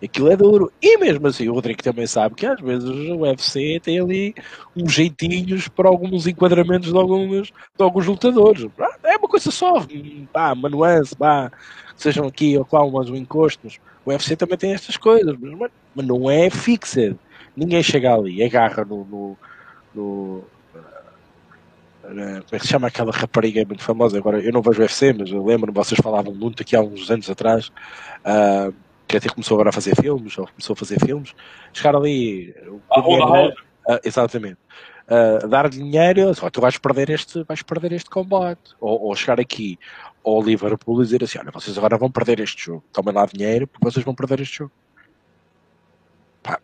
Aquilo 0.03 0.29
é 0.29 0.35
duro. 0.35 0.71
E 0.81 0.97
mesmo 0.97 1.25
assim, 1.27 1.47
o 1.47 1.53
Rodrigo 1.53 1.81
também 1.81 2.05
sabe 2.05 2.35
que 2.35 2.45
às 2.45 2.59
vezes 2.59 2.89
o 2.89 3.21
UFC 3.21 3.79
tem 3.81 3.99
ali 3.99 4.35
uns 4.75 4.91
jeitinhos 4.91 5.69
para 5.69 5.87
alguns 5.87 6.27
enquadramentos 6.27 6.91
de 6.91 6.97
alguns, 6.97 7.47
de 7.47 7.53
alguns 7.79 8.05
lutadores. 8.05 8.67
É 9.03 9.15
uma 9.15 9.29
coisa 9.29 9.49
só, 9.49 9.85
pá, 10.33 10.51
uma 10.51 10.69
nuance, 10.69 11.15
pá, 11.15 11.49
sejam 11.95 12.27
aqui 12.27 12.57
ou 12.57 12.65
qual, 12.65 12.91
mas 12.91 13.09
um 13.09 13.15
encosto. 13.15 13.61
Mas 13.63 13.79
o 14.05 14.09
UFC 14.09 14.35
também 14.35 14.57
tem 14.57 14.73
estas 14.73 14.97
coisas, 14.97 15.35
mas, 15.39 15.71
mas 15.95 16.05
não 16.05 16.29
é 16.29 16.49
fixa. 16.49 17.17
Ninguém 17.55 17.81
chega 17.81 18.13
ali, 18.13 18.43
agarra 18.43 18.83
no, 18.83 19.05
no, 19.05 19.37
no 19.95 20.43
como 22.07 22.55
é 22.55 22.59
que 22.59 22.59
se 22.59 22.67
chama 22.67 22.87
aquela 22.87 23.11
rapariga 23.11 23.65
muito 23.65 23.83
famosa? 23.83 24.17
Agora 24.17 24.39
eu 24.39 24.51
não 24.51 24.61
vejo 24.61 24.81
UFC, 24.81 25.13
mas 25.13 25.29
eu 25.29 25.43
lembro, 25.43 25.71
vocês 25.73 25.99
falavam 26.01 26.33
muito 26.33 26.61
aqui 26.61 26.75
há 26.75 26.81
uns 26.81 27.09
anos 27.09 27.29
atrás. 27.29 27.69
Uh, 28.25 28.73
que 29.07 29.17
até 29.17 29.29
começou 29.29 29.55
agora 29.55 29.69
a 29.69 29.73
fazer 29.73 29.95
filmes, 29.95 30.37
ou 30.37 30.47
começou 30.47 30.73
a 30.73 30.77
fazer 30.77 30.99
filmes, 30.99 31.33
chegar 31.73 31.95
ali. 31.95 32.53
A 32.91 32.99
roda, 32.99 33.55
uh, 33.87 33.99
exatamente. 34.03 34.57
Uh, 35.07 35.47
dar 35.47 35.69
dinheiro, 35.69 36.33
só 36.33 36.49
tu 36.49 36.59
vais 36.59 36.77
perder 36.77 37.11
este, 37.11 37.43
vais 37.43 37.61
perder 37.61 37.91
este 37.91 38.09
combate. 38.09 38.73
Ou, 38.79 39.03
ou, 39.03 39.15
chegar 39.15 39.39
aqui 39.39 39.77
ao 40.25 40.41
Liverpool 40.41 41.01
e 41.01 41.05
dizer 41.05 41.23
assim: 41.23 41.37
olha, 41.37 41.51
vocês 41.51 41.77
agora 41.77 41.97
vão 41.97 42.09
perder 42.09 42.39
este 42.39 42.65
jogo, 42.65 42.83
tomem 42.91 43.13
lá 43.13 43.25
dinheiro 43.25 43.67
porque 43.67 43.85
vocês 43.85 44.03
vão 44.03 44.15
perder 44.15 44.41
este 44.41 44.57
jogo. 44.57 44.71
Pá, 46.41 46.59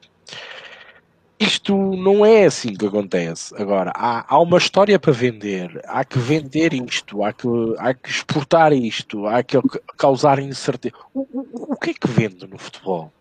isto 1.41 1.75
não 1.75 2.23
é 2.23 2.45
assim 2.45 2.75
que 2.75 2.85
acontece. 2.85 3.53
Agora, 3.59 3.91
há, 3.95 4.35
há 4.35 4.39
uma 4.39 4.59
história 4.59 4.99
para 4.99 5.11
vender, 5.11 5.81
há 5.85 6.05
que 6.05 6.19
vender 6.19 6.71
isto, 6.71 7.23
há 7.23 7.33
que, 7.33 7.47
há 7.79 7.93
que 7.95 8.09
exportar 8.09 8.71
isto, 8.71 9.25
há 9.25 9.41
que 9.41 9.57
causar 9.97 10.37
incerteza. 10.37 10.93
O, 11.13 11.21
o, 11.21 11.73
o 11.73 11.75
que 11.77 11.89
é 11.89 11.93
que 11.93 12.07
vende 12.07 12.45
no 12.45 12.59
futebol? 12.59 13.11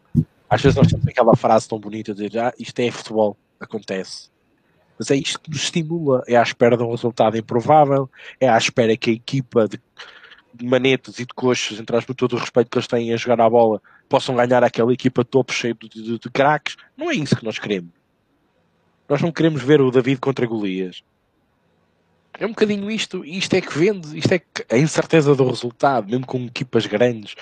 Às 0.48 0.60
vezes 0.60 0.76
nós 0.76 0.88
temos 0.88 1.06
aquela 1.06 1.34
frase 1.34 1.66
tão 1.66 1.78
bonita 1.78 2.12
de 2.12 2.38
ah, 2.38 2.52
isto 2.58 2.78
é 2.80 2.90
futebol, 2.90 3.36
acontece. 3.58 4.28
Mas 4.98 5.10
é 5.10 5.16
isto 5.16 5.40
que 5.40 5.48
nos 5.48 5.62
estimula, 5.62 6.22
é 6.26 6.36
à 6.36 6.42
espera 6.42 6.76
de 6.76 6.82
um 6.82 6.90
resultado 6.90 7.38
improvável, 7.38 8.10
é 8.38 8.48
à 8.48 8.58
espera 8.58 8.94
que 8.98 9.10
a 9.10 9.14
equipa 9.14 9.66
de, 9.66 9.80
manetes 10.62 11.18
e 11.18 11.24
de 11.24 11.32
coxas, 11.32 11.80
entre 11.80 11.96
as 11.96 12.04
todo 12.04 12.34
o 12.34 12.38
respeito 12.38 12.68
que 12.68 12.76
eles 12.76 12.86
têm 12.86 13.14
a 13.14 13.16
jogar 13.16 13.40
a 13.40 13.48
bola, 13.48 13.80
possam 14.10 14.36
ganhar 14.36 14.62
aquela 14.62 14.92
equipa 14.92 15.24
topo 15.24 15.54
cheio 15.54 15.74
de, 15.74 15.88
de, 15.88 16.18
de 16.18 16.30
craques. 16.30 16.76
Não 16.98 17.10
é 17.10 17.14
isso 17.14 17.34
que 17.34 17.44
nós 17.44 17.58
queremos 17.58 17.99
nós 19.10 19.20
não 19.20 19.32
queremos 19.32 19.60
ver 19.60 19.80
o 19.80 19.90
David 19.90 20.20
contra 20.20 20.46
Golias. 20.46 21.02
É 22.38 22.46
um 22.46 22.50
bocadinho 22.50 22.88
isto, 22.88 23.24
isto 23.24 23.54
é 23.54 23.60
que 23.60 23.76
vende, 23.76 24.16
isto 24.16 24.32
é 24.32 24.38
que 24.38 24.64
a 24.70 24.78
incerteza 24.78 25.34
do 25.34 25.46
resultado, 25.46 26.08
mesmo 26.08 26.24
com 26.24 26.38
equipas 26.46 26.86
grandes. 26.86 27.34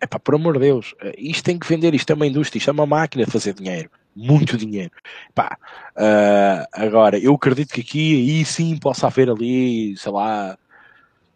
É 0.00 0.06
pá, 0.08 0.18
por 0.18 0.34
amor 0.34 0.54
de 0.54 0.60
Deus, 0.60 0.94
isto 1.16 1.44
tem 1.44 1.56
que 1.56 1.68
vender, 1.68 1.94
isto 1.94 2.10
é 2.10 2.14
uma 2.14 2.26
indústria, 2.26 2.58
isto 2.58 2.68
é 2.68 2.72
uma 2.72 2.84
máquina 2.84 3.24
de 3.24 3.30
fazer 3.30 3.54
dinheiro, 3.54 3.88
muito 4.14 4.56
dinheiro. 4.58 4.90
Pá, 5.34 5.56
uh, 5.96 6.66
agora, 6.72 7.16
eu 7.16 7.32
acredito 7.32 7.72
que 7.72 7.80
aqui, 7.80 8.16
aí 8.16 8.44
sim, 8.44 8.76
possa 8.76 9.06
haver 9.06 9.30
ali, 9.30 9.96
sei 9.96 10.12
lá, 10.12 10.58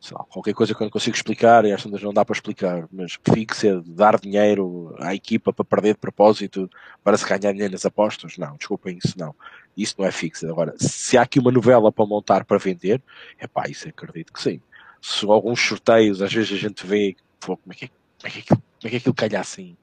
sei 0.03 0.17
lá, 0.19 0.25
qualquer 0.25 0.53
coisa 0.53 0.75
que 0.75 0.83
eu 0.83 0.85
não 0.85 0.91
consigo 0.91 1.15
explicar, 1.15 1.65
e 1.65 1.71
às 1.71 1.81
vezes 1.81 2.03
não 2.03 2.13
dá 2.13 2.25
para 2.25 2.35
explicar, 2.35 2.89
mas 2.91 3.17
fixe 3.33 3.81
dar 3.87 4.19
dinheiro 4.19 4.93
à 4.99 5.15
equipa 5.15 5.53
para 5.53 5.65
perder 5.65 5.95
de 5.95 6.01
propósito 6.01 6.69
para 7.05 7.17
se 7.17 7.25
ganhar 7.25 7.53
dinheiro 7.53 7.71
nas 7.71 7.87
apostas, 7.87 8.37
não, 8.37 8.57
desculpem, 8.57 8.99
isso 9.03 9.17
não. 9.17 9.33
Isso 9.77 9.95
não 9.97 10.05
é 10.05 10.11
fixo. 10.11 10.49
Agora, 10.49 10.75
se 10.77 11.17
há 11.17 11.23
aqui 11.23 11.39
uma 11.39 11.53
novela 11.53 11.93
para 11.93 12.05
montar 12.05 12.45
para 12.45 12.59
vender, 12.59 13.01
é 13.39 13.47
pá, 13.47 13.69
isso 13.69 13.89
acredito 13.89 14.33
que 14.33 14.43
sim. 14.43 14.61
Se 15.01 15.25
alguns 15.25 15.61
sorteios, 15.61 16.21
às 16.21 16.33
vezes 16.33 16.53
a 16.53 16.57
gente 16.57 16.85
vê, 16.85 17.15
como 17.41 17.61
é 17.71 17.75
que, 17.75 17.89
como 17.89 18.27
é 18.27 18.31
que, 18.31 18.39
aquilo, 18.41 18.59
como 18.61 18.87
é 18.87 18.91
que 18.91 18.97
aquilo 18.97 19.15
calha 19.15 19.41
assim? 19.41 19.77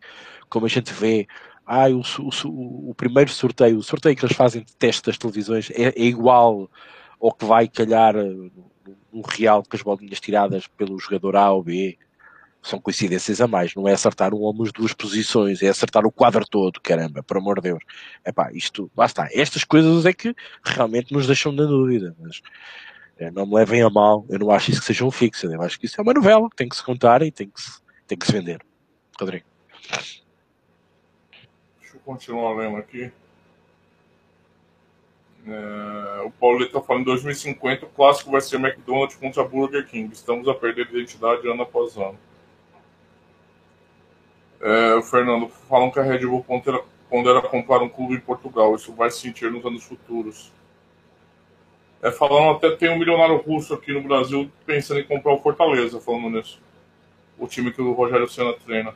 Como 0.50 0.66
a 0.66 0.70
gente 0.70 0.94
vê, 0.94 1.28
ah, 1.66 1.88
o, 1.88 2.02
o, 2.02 2.90
o, 2.90 2.94
primeiro 2.94 3.32
sorteio, 3.32 3.78
o 3.78 3.84
sorteio 3.84 4.18
que 4.18 4.26
eles 4.26 4.36
fazem 4.36 4.64
de 4.64 4.76
teste 4.76 5.04
das 5.04 5.18
televisões 5.18 5.72
é, 5.72 5.94
é 5.98 6.04
igual 6.04 6.70
ao 7.22 7.32
que 7.32 7.46
vai 7.46 7.70
calhar 7.70 8.16
um 9.14 9.22
real 9.22 9.64
com 9.64 9.76
as 9.76 9.82
bolinhas 9.82 10.20
tiradas 10.20 10.68
pelo 10.68 11.00
jogador 11.00 11.36
A 11.36 11.52
ou 11.52 11.64
B. 11.64 11.98
São 12.62 12.80
coincidências 12.80 13.40
a 13.40 13.48
mais, 13.48 13.74
não 13.74 13.88
é 13.88 13.94
acertar 13.94 14.34
um 14.34 14.40
ou 14.40 14.64
as 14.64 14.72
duas 14.74 14.94
posições, 14.94 15.62
é 15.62 15.70
acertar 15.70 16.06
o 16.06 16.12
quadro 16.12 16.46
todo, 16.46 16.82
caramba, 16.82 17.24
por 17.24 17.38
amor 17.38 17.56
de 17.56 17.70
Deus. 17.70 17.84
É 18.26 18.34
pá, 18.34 18.52
isto, 18.52 18.92
está. 19.00 19.30
Estas 19.32 19.64
coisas 19.64 20.06
é 20.06 20.12
que 20.12 20.36
realmente 20.64 21.14
nos 21.14 21.26
deixam 21.26 21.52
na 21.54 21.64
dúvida, 21.64 22.16
mas 22.20 22.42
É, 23.20 23.30
não 23.30 23.46
me 23.46 23.56
levem 23.56 23.82
a 23.82 23.90
mal, 23.90 24.26
eu 24.30 24.40
não 24.40 24.50
acho 24.50 24.72
isso 24.72 24.80
que 24.80 24.88
seja 24.88 25.04
um 25.04 25.12
fixo, 25.12 25.46
eu 25.46 25.62
acho 25.62 25.78
que 25.78 25.86
isso 25.86 26.00
é 26.00 26.02
uma 26.02 26.14
novela 26.14 26.50
que 26.50 26.56
tem 26.56 26.70
que 26.70 26.76
se 26.76 26.82
contar 26.82 27.22
e 27.22 27.30
tem 27.30 27.50
que 27.50 27.60
se, 27.60 27.82
tem 28.08 28.18
que 28.18 28.26
se 28.26 28.32
vender. 28.32 28.62
Rodrigo. 29.20 29.46
Deixa 31.82 31.96
eu 31.96 32.00
continuar 32.06 32.56
lendo 32.56 32.78
aqui. 32.78 33.12
É, 35.48 36.22
o 36.26 36.32
Paulo 36.32 36.64
está 36.64 36.82
falando 36.82 37.04
em 37.04 37.06
2050 37.06 37.86
o 37.86 37.90
clássico 37.90 38.32
vai 38.32 38.42
ser 38.42 38.58
McDonald's 38.58 39.16
contra 39.16 39.44
Burger 39.44 39.88
King. 39.88 40.14
Estamos 40.14 40.48
a 40.48 40.54
perder 40.54 40.88
identidade 40.90 41.48
ano 41.48 41.64
após 41.64 41.96
ano. 41.98 42.18
É, 44.62 44.96
o 44.96 45.02
Fernando, 45.02 45.48
falam 45.70 45.90
que 45.90 46.00
a 46.00 46.04
Red 46.04 46.26
Bull 46.26 46.44
pondera, 46.44 46.84
pondera 47.10 47.42
comprar 47.42 47.82
um 47.82 47.90
clube 47.90 48.16
em 48.16 48.20
Portugal. 48.20 48.76
Isso 48.76 48.94
vai 48.94 49.10
se 49.10 49.22
sentir 49.22 49.50
nos 49.52 49.66
anos 49.66 49.84
futuros. 49.84 50.52
É, 52.02 52.12
falando 52.12 52.56
até 52.58 52.76
tem 52.76 52.90
um 52.90 52.98
milionário 52.98 53.38
russo 53.38 53.74
aqui 53.74 53.92
no 53.92 54.02
Brasil 54.02 54.50
pensando 54.66 55.00
em 55.00 55.04
comprar 55.04 55.34
o 55.34 55.42
Fortaleza, 55.42 56.00
falando 56.00 56.30
nisso. 56.30 56.62
O 57.38 57.48
time 57.48 57.72
que 57.72 57.82
o 57.82 57.94
Rogério 57.94 58.28
Senna 58.28 58.54
treina. 58.54 58.94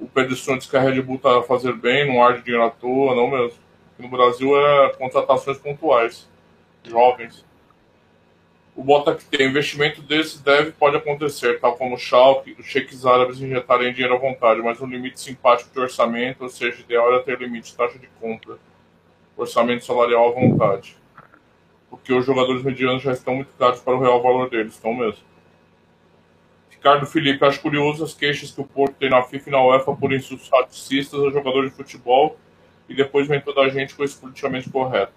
O 0.00 0.06
Pedro 0.06 0.34
diz 0.34 0.66
que 0.66 0.76
a 0.76 0.80
Red 0.80 1.00
Bull 1.02 1.18
tá 1.18 1.38
a 1.38 1.42
fazer 1.42 1.74
bem, 1.74 2.08
não 2.08 2.24
arde 2.24 2.42
dinheiro 2.42 2.66
à 2.66 2.70
toa, 2.70 3.14
não 3.14 3.30
mesmo. 3.30 3.61
No 4.02 4.08
Brasil 4.08 4.56
é 4.58 4.90
contratações 4.90 5.58
pontuais, 5.58 6.28
jovens. 6.84 7.44
O 8.74 8.82
Bota 8.82 9.14
que 9.14 9.24
tem 9.24 9.48
investimento 9.48 10.02
desse 10.02 10.42
deve 10.42 10.72
pode 10.72 10.96
acontecer, 10.96 11.60
tal 11.60 11.76
como 11.76 11.94
o 11.94 11.98
Schalke, 11.98 12.56
os 12.58 12.66
cheques 12.66 13.06
árabes 13.06 13.40
injetarem 13.40 13.92
dinheiro 13.92 14.14
à 14.14 14.18
vontade, 14.18 14.60
mas 14.60 14.80
um 14.80 14.86
limite 14.86 15.20
simpático 15.20 15.70
de 15.72 15.78
orçamento, 15.78 16.42
ou 16.42 16.48
seja, 16.48 16.80
ideal 16.80 17.14
é 17.14 17.20
ter 17.20 17.38
limite 17.38 17.70
de 17.70 17.76
taxa 17.76 17.98
de 17.98 18.08
compra, 18.20 18.58
orçamento 19.36 19.84
salarial 19.84 20.28
à 20.28 20.32
vontade 20.32 20.96
porque 21.92 22.10
os 22.10 22.24
jogadores 22.24 22.62
medianos 22.62 23.02
já 23.02 23.12
estão 23.12 23.34
muito 23.34 23.52
caros 23.58 23.80
para 23.80 23.94
o 23.94 24.00
real 24.00 24.22
valor 24.22 24.48
deles, 24.48 24.72
estão 24.72 24.94
mesmo. 24.94 25.22
Ricardo 26.70 27.04
Felipe, 27.04 27.44
acho 27.44 27.60
curioso 27.60 28.02
as 28.02 28.14
queixas 28.14 28.50
que 28.50 28.62
o 28.62 28.64
Porto 28.64 28.94
tem 28.94 29.10
na 29.10 29.22
FIFA 29.22 29.50
e 29.50 29.52
na 29.52 29.62
UEFA 29.62 29.94
por 29.94 30.10
insultos 30.10 30.48
racistas 30.50 31.22
a 31.22 31.28
jogadores 31.28 31.70
de 31.70 31.76
futebol 31.76 32.38
e 32.92 32.94
depois 32.94 33.26
vem 33.26 33.40
toda 33.40 33.62
a 33.62 33.68
gente 33.70 33.94
com 33.94 34.04
esse 34.04 34.18
politicamente 34.18 34.68
correto. 34.68 35.14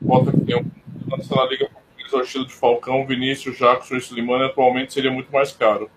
Bota 0.00 0.32
tem 0.32 0.56
um 0.56 0.70
na 1.08 1.44
Liga 1.44 1.68
Portuguesa 1.68 2.22
estilo 2.22 2.46
de 2.46 2.54
Falcão, 2.54 3.06
Vinícius, 3.06 3.58
Jackson 3.58 3.96
e 3.96 3.98
Slimani 3.98 4.44
atualmente 4.44 4.94
seria 4.94 5.10
muito 5.10 5.30
mais 5.30 5.52
caro. 5.52 5.90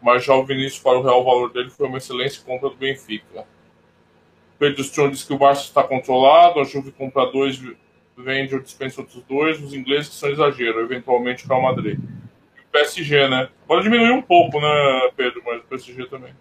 Mas 0.00 0.24
já 0.24 0.34
o 0.34 0.46
Vinícius 0.46 0.80
para 0.80 0.98
o 0.98 1.02
real 1.02 1.24
valor 1.24 1.52
dele 1.52 1.70
foi 1.70 1.88
uma 1.88 1.98
excelente 1.98 2.40
compra 2.40 2.70
do 2.70 2.76
Benfica. 2.76 3.44
Pedro 4.58 4.82
Strong 4.82 5.12
diz 5.12 5.24
que 5.24 5.32
o 5.32 5.38
Barça 5.38 5.62
está 5.62 5.82
controlado, 5.82 6.60
a 6.60 6.64
Juve 6.64 6.92
compra 6.92 7.26
dois, 7.26 7.60
vende 8.16 8.54
ou 8.54 8.60
dispensa 8.60 9.00
outros 9.00 9.22
dois, 9.24 9.60
os 9.60 9.74
ingleses 9.74 10.10
que 10.10 10.14
são 10.14 10.30
exagero, 10.30 10.80
eventualmente 10.80 11.44
o 11.50 11.62
Madrid. 11.62 11.98
PSG, 12.72 13.28
né? 13.28 13.48
Agora 13.64 13.82
diminuiu 13.82 14.14
um 14.14 14.22
pouco, 14.22 14.60
né, 14.60 15.10
Pedro, 15.16 15.42
mas 15.44 15.60
o 15.60 15.64
PSG 15.64 16.06
também. 16.06 16.34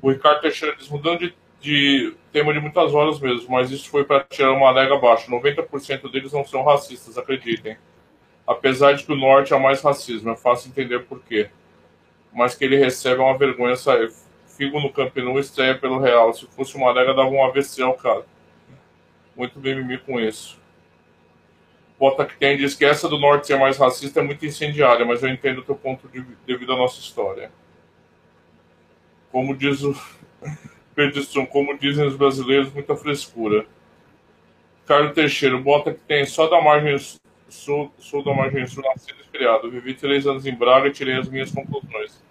O 0.00 0.10
Ricardo 0.10 0.40
Teixeira 0.40 0.76
diz, 0.76 0.88
mudando 0.88 1.20
de, 1.20 1.34
de 1.60 2.14
tema 2.32 2.52
de 2.52 2.60
muitas 2.60 2.94
horas 2.94 3.18
mesmo, 3.20 3.50
mas 3.50 3.70
isso 3.70 3.90
foi 3.90 4.04
para 4.04 4.24
tirar 4.24 4.52
uma 4.52 4.70
adega 4.70 4.94
abaixo. 4.94 5.30
90% 5.30 6.10
deles 6.10 6.32
não 6.32 6.44
são 6.44 6.62
racistas, 6.62 7.18
acreditem. 7.18 7.76
Apesar 8.46 8.92
de 8.92 9.04
que 9.04 9.12
o 9.12 9.16
norte 9.16 9.52
é 9.52 9.58
mais 9.58 9.82
racismo, 9.82 10.30
é 10.30 10.36
fácil 10.36 10.70
entender 10.70 11.00
por 11.00 11.20
quê. 11.22 11.50
Mas 12.32 12.54
que 12.54 12.64
ele 12.64 12.76
recebe 12.76 13.20
é 13.20 13.24
uma 13.24 13.36
vergonha 13.36 13.76
sair 13.76 14.10
Figo 14.58 14.80
no 14.80 14.92
Camp 14.92 15.16
Nou 15.18 15.38
estreia 15.38 15.78
pelo 15.78 16.00
Real. 16.00 16.34
Se 16.34 16.44
fosse 16.48 16.74
uma 16.76 16.90
lega, 16.90 17.14
dava 17.14 17.28
um 17.28 17.44
AVC 17.44 17.80
ao 17.80 17.94
cara. 17.94 18.26
Muito 19.36 19.60
mimimi 19.60 19.98
com 19.98 20.18
isso. 20.18 20.58
Bota 21.98 22.24
que 22.24 22.36
tem 22.36 22.56
diz 22.56 22.74
que 22.74 22.84
essa 22.84 23.08
do 23.08 23.18
norte 23.18 23.48
ser 23.48 23.58
mais 23.58 23.76
racista 23.76 24.20
é 24.20 24.22
muito 24.22 24.46
incendiária, 24.46 25.04
mas 25.04 25.22
eu 25.22 25.28
entendo 25.28 25.58
o 25.58 25.64
teu 25.64 25.74
ponto 25.74 26.08
de, 26.08 26.24
devido 26.46 26.72
à 26.72 26.76
nossa 26.76 27.00
história. 27.00 27.50
Como 29.32 29.56
diz 29.56 29.82
o 29.82 29.94
Pedro 30.94 31.46
como 31.48 31.76
dizem 31.76 32.06
os 32.06 32.16
brasileiros, 32.16 32.72
muita 32.72 32.96
frescura. 32.96 33.66
Carlos 34.86 35.12
Teixeira, 35.12 35.58
bota 35.58 35.92
que 35.92 36.00
tem 36.00 36.24
só 36.24 36.48
da 36.48 36.62
margem 36.62 36.96
sul, 37.48 37.92
sul 37.98 38.24
da 38.24 38.32
margem 38.32 38.66
sul, 38.66 38.82
nascido 38.82 39.18
e 39.22 39.28
criado. 39.36 39.70
Vivi 39.70 39.94
três 39.94 40.26
anos 40.26 40.46
em 40.46 40.54
Braga 40.54 40.88
e 40.88 40.92
tirei 40.92 41.16
as 41.16 41.28
minhas 41.28 41.50
conclusões. 41.50 42.22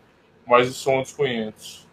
Mas 0.45 0.73
são 0.75 0.95
outros 0.95 1.15
500. 1.15 1.87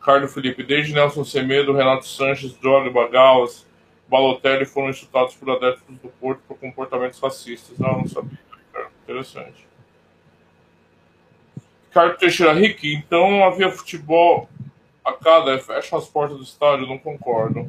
Carlos 0.00 0.32
Felipe, 0.32 0.62
desde 0.62 0.94
Nelson 0.94 1.24
Semedo, 1.24 1.72
Renato 1.72 2.06
Sanches, 2.06 2.54
Drogba, 2.54 3.08
Gauss, 3.08 3.66
Balotelli 4.10 4.66
foram 4.66 4.90
insultados 4.90 5.36
por 5.36 5.48
adeptos 5.50 5.84
do 5.86 6.08
Porto 6.08 6.42
por 6.48 6.58
comportamentos 6.58 7.20
racistas. 7.20 7.78
Não, 7.78 7.98
não 7.98 8.08
sabia. 8.08 8.38
Interessante. 9.04 9.66
Carlos 11.92 12.18
Teixeira, 12.18 12.52
Rick, 12.52 12.92
então 12.92 13.44
havia 13.44 13.70
futebol 13.70 14.48
a 15.04 15.12
cada, 15.12 15.58
fecha 15.58 15.96
as 15.96 16.08
portas 16.08 16.36
do 16.36 16.42
estádio, 16.42 16.86
não 16.86 16.98
concordo. 16.98 17.60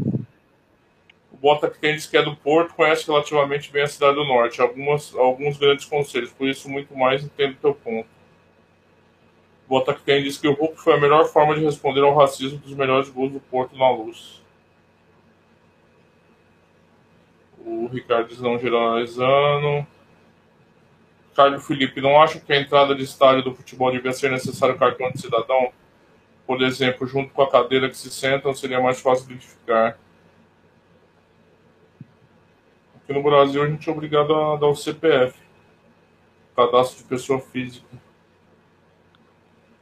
O 1.31 1.37
Bota 1.37 1.69
que 1.69 1.79
tem 1.79 1.95
diz 1.95 2.05
que 2.05 2.17
é 2.17 2.23
do 2.23 2.35
Porto, 2.35 2.73
conhece 2.75 3.07
relativamente 3.07 3.71
bem 3.71 3.83
a 3.83 3.87
cidade 3.87 4.15
do 4.15 4.25
Norte, 4.25 4.61
algumas, 4.61 5.15
alguns 5.15 5.57
grandes 5.57 5.85
conselhos, 5.85 6.31
por 6.31 6.47
isso 6.47 6.69
muito 6.69 6.95
mais 6.95 7.23
entendo 7.23 7.53
o 7.53 7.57
teu 7.61 7.73
ponto. 7.73 8.07
Botafogo 9.67 10.03
diz 10.05 10.37
que 10.37 10.49
o 10.49 10.53
Hulk 10.53 10.81
foi 10.81 10.95
a 10.95 10.99
melhor 10.99 11.25
forma 11.29 11.55
de 11.55 11.63
responder 11.63 12.01
ao 12.01 12.13
racismo 12.13 12.57
dos 12.57 12.73
melhores 12.73 13.09
gols 13.09 13.31
do 13.31 13.39
Porto 13.39 13.77
na 13.77 13.89
luz. 13.89 14.40
O 17.65 17.87
Ricardo 17.87 18.35
não 18.41 18.57
generalizando. 18.57 19.85
Ricardo 21.29 21.59
Felipe, 21.61 22.01
não 22.01 22.21
acha 22.21 22.39
que 22.39 22.51
a 22.51 22.59
entrada 22.59 22.93
de 22.93 23.03
estádio 23.03 23.43
do 23.43 23.55
futebol 23.55 23.91
devia 23.91 24.11
ser 24.11 24.31
necessário 24.31 24.77
cartão 24.77 25.11
de 25.11 25.21
cidadão? 25.21 25.71
Por 26.45 26.61
exemplo, 26.61 27.07
junto 27.07 27.33
com 27.33 27.41
a 27.41 27.49
cadeira 27.49 27.89
que 27.89 27.97
se 27.97 28.09
sentam, 28.09 28.53
seria 28.53 28.81
mais 28.81 28.99
fácil 28.99 29.25
identificar. 29.25 29.97
Aqui 32.95 33.13
no 33.13 33.23
Brasil, 33.23 33.63
a 33.63 33.67
gente 33.67 33.87
é 33.87 33.91
obrigado 33.91 34.35
a 34.35 34.57
dar 34.57 34.67
o 34.67 34.75
CPF 34.75 35.41
cadastro 36.55 37.03
de 37.03 37.09
pessoa 37.09 37.39
física. 37.39 37.87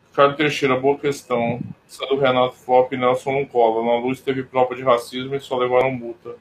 Ricardo 0.10 0.36
Teixeira, 0.36 0.80
boa 0.80 0.98
questão. 0.98 1.60
Essa 1.88 2.06
do 2.08 2.18
Renato 2.18 2.56
Flop 2.56 2.92
e 2.92 2.98
Nelson 2.98 3.32
não 3.32 3.46
cola. 3.46 3.86
Na 3.86 4.00
luz 4.00 4.22
teve 4.22 4.44
prova 4.44 4.76
de 4.76 4.84
racismo 4.84 5.36
e 5.36 5.40
só 5.40 5.58
levaram 5.58 5.92
multa. 5.92 6.36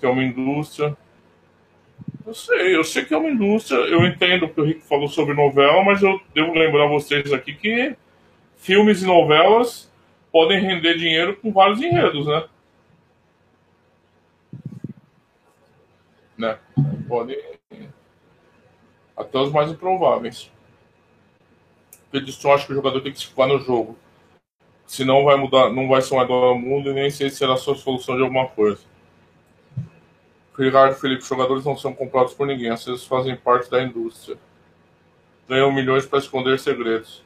Que 0.00 0.06
é 0.06 0.08
uma 0.08 0.22
indústria. 0.22 0.96
Eu 2.26 2.34
sei, 2.34 2.76
eu 2.76 2.84
sei 2.84 3.04
que 3.04 3.14
é 3.14 3.16
uma 3.16 3.30
indústria. 3.30 3.78
Eu 3.78 4.04
entendo 4.04 4.46
o 4.46 4.48
que 4.48 4.60
o 4.60 4.64
Rico 4.64 4.82
falou 4.82 5.08
sobre 5.08 5.34
novela, 5.34 5.82
mas 5.84 6.02
eu 6.02 6.20
devo 6.34 6.52
lembrar 6.52 6.86
vocês 6.86 7.32
aqui 7.32 7.54
que 7.54 7.96
filmes 8.56 9.02
e 9.02 9.06
novelas 9.06 9.90
podem 10.30 10.60
render 10.60 10.96
dinheiro 10.96 11.36
com 11.36 11.52
vários 11.52 11.80
enredos, 11.80 12.26
né? 12.26 12.48
Né? 16.36 16.58
Podem. 17.08 17.36
Até 19.16 19.38
os 19.38 19.50
mais 19.50 19.70
improváveis. 19.70 20.52
Pedro 22.10 22.52
acha 22.52 22.66
que 22.66 22.72
o 22.72 22.76
jogador 22.76 23.00
tem 23.00 23.12
que 23.12 23.18
se 23.18 23.26
focar 23.26 23.48
no 23.48 23.58
jogo. 23.58 23.96
Senão 24.86 25.24
vai 25.24 25.36
mudar, 25.36 25.70
não 25.70 25.88
vai 25.88 26.00
ser 26.00 26.14
um 26.14 26.20
ao 26.20 26.58
mundo 26.58 26.90
e 26.90 26.94
nem 26.94 27.10
sei 27.10 27.28
se 27.28 27.36
será 27.36 27.54
a 27.54 27.58
sua 27.58 27.74
solução 27.74 28.16
de 28.16 28.22
alguma 28.22 28.48
coisa. 28.48 28.80
Ricardo 30.58 30.94
Felipe, 30.94 31.24
jogadores 31.24 31.64
não 31.64 31.76
são 31.76 31.94
comprados 31.94 32.34
por 32.34 32.46
ninguém, 32.46 32.70
às 32.70 32.84
vezes 32.84 33.04
fazem 33.04 33.36
parte 33.36 33.70
da 33.70 33.82
indústria. 33.82 34.36
Ganham 35.48 35.72
milhões 35.72 36.04
para 36.04 36.18
esconder 36.18 36.58
segredos. 36.58 37.24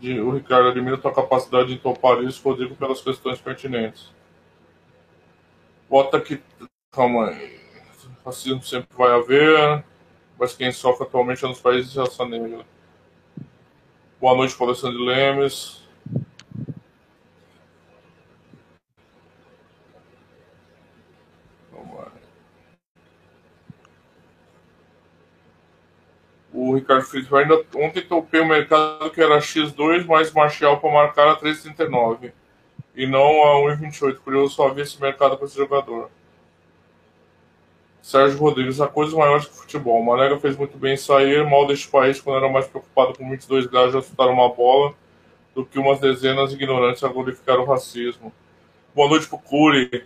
O 0.00 0.30
Ricardo 0.30 0.68
admira 0.68 0.96
tua 0.96 1.12
capacidade 1.12 1.68
de 1.68 1.78
topar 1.78 2.22
isso, 2.22 2.40
Rodrigo, 2.44 2.76
pelas 2.76 3.00
questões 3.00 3.40
pertinentes. 3.40 4.12
Bota 5.88 6.20
que. 6.20 6.40
Calma 6.92 7.30
aí. 7.30 7.58
Racismo 8.24 8.62
sempre 8.62 8.96
vai 8.96 9.10
haver 9.10 9.84
mas 10.38 10.54
quem 10.54 10.70
sofre 10.70 11.04
atualmente 11.04 11.44
é 11.44 11.48
nos 11.48 11.60
países 11.60 11.92
de 11.92 11.98
raça 11.98 12.24
negra. 12.24 12.64
Boa 14.20 14.36
noite, 14.36 14.56
Alessandro 14.60 15.04
Lemes. 15.04 15.82
O 26.60 26.74
Ricardo 26.74 27.04
Felipe 27.04 27.32
ainda 27.36 27.64
ontem 27.76 28.02
topei 28.02 28.40
o 28.40 28.44
mercado 28.44 29.08
que 29.12 29.22
era 29.22 29.38
X2 29.38 30.04
mais 30.06 30.32
Marshall 30.32 30.80
para 30.80 30.92
marcar 30.92 31.28
a 31.28 31.36
3,39 31.36 32.32
e 32.96 33.06
não 33.06 33.44
a 33.44 33.76
1,28. 33.76 34.16
Curioso 34.16 34.56
só 34.56 34.68
ver 34.68 34.82
esse 34.82 35.00
mercado 35.00 35.36
para 35.36 35.46
esse 35.46 35.56
jogador. 35.56 36.10
Sérgio 38.02 38.40
Rodrigues, 38.40 38.80
há 38.80 38.88
coisas 38.88 39.14
maiores 39.14 39.46
que 39.46 39.54
futebol. 39.54 40.02
Malega 40.02 40.36
fez 40.40 40.56
muito 40.56 40.76
bem 40.76 40.96
sair, 40.96 41.48
mal 41.48 41.64
deste 41.64 41.86
país 41.86 42.20
quando 42.20 42.38
era 42.38 42.52
mais 42.52 42.66
preocupado 42.66 43.16
com 43.16 43.30
22 43.30 43.66
graus 43.66 43.92
de 43.94 44.02
chutar 44.02 44.26
uma 44.26 44.48
bola 44.48 44.94
do 45.54 45.64
que 45.64 45.78
umas 45.78 46.00
dezenas 46.00 46.52
ignorantes 46.52 47.04
a 47.04 47.08
glorificar 47.08 47.60
o 47.60 47.66
racismo. 47.66 48.32
Boa 48.92 49.08
noite 49.08 49.28
pro 49.28 49.38
Curi. 49.38 50.04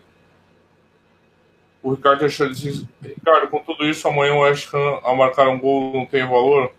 O 1.83 1.95
Ricardo 1.95 2.21
Alexandre 2.21 2.55
diz, 2.55 2.85
Ricardo, 3.03 3.49
com 3.49 3.59
tudo 3.59 3.85
isso, 3.85 4.07
amanhã 4.07 4.35
o 4.35 4.41
West 4.41 4.73
Ham 4.73 5.01
a 5.03 5.15
marcar 5.15 5.49
um 5.49 5.59
gol 5.59 5.93
não 5.93 6.07
tem 6.07 6.23
valor? 6.23 6.73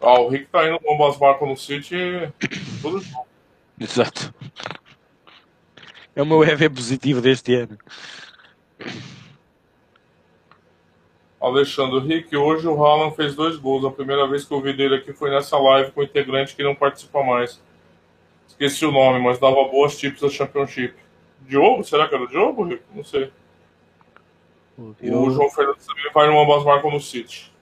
Ah, 0.00 0.20
o 0.20 0.28
Rick 0.28 0.46
tá 0.46 0.66
indo 0.66 0.80
com 0.80 0.94
umas 0.94 1.18
marcas 1.18 1.48
no 1.48 1.56
City 1.56 2.32
tudo 2.80 3.02
Exato. 3.78 4.34
É 6.16 6.22
o 6.22 6.26
meu 6.26 6.42
EV 6.42 6.70
positivo 6.70 7.20
deste 7.20 7.54
ano. 7.54 7.78
Alexandre 11.40 12.00
Rick, 12.00 12.36
hoje 12.36 12.66
o 12.66 12.84
Haaland 12.84 13.14
fez 13.14 13.36
dois 13.36 13.56
gols. 13.56 13.84
A 13.84 13.90
primeira 13.90 14.26
vez 14.26 14.44
que 14.44 14.52
eu 14.52 14.60
vi 14.60 14.72
dele 14.72 14.96
aqui 14.96 15.12
foi 15.12 15.30
nessa 15.30 15.56
live 15.56 15.92
com 15.92 16.00
o 16.00 16.04
integrante 16.04 16.56
que 16.56 16.64
não 16.64 16.74
participa 16.74 17.22
mais. 17.22 17.62
Esqueci 18.48 18.84
o 18.84 18.90
nome, 18.90 19.20
mas 19.20 19.38
dava 19.38 19.62
boas 19.68 19.96
tips 19.96 20.20
da 20.20 20.28
Championship. 20.28 20.94
Diogo? 21.42 21.84
Será 21.84 22.08
que 22.08 22.14
era 22.16 22.24
o 22.24 22.28
Diogo, 22.28 22.64
Rico? 22.64 22.82
Não 22.92 23.04
sei. 23.04 23.30
O, 24.78 24.94
o 25.00 25.30
João 25.30 25.50
Fernandes 25.50 25.84
também 25.84 26.04
vai 26.14 26.28
numa 26.28 26.54
das 26.54 26.64
marcas 26.64 26.92
no 26.92 27.00
City. 27.00 27.52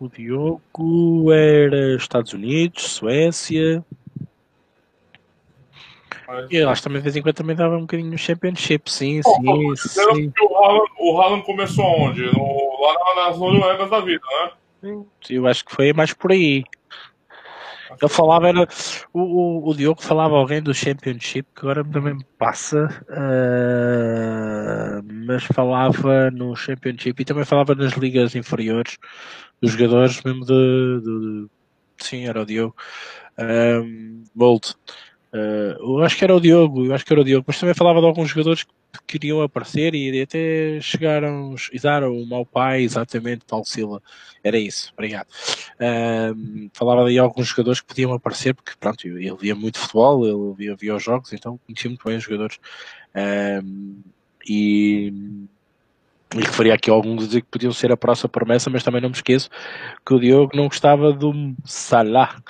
O 0.00 0.08
Diogo 0.08 1.32
era 1.32 1.94
Estados 1.94 2.32
Unidos, 2.32 2.82
Suécia. 2.82 3.84
Mas... 6.26 6.50
E 6.50 6.56
eu 6.56 6.68
acho 6.68 6.82
que 6.82 6.88
também 6.88 7.00
de 7.00 7.04
vez 7.04 7.16
em 7.16 7.22
quando 7.22 7.36
também 7.36 7.54
dava 7.54 7.76
um 7.76 7.82
bocadinho 7.82 8.10
no 8.10 8.18
Championship, 8.18 8.90
sim, 8.90 9.20
oh, 9.24 9.76
sim. 9.76 9.88
sim. 9.88 10.32
o, 10.42 10.56
Haaland, 10.56 10.90
o 10.98 11.20
Haaland 11.20 11.44
começou 11.44 11.84
onde? 11.84 12.24
No, 12.36 12.80
lá 12.82 13.26
nas 13.28 13.38
Noruegas 13.38 13.88
da 13.88 14.00
vida, 14.00 14.24
né? 14.26 14.50
Sim, 15.22 15.34
eu 15.36 15.46
acho 15.46 15.64
que 15.64 15.74
foi 15.74 15.92
mais 15.92 16.12
por 16.12 16.32
aí. 16.32 16.64
Ele 17.90 18.08
falava, 18.08 18.48
era, 18.48 18.68
o, 19.12 19.20
o, 19.20 19.68
o, 19.68 19.74
Diogo 19.74 20.02
falava 20.02 20.34
alguém 20.36 20.62
do 20.62 20.74
Championship, 20.74 21.48
que 21.54 21.60
agora 21.60 21.84
também 21.84 22.18
passa, 22.38 22.88
uh, 23.10 25.02
mas 25.26 25.44
falava 25.44 26.30
no 26.30 26.56
Championship 26.56 27.20
e 27.20 27.24
também 27.24 27.44
falava 27.44 27.74
nas 27.74 27.92
ligas 27.92 28.34
inferiores, 28.34 28.98
dos 29.60 29.72
jogadores 29.72 30.22
mesmo 30.22 30.44
de, 30.44 31.00
de, 31.02 31.20
de 31.20 31.48
sim, 31.98 32.26
era 32.26 32.42
o 32.42 32.46
Diogo, 32.46 32.74
um, 33.38 34.24
Bolt. 34.34 34.74
Uh, 35.34 35.98
eu 35.98 36.04
acho 36.04 36.16
que 36.16 36.22
era 36.22 36.36
o 36.36 36.40
Diogo, 36.40 36.86
eu 36.86 36.94
acho 36.94 37.04
que 37.04 37.12
era 37.12 37.20
o 37.20 37.24
Diogo, 37.24 37.44
mas 37.48 37.58
também 37.58 37.74
falava 37.74 37.98
de 37.98 38.06
alguns 38.06 38.30
jogadores 38.30 38.62
que 38.62 38.70
queriam 39.04 39.42
aparecer 39.42 39.92
e 39.92 40.22
até 40.22 40.80
chegaram 40.80 41.56
e 41.72 41.80
dar 41.80 42.04
o 42.04 42.24
mau 42.24 42.46
pai, 42.46 42.82
exatamente, 42.82 43.44
Paulo 43.44 43.64
Silva. 43.64 44.00
Era 44.44 44.56
isso, 44.56 44.92
obrigado. 44.92 45.26
Uh, 45.74 46.70
falava 46.72 47.10
de 47.10 47.18
alguns 47.18 47.48
jogadores 47.48 47.80
que 47.80 47.88
podiam 47.88 48.12
aparecer, 48.12 48.54
porque 48.54 48.72
pronto, 48.78 49.04
ele 49.08 49.34
via 49.34 49.56
muito 49.56 49.80
futebol, 49.80 50.24
ele 50.24 50.54
via, 50.56 50.76
via 50.76 50.94
os 50.94 51.02
jogos, 51.02 51.32
então 51.32 51.58
conhecia 51.66 51.90
muito 51.90 52.04
bem 52.06 52.16
os 52.16 52.22
jogadores. 52.22 52.60
Uh, 53.12 54.04
e, 54.48 55.12
e 56.32 56.40
referia 56.40 56.74
aqui 56.74 56.90
alguns 56.90 57.26
que 57.26 57.42
podiam 57.42 57.72
ser 57.72 57.90
a 57.90 57.96
próxima 57.96 58.28
promessa, 58.28 58.70
mas 58.70 58.84
também 58.84 59.00
não 59.00 59.08
me 59.08 59.16
esqueço 59.16 59.50
que 60.06 60.14
o 60.14 60.20
Diogo 60.20 60.56
não 60.56 60.68
gostava 60.68 61.12
do 61.12 61.56
Salah. 61.64 62.40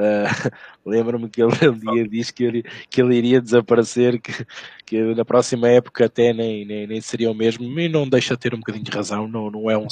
Uh, 0.00 0.50
Lembro-me 0.86 1.28
que 1.28 1.42
ele 1.42 1.52
um 1.68 1.78
dia 1.78 2.08
disse 2.08 2.32
que 2.32 2.44
ele, 2.44 2.62
que 2.88 3.02
ele 3.02 3.16
iria 3.16 3.40
desaparecer, 3.40 4.20
que, 4.20 4.46
que 4.86 5.14
na 5.14 5.24
próxima 5.24 5.68
época 5.68 6.06
até 6.06 6.32
nem, 6.32 6.64
nem, 6.64 6.86
nem 6.86 7.00
seria 7.00 7.30
o 7.30 7.34
mesmo, 7.34 7.78
e 7.78 7.88
não 7.88 8.08
deixa 8.08 8.34
de 8.34 8.40
ter 8.40 8.54
um 8.54 8.58
bocadinho 8.58 8.84
de 8.84 8.90
razão, 8.90 9.28
não, 9.28 9.50
não 9.50 9.70
é 9.70 9.76
um 9.76 9.88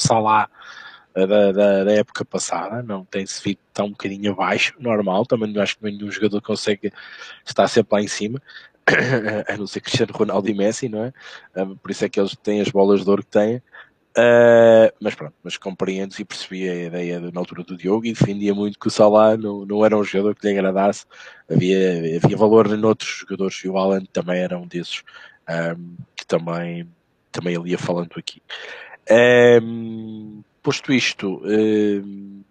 eh, 1.14 1.26
da, 1.26 1.52
da, 1.52 1.84
da, 1.84 1.92
época 1.92 2.24
passada, 2.24 2.82
não 2.82 3.04
tem-se 3.04 3.42
visto 3.42 3.60
tão 3.72 3.86
um 3.86 3.90
bocadinho 3.90 4.32
abaixo, 4.32 4.74
normal, 4.78 5.26
também 5.26 5.52
não 5.52 5.62
acho 5.62 5.78
que 5.78 5.84
nenhum 5.84 6.10
jogador 6.10 6.40
consegue 6.40 6.92
estar 7.44 7.68
sempre 7.68 7.96
lá 7.96 8.02
em 8.02 8.08
cima, 8.08 8.40
a 9.48 9.56
não 9.56 9.66
ser 9.66 9.80
Cristiano 9.80 10.12
Ronaldo 10.12 10.48
e 10.48 10.54
Messi, 10.54 10.88
não 10.88 11.04
é? 11.04 11.12
Eh, 11.54 11.66
por 11.82 11.90
isso 11.90 12.04
é 12.04 12.08
que 12.08 12.18
eles 12.18 12.34
têm 12.36 12.60
as 12.60 12.70
bolas 12.70 13.04
de 13.04 13.10
ouro 13.10 13.22
que 13.22 13.30
têm, 13.30 13.62
Uh, 14.18 14.90
mas 14.98 15.14
pronto, 15.14 15.34
mas 15.44 15.56
compreendo 15.56 16.12
e 16.18 16.24
percebi 16.24 16.68
a 16.68 16.74
ideia 16.74 17.20
na 17.20 17.38
altura 17.38 17.62
do 17.62 17.76
Diogo 17.76 18.04
e 18.04 18.12
defendia 18.12 18.52
muito 18.52 18.76
que 18.76 18.88
o 18.88 18.90
Salah 18.90 19.36
não, 19.36 19.64
não 19.64 19.84
era 19.84 19.96
um 19.96 20.02
jogador 20.02 20.34
que 20.34 20.44
lhe 20.44 20.58
agradasse, 20.58 21.06
havia, 21.48 22.16
havia 22.16 22.36
valor 22.36 22.66
em 22.66 22.84
outros 22.84 23.10
jogadores 23.20 23.62
e 23.62 23.68
o 23.68 23.78
Alan 23.78 24.04
também 24.06 24.40
era 24.40 24.58
um 24.58 24.66
desses 24.66 25.04
um, 25.48 25.94
que 26.16 26.26
também, 26.26 26.88
também 27.30 27.54
ele 27.54 27.70
ia 27.70 27.78
falando 27.78 28.10
aqui. 28.16 28.42
Um, 29.62 30.42
posto 30.64 30.92
isto, 30.92 31.40
um, 31.44 32.42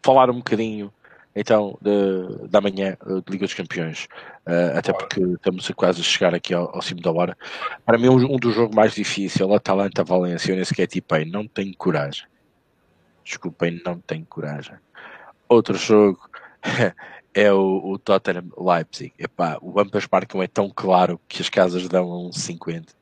falar 0.00 0.30
um 0.30 0.36
bocadinho 0.36 0.92
então 1.38 1.78
de, 1.80 2.48
da 2.48 2.60
manhã 2.60 2.96
eh, 3.00 3.20
de 3.24 3.30
Liga 3.30 3.46
dos 3.46 3.54
Campeões, 3.54 4.08
uh, 4.46 4.76
até 4.76 4.92
porque 4.92 5.20
estamos 5.20 5.70
quase 5.76 6.00
a 6.00 6.04
chegar 6.04 6.34
aqui 6.34 6.52
ao, 6.52 6.74
ao 6.74 6.82
cimo 6.82 7.00
da 7.00 7.12
hora. 7.12 7.38
Para 7.86 7.96
mim, 7.96 8.08
um, 8.08 8.34
um 8.34 8.36
dos 8.36 8.54
jogos 8.54 8.74
mais 8.74 8.94
difíceis, 8.94 9.48
Atalanta-Valência, 9.48 10.50
eu 10.50 10.56
nem 10.56 10.64
sequer 10.64 10.88
tipei, 10.88 11.24
não 11.24 11.46
tenho 11.46 11.72
coragem. 11.76 12.26
Desculpem, 13.24 13.80
não 13.84 14.00
tenho 14.00 14.26
coragem. 14.26 14.76
Outro 15.48 15.76
jogo 15.76 16.18
é 17.32 17.52
o, 17.52 17.92
o 17.92 17.98
Tottenham 17.98 18.50
Leipzig. 18.58 19.12
Epá, 19.18 19.58
o 19.62 19.78
Ampas 19.78 20.06
Park 20.06 20.34
é 20.34 20.46
tão 20.48 20.68
claro 20.68 21.20
que 21.28 21.40
as 21.40 21.48
casas 21.48 21.88
dão 21.88 22.10
a 22.10 22.18
uns 22.18 22.36
50. 22.42 22.92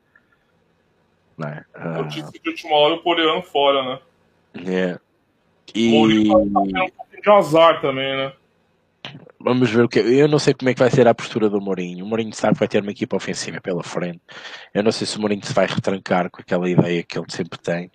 Não 1.37 1.47
é? 1.47 1.65
Uh... 1.75 2.03
Notícia 2.03 2.39
de 2.39 2.49
última 2.49 2.75
hora 2.75 2.93
o 2.95 3.03
Poleano 3.03 3.41
fora, 3.41 3.83
né? 3.83 3.99
É. 4.65 4.99
E... 5.73 5.87
O 5.89 5.91
Mourinho 5.91 6.51
tá, 6.51 6.59
tá 6.59 7.03
um 7.03 7.06
de 7.21 7.29
azar 7.29 7.81
também, 7.81 8.15
né? 8.15 8.33
Vamos 9.39 9.69
ver 9.69 9.83
o 9.83 9.89
que. 9.89 9.99
Eu 9.99 10.27
não 10.27 10.39
sei 10.39 10.53
como 10.53 10.69
é 10.69 10.73
que 10.73 10.79
vai 10.79 10.89
ser 10.89 11.07
a 11.07 11.13
postura 11.13 11.49
do 11.49 11.61
Mourinho. 11.61 12.03
O 12.03 12.07
Mourinho 12.07 12.33
sabe 12.33 12.53
que 12.53 12.59
vai 12.59 12.67
ter 12.67 12.81
uma 12.81 12.91
equipa 12.91 13.15
ofensiva 13.15 13.61
pela 13.61 13.83
frente. 13.83 14.21
Eu 14.73 14.83
não 14.83 14.91
sei 14.91 15.05
se 15.05 15.17
o 15.17 15.21
Mourinho 15.21 15.45
se 15.45 15.53
vai 15.53 15.67
retrancar 15.67 16.29
com 16.29 16.41
aquela 16.41 16.69
ideia 16.69 17.03
que 17.03 17.17
ele 17.17 17.27
sempre 17.29 17.59
tem. 17.59 17.91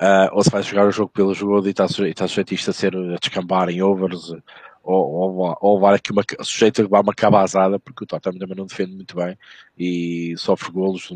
Uh, 0.00 0.30
ou 0.32 0.44
se 0.44 0.50
vai 0.50 0.62
jogar 0.62 0.86
o 0.86 0.92
jogo 0.92 1.10
pelo 1.12 1.34
jogo 1.34 1.66
e 1.66 1.70
está 1.70 1.88
sujeito, 1.88 2.14
está 2.14 2.28
sujeito 2.28 2.54
isto 2.54 2.70
a 2.70 2.72
ser 2.72 2.94
a 2.96 3.16
descambar 3.20 3.68
em 3.68 3.82
overs 3.82 4.32
ou, 4.84 5.10
ou, 5.10 5.58
ou 5.60 5.74
levar 5.74 5.94
aqui 5.94 6.12
uma 6.12 6.22
sujeito 6.40 6.80
a 6.80 6.84
levar 6.84 7.00
uma 7.00 7.12
cabazada 7.12 7.80
porque 7.80 8.04
o 8.04 8.06
Tottenham 8.06 8.38
também 8.38 8.56
não 8.56 8.66
defende 8.66 8.94
muito 8.94 9.16
bem 9.16 9.36
e 9.76 10.34
sofre 10.38 10.70
golos 10.70 11.10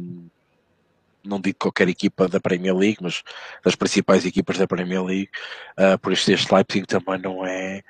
não 1.24 1.40
digo 1.40 1.58
qualquer 1.58 1.88
equipa 1.88 2.28
da 2.28 2.40
Premier 2.40 2.76
League, 2.76 2.98
mas 3.00 3.22
das 3.64 3.74
principais 3.74 4.24
equipas 4.24 4.58
da 4.58 4.66
Premier 4.66 5.02
League, 5.02 5.30
uh, 5.78 5.98
por 5.98 6.12
isso 6.12 6.30
este 6.32 6.52
Leipzig 6.52 6.86
também 6.86 7.18
não 7.18 7.44
é, 7.46 7.82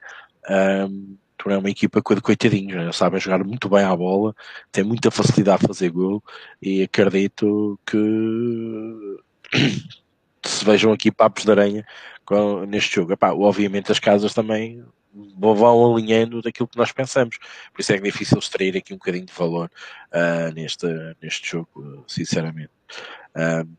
um, 0.89 1.17
não 1.47 1.55
é 1.55 1.59
uma 1.59 1.71
equipa 1.71 2.01
de 2.01 2.21
coitadinhos, 2.21 2.75
né? 2.75 2.93
sabem 2.93 3.21
jogar 3.21 3.43
muito 3.45 3.69
bem 3.69 3.85
à 3.85 3.97
bola, 3.97 4.35
tem 4.71 4.85
muita 4.85 5.11
facilidade 5.11 5.65
a 5.65 5.69
fazer 5.69 5.91
gol 5.91 6.23
e 6.61 6.83
acredito 6.83 7.79
que 7.87 9.19
se 10.45 10.65
vejam 10.65 10.93
aqui 10.93 11.11
papos 11.11 11.45
de 11.45 11.51
aranha 11.51 11.87
com, 12.25 12.65
neste 12.67 12.95
jogo. 12.95 13.13
Epá, 13.13 13.33
obviamente 13.33 13.91
as 13.93 13.99
casas 13.99 14.35
também 14.35 14.85
vão 15.15 15.95
alinhando 15.95 16.41
daquilo 16.41 16.69
que 16.69 16.79
nós 16.79 16.93
pensamos. 16.93 17.39
Por 17.73 17.81
isso 17.81 17.93
é, 17.93 17.97
é 17.97 18.01
difícil 18.01 18.39
extrair 18.39 18.77
aqui 18.77 18.95
um 18.95 18.97
bocadinho 18.97 19.27
de 19.27 19.33
valor 19.33 19.71
uh, 20.13 20.53
neste, 20.55 20.87
neste 21.21 21.51
jogo, 21.51 22.05
sinceramente. 22.07 22.71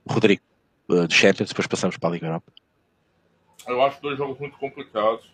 Rodrigo, 0.08 0.42
uh, 0.90 1.12
Champions, 1.12 1.50
depois 1.50 1.68
passamos 1.68 1.98
para 1.98 2.10
a 2.10 2.12
Liga 2.14 2.28
Europa. 2.28 2.52
Eu 3.68 3.82
acho 3.84 4.02
dois 4.02 4.18
jogos 4.18 4.40
muito 4.40 4.58
complicados. 4.58 5.32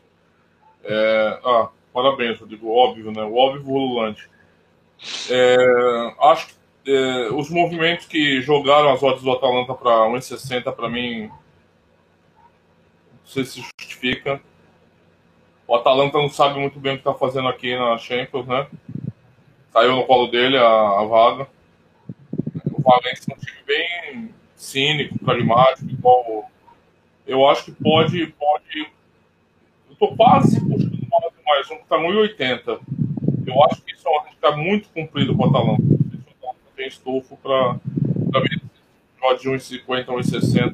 É... 0.83 1.39
Ah, 1.43 1.69
parabéns, 1.93 2.39
Rodrigo. 2.39 2.69
Óbvio, 2.69 3.11
né? 3.11 3.23
O 3.23 3.35
óbvio 3.35 3.63
volante. 3.63 4.29
É... 5.29 5.55
Acho 6.21 6.47
que 6.47 6.91
é... 6.91 7.29
os 7.31 7.49
movimentos 7.49 8.05
que 8.05 8.41
jogaram 8.41 8.91
as 8.91 9.01
odds 9.01 9.23
do 9.23 9.31
Atalanta 9.31 9.73
para 9.73 9.91
1,60 10.09 10.71
para 10.73 10.89
mim 10.89 11.29
não 13.29 13.33
sei 13.33 13.45
se 13.45 13.61
justifica. 13.61 14.41
O 15.67 15.75
Atalanta 15.75 16.17
não 16.17 16.29
sabe 16.29 16.59
muito 16.59 16.79
bem 16.79 16.93
o 16.93 16.95
que 16.95 17.07
está 17.07 17.13
fazendo 17.13 17.47
aqui 17.47 17.77
na 17.77 17.95
Champions, 17.99 18.47
né? 18.47 18.67
Caiu 19.71 19.95
no 19.95 20.05
colo 20.05 20.27
dele 20.27 20.57
a, 20.57 20.65
a 20.65 21.03
vaga. 21.05 21.47
O 22.89 23.01
Valencia 23.01 23.31
é 23.31 23.35
um 23.35 23.37
time 23.37 23.57
bem 23.67 24.33
cínico, 24.55 25.23
carismático, 25.23 25.91
igual. 25.91 26.49
Eu 27.27 27.47
acho 27.47 27.65
que 27.65 27.71
pode. 27.71 28.25
pode 28.25 28.91
eu 29.89 29.95
tô 29.95 30.15
quase 30.15 30.59
uma 30.59 31.31
mais 31.45 31.69
um 31.69 31.75
que 31.75 31.85
tá 31.87 31.97
1,80. 31.97 32.79
Eu 33.45 33.63
acho 33.65 33.81
que 33.83 33.93
isso 33.93 34.07
é 34.07 34.11
uma 34.11 34.23
risca 34.27 34.51
muito 34.53 34.89
comprido 34.89 35.35
com 35.35 35.43
o 35.43 35.49
Atalanta. 35.49 35.83
O 35.83 36.55
tem 36.75 36.87
estofo 36.87 37.37
para 37.37 37.73
ver 38.41 38.59
de 39.37 39.49
1,50, 39.49 40.05
1,60 40.05 40.73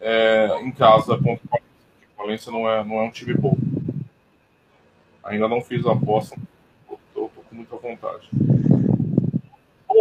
é, 0.00 0.60
em 0.62 0.72
casa 0.72 1.18
contra 1.18 1.44
o 1.44 1.50
Valência. 1.50 1.68
O 2.14 2.22
Valência 2.22 2.52
não 2.52 2.70
é, 2.70 2.82
não 2.82 2.96
é 3.00 3.02
um 3.02 3.10
time 3.10 3.34
bom. 3.34 3.54
Ainda 5.24 5.46
não 5.46 5.60
fiz 5.60 5.84
a 5.84 5.92
aposta, 5.92 6.36
estou 7.08 7.28
com 7.28 7.54
muita 7.54 7.76
vontade. 7.76 8.30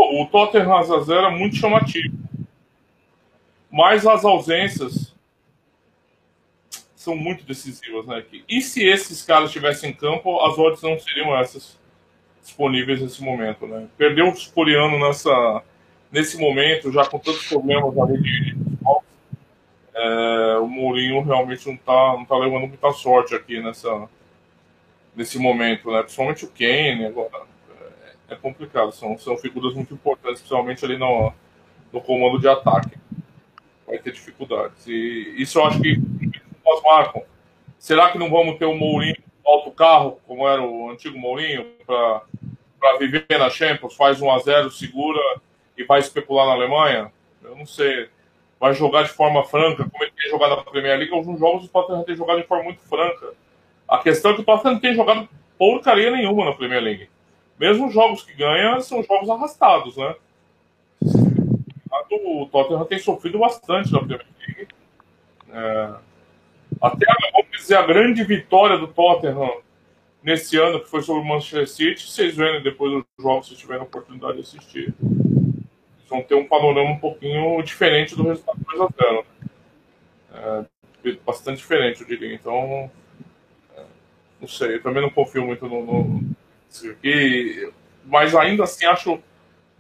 Pô, 0.02 0.24
o 0.24 0.26
Tottenham 0.26 0.76
a 0.76 0.82
0 0.82 1.14
é 1.14 1.30
muito 1.30 1.58
chamativo. 1.58 2.18
Mas 3.70 4.08
as 4.08 4.26
ausências 4.26 5.14
são 6.96 7.16
muito 7.16 7.46
decisivas, 7.46 8.08
né? 8.08 8.26
E 8.50 8.64
se 8.64 8.84
esses 8.84 9.22
caras 9.22 9.50
estivessem 9.50 9.92
em 9.92 9.94
campo, 9.94 10.44
as 10.44 10.58
odds 10.58 10.82
não 10.82 10.98
seriam 10.98 11.38
essas 11.38 11.80
disponíveis 12.42 13.00
nesse 13.00 13.22
momento, 13.22 13.68
né? 13.68 13.88
Perdeu 13.96 14.28
o 14.28 14.36
Sporiano 14.36 14.98
nessa 14.98 15.62
nesse 16.12 16.36
momento, 16.40 16.92
já 16.92 17.06
com 17.06 17.20
tantos 17.20 17.48
problemas 17.48 17.96
ali 18.00 18.20
de, 18.20 18.56
de 18.56 18.58
é, 19.94 20.58
o 20.58 20.68
Mourinho 20.68 21.22
realmente 21.22 21.68
não 21.68 21.78
tá, 21.78 22.16
não 22.18 22.26
tá 22.26 22.38
levando 22.40 22.68
muita 22.68 22.92
sorte 22.92 23.36
aqui 23.36 23.62
nessa, 23.62 24.10
nesse 25.16 25.38
momento, 25.38 25.92
né? 25.92 26.02
Principalmente 26.02 26.44
o 26.44 26.50
Kane 26.50 27.06
agora. 27.06 27.52
É, 28.32 28.36
complicado, 28.36 28.94
são, 28.94 29.18
são 29.18 29.36
figuras 29.36 29.74
muito 29.74 29.94
importantes, 29.94 30.40
principalmente 30.40 30.86
ali 30.86 30.98
no, 30.98 31.34
no 31.92 32.00
comando 32.00 32.40
de 32.40 32.48
ataque. 32.48 32.98
Vai 33.86 33.98
ter 33.98 34.14
dificuldades. 34.14 34.88
E 34.88 35.36
isso 35.38 35.60
eu 35.60 35.66
acho 35.66 35.82
que 35.82 35.98
nós 36.66 36.82
marcam. 36.82 37.24
Será 37.78 38.10
que 38.10 38.18
não 38.18 38.30
vamos 38.30 38.58
ter 38.58 38.64
o 38.64 38.74
Mourinho 38.74 39.18
alto 39.46 39.70
carro, 39.72 40.22
como 40.26 40.48
era 40.48 40.62
o 40.62 40.90
antigo 40.90 41.20
Mourinho, 41.20 41.66
para 41.86 42.98
viver 43.00 43.26
na 43.38 43.50
Champions? 43.50 43.98
Faz 43.98 44.22
1 44.22 44.32
a 44.32 44.40
0 44.40 44.72
segura 44.72 45.20
e 45.78 45.84
vai 45.84 46.00
especular 46.00 46.48
na 46.48 46.54
Alemanha? 46.54 47.12
Eu 47.44 47.58
não 47.58 47.66
sei. 47.66 48.08
Vai 48.58 48.74
jogar 48.74 49.04
de 49.04 49.10
forma 49.10 49.44
franca, 49.44 49.84
como 49.90 50.04
ele 50.06 50.14
tem 50.16 50.30
jogado 50.30 50.56
na 50.56 50.64
Premier 50.64 50.98
League. 50.98 51.14
Alguns 51.14 51.38
jogos 51.38 51.66
o 51.66 51.68
Tottenham 51.68 52.04
tem 52.04 52.16
jogado 52.16 52.40
de 52.40 52.48
forma 52.48 52.64
muito 52.64 52.82
franca. 52.84 53.34
A 53.90 53.98
questão 53.98 54.32
é 54.32 54.36
que 54.36 54.42
o 54.42 54.46
Tottenham 54.46 54.76
não 54.76 54.80
tem 54.80 54.96
jogado 54.96 55.28
porcaria 55.58 56.12
nenhuma 56.12 56.46
na 56.46 56.54
Premier 56.54 56.82
League. 56.82 57.10
Mesmo 57.62 57.90
os 57.90 57.94
jogos 57.94 58.24
que 58.24 58.34
ganha 58.34 58.82
são 58.82 59.04
jogos 59.04 59.30
arrastados, 59.30 59.96
né? 59.96 60.16
O 62.10 62.48
Tottenham 62.52 62.86
tem 62.86 62.98
sofrido 62.98 63.38
bastante 63.38 63.94
na 63.94 64.00
Premier 64.00 64.26
League. 64.48 64.68
É... 65.52 65.94
Até, 66.82 67.06
vamos 67.32 67.52
dizer, 67.52 67.76
a 67.76 67.86
grande 67.86 68.24
vitória 68.24 68.80
do 68.80 68.88
Tottenham 68.88 69.62
nesse 70.24 70.58
ano, 70.58 70.80
que 70.80 70.90
foi 70.90 71.04
sobre 71.04 71.22
o 71.22 71.26
Manchester 71.26 71.70
City, 71.70 72.10
vocês 72.10 72.36
verem 72.36 72.64
depois 72.64 72.94
dos 72.94 73.06
jogos, 73.20 73.48
se 73.48 73.56
tiverem 73.56 73.84
a 73.84 73.86
oportunidade 73.86 74.38
de 74.38 74.42
assistir. 74.42 74.96
Vocês 75.00 76.10
vão 76.10 76.24
ter 76.24 76.34
um 76.34 76.48
panorama 76.48 76.90
um 76.90 77.00
pouquinho 77.00 77.62
diferente 77.62 78.16
do 78.16 78.24
resultado 78.24 78.60
2 78.72 78.82
a 78.82 78.88
0 79.04 79.26
é, 80.34 81.16
Bastante 81.24 81.58
diferente, 81.58 82.02
eu 82.02 82.08
diria. 82.08 82.34
Então, 82.34 82.90
é, 83.78 83.84
não 84.42 84.48
sei, 84.48 84.78
eu 84.78 84.82
também 84.82 85.04
não 85.04 85.12
confio 85.12 85.46
muito 85.46 85.68
no, 85.68 85.86
no 85.86 86.41
aqui, 86.92 87.72
mas 88.06 88.36
ainda 88.36 88.64
assim 88.64 88.86
acho, 88.86 89.20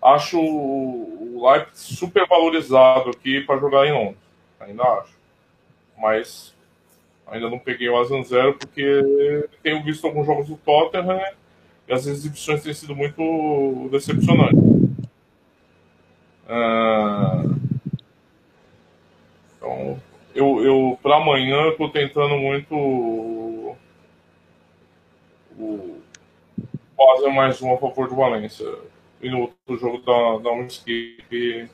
acho 0.01 0.39
o 0.39 1.49
Leipzig 1.49 1.95
super 1.95 2.27
valorizado 2.27 3.09
aqui 3.09 3.41
para 3.41 3.59
jogar 3.59 3.87
em 3.87 3.93
Londres. 3.93 4.17
Ainda 4.59 4.83
acho. 4.83 5.19
Mas 5.97 6.53
Ainda 7.31 7.49
não 7.49 7.57
peguei 7.57 7.87
o 7.87 7.97
Asan 7.97 8.23
Zero 8.23 8.55
porque 8.55 9.47
tenho 9.63 9.81
visto 9.83 10.05
alguns 10.05 10.25
jogos 10.25 10.47
do 10.47 10.57
Tottenham 10.57 11.15
né? 11.15 11.33
e 11.87 11.93
as 11.93 12.05
exibições 12.05 12.61
têm 12.61 12.73
sido 12.73 12.93
muito 12.93 13.87
decepcionantes. 13.89 14.59
Ah, 16.45 17.43
então, 19.55 19.97
eu, 20.35 20.61
eu 20.61 20.99
para 21.01 21.15
amanhã 21.15 21.69
estou 21.69 21.89
tentando 21.89 22.35
muito 22.35 22.75
o, 25.57 26.01
o 27.01 27.15
fazer 27.15 27.29
mais 27.29 27.61
um 27.61 27.73
a 27.73 27.77
favor 27.77 28.07
do 28.07 28.15
Valência. 28.15 28.67
E 29.21 29.29
no 29.29 29.41
outro 29.41 29.77
jogo 29.77 29.99
da, 29.99 30.43
da 30.43 30.51
uma 30.51 30.63
equipe. 30.63 31.69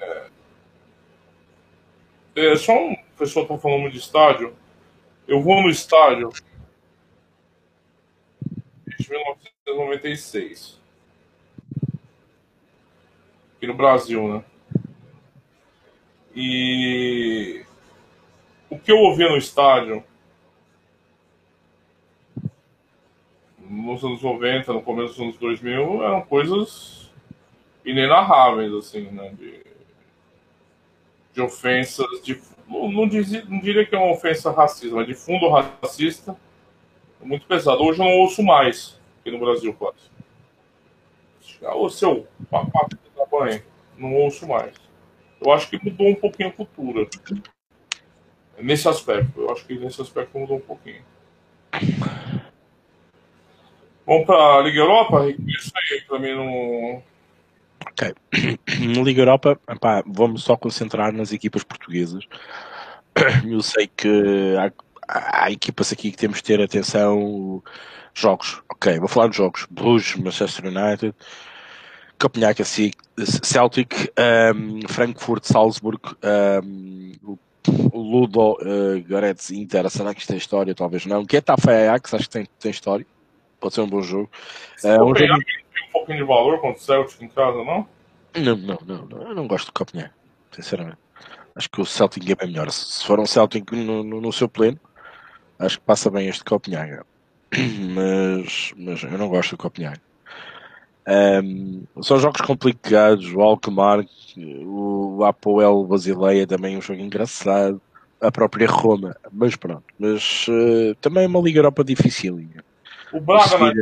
É, 0.00 0.26
é 2.36 2.56
só 2.56 2.72
um 2.72 2.96
pessoal 3.16 3.44
está 3.44 3.58
falando 3.58 3.90
de 3.90 3.98
estádio. 3.98 4.54
Eu 5.26 5.40
vou 5.40 5.62
no 5.62 5.70
estádio 5.70 6.30
desde 8.86 9.10
1996. 9.10 10.80
Aqui 13.56 13.66
no 13.66 13.74
Brasil, 13.74 14.28
né? 14.28 14.44
E 16.34 17.64
o 18.68 18.78
que 18.78 18.90
eu 18.90 18.98
ouvia 18.98 19.28
no 19.28 19.36
estádio 19.36 20.04
nos 23.74 24.04
anos 24.04 24.22
90, 24.22 24.72
no 24.72 24.82
começo 24.82 25.14
dos 25.14 25.20
anos 25.20 25.36
2000, 25.38 26.02
eram 26.04 26.22
coisas 26.22 27.12
inenarráveis, 27.84 28.72
assim, 28.72 29.02
né? 29.10 29.32
De, 29.36 29.62
de 31.32 31.40
ofensas 31.40 32.22
de 32.22 32.40
não, 32.66 32.90
não, 32.90 33.08
diria 33.08 33.84
que 33.84 33.94
é 33.94 33.98
uma 33.98 34.12
ofensa 34.12 34.50
racista, 34.50 34.94
mas 34.96 35.06
de 35.06 35.14
fundo 35.14 35.48
racista, 35.48 36.36
muito 37.20 37.46
pesado. 37.46 37.82
Hoje 37.82 38.00
eu 38.00 38.04
não 38.04 38.12
ouço 38.18 38.42
mais 38.42 38.98
aqui 39.20 39.30
no 39.30 39.38
Brasil, 39.38 39.72
quase. 39.74 40.12
Ah, 41.62 41.76
o 41.76 41.88
seu 41.88 42.26
papato 42.50 42.98
da 43.16 43.26
banha, 43.26 43.64
não 43.96 44.14
ouço 44.14 44.46
mais. 44.46 44.74
Eu 45.40 45.52
acho 45.52 45.68
que 45.68 45.82
mudou 45.82 46.08
um 46.08 46.14
pouquinho 46.14 46.48
a 46.48 46.52
cultura. 46.52 47.06
Nesse 48.58 48.88
aspecto, 48.88 49.40
eu 49.40 49.50
acho 49.50 49.66
que 49.66 49.78
nesse 49.78 50.00
aspecto 50.00 50.38
mudou 50.38 50.56
um 50.56 50.60
pouquinho. 50.60 51.02
Vamos 54.06 54.26
para 54.26 54.58
a 54.58 54.62
Liga 54.62 54.80
Europa? 54.80 55.26
Isso 55.28 55.72
aí, 55.74 56.00
para 56.02 56.18
mim 56.18 56.34
não. 56.34 57.02
Ok. 57.86 58.14
Na 58.94 59.02
Liga 59.02 59.22
Europa, 59.22 59.58
epá, 59.68 60.02
vamos 60.06 60.44
só 60.44 60.56
concentrar 60.56 61.12
nas 61.12 61.32
equipas 61.32 61.64
portuguesas. 61.64 62.24
Eu 63.48 63.62
sei 63.62 63.86
que 63.86 64.56
há, 64.58 65.44
há, 65.44 65.50
equipas 65.50 65.92
aqui 65.92 66.10
que 66.10 66.16
temos 66.16 66.38
de 66.38 66.44
ter 66.44 66.60
atenção. 66.60 67.62
Jogos, 68.16 68.62
ok, 68.70 68.98
vou 68.98 69.08
falar 69.08 69.28
de 69.28 69.36
jogos. 69.36 69.66
Bruges, 69.70 70.16
Manchester 70.16 70.66
United, 70.66 71.14
Copenhague, 72.18 72.62
Celtic, 73.42 74.12
um, 74.54 74.86
Frankfurt, 74.86 75.44
Salzburg, 75.44 76.00
um, 76.62 77.12
o 77.66 77.98
Ludo, 77.98 78.52
uh, 78.52 79.02
Goretz, 79.08 79.50
Inter, 79.50 79.88
será 79.90 80.14
que 80.14 80.20
isto 80.20 80.28
tem 80.28 80.36
história? 80.36 80.74
Talvez 80.74 81.06
não. 81.06 81.24
Getafe 81.28 81.70
Ajax, 81.70 82.14
acho 82.14 82.24
que 82.24 82.30
tem, 82.30 82.46
tem 82.60 82.70
história. 82.70 83.06
Pode 83.64 83.76
ser 83.76 83.80
um 83.80 83.88
bom 83.88 84.02
jogo. 84.02 84.30
Uh, 84.84 85.02
um 85.02 85.16
jogo 85.16 85.42
pouquinho 85.90 86.18
de 86.18 86.24
valor 86.24 86.60
contra 86.60 86.78
o 86.78 86.84
Celtic 86.84 87.22
em 87.22 87.28
casa, 87.28 87.56
não? 87.64 87.88
Não, 88.36 88.56
não, 88.56 88.78
não, 88.84 89.06
não. 89.06 89.22
Eu 89.28 89.34
não 89.34 89.48
gosto 89.48 89.68
do 89.68 89.72
Copenhague, 89.72 90.12
sinceramente. 90.52 90.98
Acho 91.56 91.70
que 91.70 91.80
o 91.80 91.86
Celtic 91.86 92.28
é 92.28 92.34
bem 92.34 92.48
melhor. 92.48 92.70
Se 92.70 93.06
for 93.06 93.18
um 93.18 93.24
Celtic 93.24 93.72
no, 93.72 94.04
no, 94.04 94.20
no 94.20 94.32
seu 94.34 94.50
pleno, 94.50 94.78
acho 95.58 95.78
que 95.78 95.84
passa 95.86 96.10
bem 96.10 96.28
este 96.28 96.44
Copenhague. 96.44 97.00
Mas, 97.94 98.74
mas 98.76 99.02
eu 99.02 99.16
não 99.16 99.28
gosto 99.28 99.52
do 99.52 99.56
Copenhague. 99.56 100.00
Um, 101.08 101.84
são 102.02 102.18
jogos 102.18 102.42
complicados. 102.42 103.32
O 103.32 103.40
Alkmaar, 103.40 104.04
o 104.36 105.24
Apoel 105.24 105.84
Basileia 105.84 106.46
também 106.46 106.74
é 106.74 106.78
um 106.78 106.82
jogo 106.82 107.00
engraçado. 107.00 107.80
A 108.20 108.30
própria 108.30 108.66
Roma, 108.68 109.16
mas 109.30 109.54
pronto. 109.54 109.84
Mas 109.98 110.46
uh, 110.48 110.94
também 111.00 111.24
é 111.24 111.26
uma 111.28 111.40
Liga 111.40 111.60
Europa 111.60 111.82
difícil. 111.84 112.40
O 113.14 113.20
Braga 113.20 113.58
não 113.58 113.68
é 113.68 113.74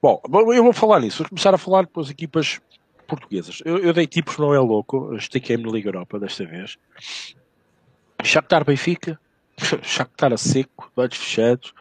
Bom, 0.00 0.20
eu 0.52 0.62
vou 0.62 0.72
falar 0.72 1.00
nisso. 1.00 1.22
Vou 1.22 1.28
começar 1.30 1.54
a 1.54 1.58
falar 1.58 1.86
com 1.86 2.00
as 2.00 2.10
equipas 2.10 2.60
portuguesas. 3.08 3.60
Eu, 3.64 3.78
eu 3.78 3.92
dei 3.92 4.06
tipos, 4.06 4.36
não 4.36 4.54
é 4.54 4.58
louco. 4.58 5.14
Estiquei-me 5.16 5.64
na 5.64 5.72
Liga 5.72 5.88
Europa 5.88 6.20
desta 6.20 6.44
vez. 6.44 6.78
Shakhtar 8.22 8.64
Benfica. 8.64 9.18
Shakhtar 9.82 10.32
a 10.32 10.36
seco, 10.36 10.92
olhos 10.94 11.16
fechados. 11.16 11.72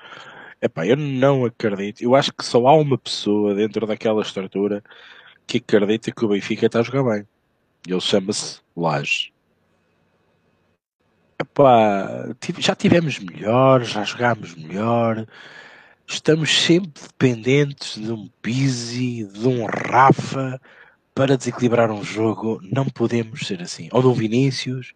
Epá, 0.62 0.88
eu 0.88 0.96
não 0.96 1.46
acredito. 1.46 2.02
Eu 2.02 2.16
acho 2.16 2.32
que 2.34 2.46
só 2.46 2.66
há 2.66 2.74
uma 2.74 2.98
pessoa 2.98 3.54
dentro 3.54 3.86
daquela 3.86 4.22
estrutura 4.22 4.82
que 5.46 5.58
acredita 5.58 6.12
que 6.12 6.24
o 6.24 6.30
Benfica 6.30 6.66
está 6.66 6.80
a 6.80 6.84
jogar 6.84 7.04
bem. 7.04 7.28
Ele 7.86 8.00
chama-se 8.00 8.62
Laje. 8.76 9.34
Epá, 11.38 12.34
já 12.58 12.74
tivemos 12.74 13.20
melhor, 13.20 13.84
já 13.84 14.04
jogámos 14.06 14.56
melhor 14.56 15.28
estamos 16.08 16.52
sempre 16.52 17.02
dependentes 17.02 18.02
de 18.02 18.12
um 18.12 18.30
Pizzi, 18.42 19.26
de 19.26 19.48
um 19.48 19.66
Rafa 19.66 20.60
para 21.14 21.38
desequilibrar 21.38 21.92
um 21.92 22.04
jogo. 22.04 22.60
Não 22.64 22.86
podemos 22.86 23.48
ser 23.48 23.62
assim. 23.62 23.90
Ou 23.92 24.02
de 24.02 24.08
um 24.08 24.14
Vinícius. 24.14 24.94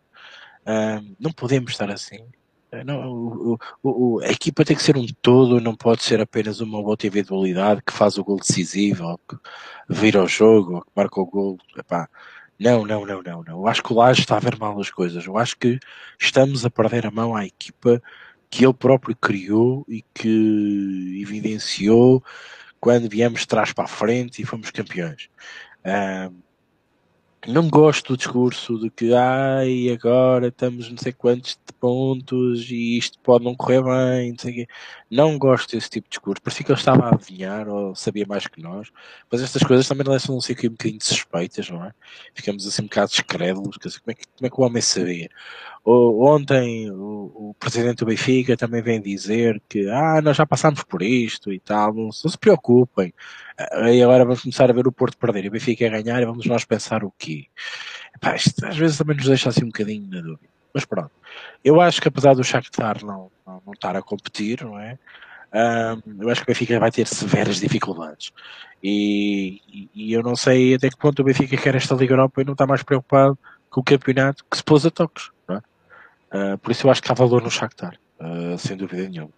Uh, 0.64 1.16
não 1.20 1.32
podemos 1.32 1.72
estar 1.72 1.90
assim. 1.90 2.20
Uh, 2.72 2.84
não, 2.86 3.10
o, 3.10 3.58
o, 3.82 4.20
a 4.22 4.30
equipa 4.30 4.66
tem 4.66 4.76
que 4.76 4.84
ser 4.84 4.98
um 4.98 5.06
todo, 5.22 5.62
não 5.62 5.76
pode 5.76 6.04
ser 6.04 6.20
apenas 6.20 6.60
uma 6.60 6.80
outra 6.80 7.08
individualidade 7.08 7.82
que 7.82 7.94
faz 7.94 8.18
o 8.18 8.24
gol 8.24 8.38
decisivo, 8.38 9.06
ou 9.06 9.18
que 9.18 9.38
vira 9.90 10.22
o 10.22 10.28
jogo, 10.28 10.76
ou 10.76 10.82
que 10.82 10.92
marca 10.96 11.22
o 11.22 11.26
gol. 11.26 11.58
Não, 12.60 12.86
não, 12.86 13.06
não, 13.06 13.22
não, 13.22 13.44
não. 13.44 13.60
Eu 13.60 13.68
acho 13.68 13.84
que 13.84 13.94
o 13.94 13.96
Laje 13.96 14.22
está 14.22 14.36
a 14.38 14.40
ver 14.40 14.58
mal 14.58 14.80
as 14.80 14.90
coisas. 14.90 15.26
Eu 15.26 15.38
acho 15.38 15.56
que 15.58 15.80
estamos 16.20 16.66
a 16.66 16.70
perder 16.70 17.06
a 17.06 17.12
mão 17.12 17.36
à 17.36 17.46
equipa 17.46 18.02
que 18.50 18.66
ele 18.66 18.74
próprio 18.74 19.16
criou 19.16 19.86
e 19.88 20.04
que 20.14 21.20
evidenciou 21.22 22.24
quando 22.80 23.10
viemos 23.10 23.46
trás 23.46 23.74
para 23.74 23.86
a 23.86 23.88
frente 23.88 24.42
e 24.42 24.46
fomos 24.46 24.72
campeões. 24.72 25.30
não 27.48 27.70
gosto 27.70 28.14
do 28.14 28.18
discurso 28.18 28.78
de 28.80 28.90
que 28.90 29.14
ai, 29.14 29.90
agora 29.90 30.48
estamos 30.48 30.90
não 30.90 30.98
sei 30.98 31.14
quantos 31.14 31.58
pontos 31.80 32.70
e 32.70 32.98
isto 32.98 33.20
pode 33.20 33.46
não 33.46 33.56
correr 33.56 33.84
bem, 33.84 34.32
não 34.32 34.40
sei 34.40 34.54
quê. 34.54 34.68
Não 35.10 35.38
gosto 35.38 35.72
desse 35.72 35.90
tipo 35.90 36.08
de 36.08 36.12
discurso. 36.12 36.42
Parecia 36.42 36.66
que 36.66 36.72
ele 36.72 36.80
estava 36.80 37.06
a 37.06 37.14
adivinhar 37.14 37.68
ou 37.68 37.96
sabia 37.96 38.26
mais 38.28 38.46
que 38.46 38.62
nós. 38.62 38.92
Mas 39.32 39.42
estas 39.42 39.64
coisas 39.64 39.88
também 39.88 40.06
lançam 40.06 40.36
um 40.36 40.42
ciclo 40.42 40.68
um 40.68 40.72
bocadinho 40.72 41.00
de 41.00 41.06
suspeitas, 41.06 41.70
não 41.70 41.84
é? 41.86 41.94
Ficamos 42.34 42.68
assim 42.68 42.82
um 42.82 42.86
bocado 42.86 43.10
descrédulos. 43.12 43.78
Como 43.78 44.12
é, 44.12 44.14
que, 44.14 44.26
como 44.36 44.48
é 44.48 44.50
que 44.50 44.62
o 44.62 44.64
homem 44.64 44.82
sabia? 44.82 45.30
ontem 45.90 46.92
o, 46.92 47.52
o, 47.52 47.56
presidente 47.58 48.00
do 48.00 48.06
Benfica 48.08 48.58
também 48.58 48.82
vem 48.82 49.02
dizer 49.02 49.62
que 49.70 49.88
ah, 49.90 50.22
nós 50.22 50.36
já 50.36 50.46
passámos 50.46 50.84
por 50.84 51.02
isto 51.02 51.52
e 51.54 51.60
tal, 51.60 51.94
não, 51.94 52.12
se 52.12 52.38
preocupem. 52.38 53.14
E 53.90 54.04
agora 54.04 54.26
vamos 54.26 54.42
começar 54.42 54.70
a 54.70 54.74
ver 54.74 54.86
o 54.86 54.92
Porto 54.92 55.18
perder 55.18 55.46
e 55.46 55.48
o 55.48 55.52
Benfica 55.52 55.88
ganhar 55.90 56.22
e 56.22 56.26
vamos 56.26 56.46
nós 56.46 56.66
pensar 56.66 57.04
o 57.06 57.14
quê? 57.18 57.48
Epá, 58.16 58.36
isto 58.36 58.66
às 58.66 58.78
vezes 58.78 58.98
também 58.98 59.16
nos 59.16 59.26
deixa 59.28 59.50
assim 59.50 59.64
um 59.64 59.68
bocadinho 59.68 60.10
na 60.10 60.22
dúvida. 60.22 60.57
Mas 60.78 60.86
pronto, 60.86 61.10
eu 61.64 61.82
acho 61.82 62.00
que 62.00 62.08
apesar 62.08 62.36
do 62.36 62.44
Shakhtar 62.44 63.04
não, 63.04 63.32
não, 63.44 63.64
não 63.66 63.74
estar 63.74 63.96
a 63.96 64.02
competir, 64.04 64.64
não 64.64 64.80
é? 64.80 65.00
Um, 65.52 66.22
eu 66.22 66.30
acho 66.30 66.42
que 66.42 66.52
o 66.52 66.54
Benfica 66.54 66.80
vai 66.80 66.92
ter 66.92 67.08
severas 67.08 67.56
dificuldades. 67.60 68.32
E, 68.84 69.60
e, 69.68 69.90
e, 69.96 70.14
eu 70.14 70.22
não 70.22 70.36
sei 70.36 70.76
até 70.76 70.88
que 70.88 70.96
ponto 70.96 71.20
o 71.20 71.26
Benfica 71.26 71.58
quer 71.58 71.74
esta 71.74 71.96
Liga 71.96 72.14
Europa 72.14 72.44
e 72.44 72.46
não 72.46 72.54
está 72.54 72.68
mais 72.68 72.84
preocupado 72.84 73.36
com 73.72 73.82
o 73.82 73.84
campeonato 73.84 74.46
que 74.52 74.56
se 74.56 74.64
pôs 74.64 74.86
a 74.86 74.92
toques. 74.92 75.32
Uh, 75.50 76.56
por 76.62 76.72
isso 76.72 76.86
eu 76.86 76.92
acho 76.92 77.02
que 77.02 77.12
há 77.12 77.16
valor 77.16 77.42
no 77.42 77.50
Shakhtar, 77.50 77.98
uh, 78.20 78.56
sem 78.60 78.78
dúvida 78.78 79.10
nenhuma. 79.10 79.32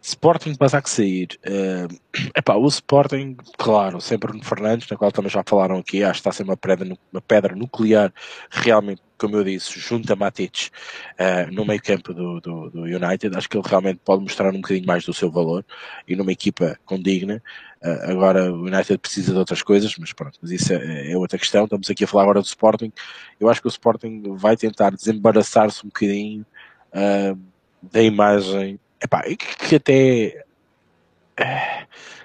Sporting 0.00 0.56
a 0.58 0.82
sair. 0.86 1.38
Uh, 1.46 1.94
epá, 2.34 2.54
o 2.54 2.66
Sporting, 2.66 3.36
claro, 3.58 4.00
sempre 4.00 4.32
no 4.32 4.42
Fernandes, 4.42 4.88
na 4.88 4.96
qual 4.96 5.12
também 5.12 5.30
já 5.30 5.42
falaram 5.46 5.76
aqui, 5.76 6.02
acho 6.02 6.14
que 6.14 6.18
está 6.20 6.30
a 6.30 6.32
ser 6.32 6.44
uma 6.44 6.56
pedra, 6.56 6.96
uma 7.12 7.20
pedra 7.20 7.54
nuclear, 7.54 8.10
realmente, 8.50 9.02
como 9.22 9.36
eu 9.36 9.44
disse, 9.44 9.78
junto 9.78 10.12
a 10.12 10.16
Matic 10.16 10.70
uh, 11.14 11.52
no 11.52 11.64
meio 11.64 11.80
campo 11.80 12.12
do, 12.12 12.40
do, 12.40 12.70
do, 12.70 12.80
United. 12.82 13.36
Acho 13.36 13.48
que 13.48 13.56
ele 13.56 13.68
realmente 13.68 14.00
pode 14.04 14.20
mostrar 14.20 14.50
um 14.52 14.60
bocadinho 14.60 14.84
mais 14.84 15.04
do 15.04 15.14
seu 15.14 15.30
valor 15.30 15.64
e 16.08 16.16
numa 16.16 16.32
equipa 16.32 16.76
condigna. 16.84 17.40
Uh, 17.80 18.10
agora 18.10 18.52
o 18.52 18.62
United 18.64 18.98
precisa 18.98 19.32
de 19.32 19.38
outras 19.38 19.62
coisas, 19.62 19.96
mas 19.96 20.12
pronto, 20.12 20.40
mas 20.42 20.50
isso 20.50 20.72
é, 20.72 21.12
é, 21.12 21.16
outra 21.16 21.38
questão. 21.38 21.64
Estamos 21.64 21.88
aqui 21.88 22.02
a 22.02 22.06
falar 22.08 22.24
agora 22.24 22.40
do 22.40 22.46
Sporting. 22.46 22.92
Eu 23.38 23.48
acho 23.48 23.60
que 23.60 23.68
o 23.68 23.70
Sporting 23.70 24.34
vai 24.34 24.56
tentar 24.56 24.90
desembaraçar-se 24.90 25.84
um 25.84 25.88
bocadinho 25.88 26.44
uh, 26.92 27.38
da 27.80 28.02
imagem 28.02 28.80
Epá, 29.00 29.22
que, 29.22 29.36
que 29.36 29.76
até 29.76 30.44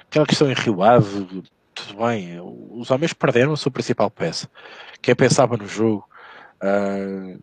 aquela 0.09 0.25
questão 0.25 0.49
em 0.49 0.53
Rio 0.53 0.81
Ave, 0.81 1.43
tudo 1.73 2.05
bem, 2.05 2.39
os 2.71 2.89
homens 2.89 3.13
perderam 3.13 3.53
a 3.53 3.57
sua 3.57 3.71
principal 3.71 4.09
peça. 4.09 4.49
Quem 5.01 5.15
pensava 5.15 5.57
no 5.57 5.67
jogo. 5.67 6.07
Uh, 6.61 7.39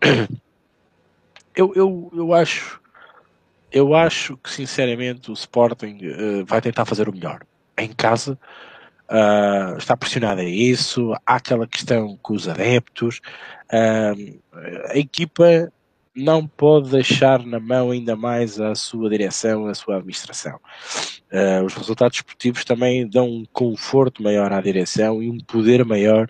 eu, 1.54 1.72
eu, 1.74 2.10
eu 2.14 2.34
acho 2.34 2.82
eu 3.72 3.94
acho 3.94 4.36
que 4.36 4.50
sinceramente 4.50 5.30
o 5.30 5.34
Sporting 5.34 5.98
uh, 6.04 6.44
vai 6.44 6.60
tentar 6.60 6.84
fazer 6.84 7.08
o 7.08 7.12
melhor 7.12 7.40
em 7.78 7.88
casa. 7.88 8.38
Uh, 9.10 9.76
está 9.78 9.96
pressionado 9.96 10.42
a 10.42 10.44
isso. 10.44 11.14
Há 11.26 11.36
aquela 11.36 11.66
questão 11.66 12.18
com 12.22 12.34
os 12.34 12.46
adeptos. 12.46 13.20
Uh, 13.72 14.38
a 14.90 14.98
equipa 14.98 15.72
não 16.14 16.46
pode 16.46 16.90
deixar 16.90 17.44
na 17.46 17.58
mão 17.58 17.90
ainda 17.90 18.14
mais 18.14 18.60
a 18.60 18.74
sua 18.74 19.08
direção, 19.08 19.66
a 19.66 19.74
sua 19.74 19.96
administração. 19.96 20.60
Os 21.64 21.72
resultados 21.72 22.18
esportivos 22.18 22.66
também 22.66 23.08
dão 23.08 23.26
um 23.26 23.46
conforto 23.50 24.22
maior 24.22 24.52
à 24.52 24.60
direção 24.60 25.22
e 25.22 25.30
um 25.30 25.38
poder 25.38 25.82
maior, 25.86 26.28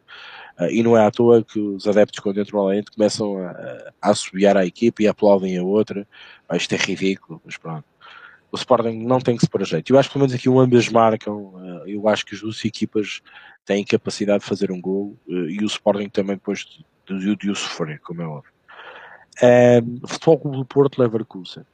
e 0.70 0.82
não 0.82 0.96
é 0.96 1.06
à 1.06 1.10
toa 1.10 1.42
que 1.42 1.58
os 1.58 1.86
adeptos, 1.86 2.20
quando 2.20 2.40
entram 2.40 2.64
lá 2.64 2.74
dentro, 2.74 2.92
começam 2.92 3.38
a, 3.38 3.50
a 4.00 4.10
assobiar 4.10 4.56
a 4.56 4.66
equipe 4.66 5.02
e 5.02 5.08
aplaudem 5.08 5.56
a 5.58 5.62
outra. 5.62 6.06
Ah, 6.48 6.56
isto 6.56 6.74
é 6.74 6.78
ridículo, 6.78 7.40
mas 7.44 7.56
pronto. 7.56 7.84
O 8.50 8.56
Sporting 8.56 8.98
não 9.04 9.18
tem 9.18 9.34
que 9.36 9.42
se 9.42 9.48
pôr 9.48 9.62
a 9.62 9.64
jeito. 9.64 9.92
Eu 9.92 9.98
acho 9.98 10.08
que 10.08 10.12
pelo 10.12 10.26
menos 10.26 10.34
aqui 10.34 10.48
ambas 10.48 10.88
marcam. 10.88 11.54
Uh, 11.54 11.88
eu 11.88 12.06
acho 12.06 12.26
que 12.26 12.34
as 12.34 12.40
duas 12.42 12.62
equipas 12.64 13.22
têm 13.64 13.84
capacidade 13.84 14.40
de 14.40 14.48
fazer 14.48 14.70
um 14.70 14.80
gol 14.80 15.16
e 15.26 15.58
o 15.62 15.66
Sporting 15.66 16.08
também 16.08 16.36
depois 16.36 16.66
de, 17.06 17.18
de, 17.18 17.36
de 17.36 17.50
o 17.50 17.54
sofrer, 17.54 17.98
como 18.00 18.20
é 18.20 18.26
óbvio. 18.26 18.52
Futebol 20.06 20.38
Clube 20.38 20.56
do 20.58 20.64
Porto 20.64 21.00
Leverkusen. 21.00 21.64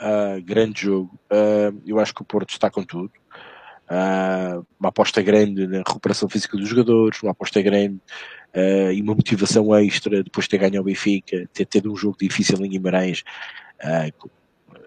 Uh, 0.00 0.40
grande 0.44 0.82
jogo. 0.82 1.18
Uh, 1.30 1.82
eu 1.84 1.98
acho 1.98 2.14
que 2.14 2.22
o 2.22 2.24
Porto 2.24 2.50
está 2.50 2.70
com 2.70 2.84
tudo. 2.84 3.10
Uh, 3.90 4.64
uma 4.78 4.90
aposta 4.90 5.20
grande 5.22 5.66
na 5.66 5.78
recuperação 5.78 6.28
física 6.28 6.56
dos 6.56 6.68
jogadores, 6.68 7.22
uma 7.22 7.32
aposta 7.32 7.60
grande 7.62 7.98
uh, 8.54 8.92
e 8.92 9.00
uma 9.00 9.14
motivação 9.14 9.74
extra 9.76 10.22
depois 10.22 10.44
de 10.44 10.50
ter 10.50 10.58
ganho 10.58 10.80
o 10.80 10.84
Benfica, 10.84 11.48
ter 11.52 11.64
tido 11.64 11.92
um 11.92 11.96
jogo 11.96 12.16
difícil 12.20 12.64
em 12.64 12.70
Guimarães. 12.70 13.22
Uh, 13.82 14.30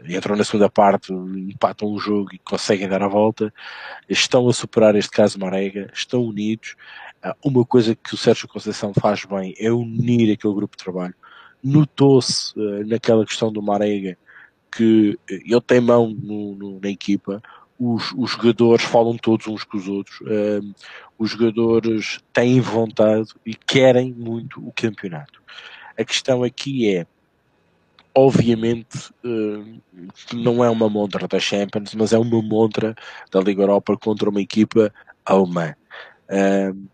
entram 0.08 0.36
na 0.36 0.44
segunda 0.44 0.70
parte, 0.70 1.14
empatam 1.14 1.90
o 1.90 2.00
jogo 2.00 2.30
e 2.34 2.40
conseguem 2.40 2.88
dar 2.88 3.04
a 3.04 3.08
volta. 3.08 3.54
Estão 4.10 4.48
a 4.50 4.54
superar 4.54 4.96
este 4.96 5.12
caso 5.12 5.40
Marega, 5.40 5.90
estão 5.94 6.24
unidos. 6.24 6.76
uma 7.44 7.64
coisa 7.66 7.96
que 7.96 8.16
o 8.16 8.18
Sérgio 8.18 8.48
Conceição 8.48 8.94
faz 8.94 9.26
bem 9.26 9.54
é 9.60 9.72
unir 9.72 10.34
aquele 10.34 10.54
grupo 10.54 10.76
de 10.76 10.84
trabalho 10.84 11.14
notou-se 11.64 12.54
naquela 12.88 13.26
questão 13.26 13.52
do 13.52 13.62
Marega 13.62 14.18
que 14.72 15.20
ele 15.30 15.62
tem 15.62 15.82
mão 15.82 16.10
no, 16.10 16.56
no, 16.56 16.80
na 16.80 16.90
equipa, 16.90 17.42
os, 17.82 18.14
os, 18.16 18.32
jogadores 18.32 18.86
falam 18.86 19.18
todos 19.18 19.48
uns 19.48 19.64
com 19.64 19.76
os 19.76 19.88
outros, 19.88 20.20
os 21.18 21.32
jogadores 21.32 22.20
têm 22.32 22.62
vontade 22.62 23.30
e 23.44 23.56
querem 23.56 24.14
muito 24.14 24.64
o 24.66 24.72
campeonato. 24.72 25.42
A 25.98 26.06
questão 26.06 26.44
aqui 26.44 26.96
é, 26.96 27.08
obviamente, 28.14 29.12
não 30.32 30.64
é 30.64 30.70
uma 30.70 30.88
montra 30.88 31.28
da 31.28 31.40
Champions, 31.40 31.96
mas 31.96 32.14
é 32.14 32.20
uma 32.20 32.42
montra 32.42 32.96
da 33.32 33.40
Liga 33.40 33.64
Europa 33.64 33.98
contra 33.98 34.30
uma 34.30 34.42
equipa 34.42 34.94
alemã. 35.26 35.74
Uh, 36.30 36.88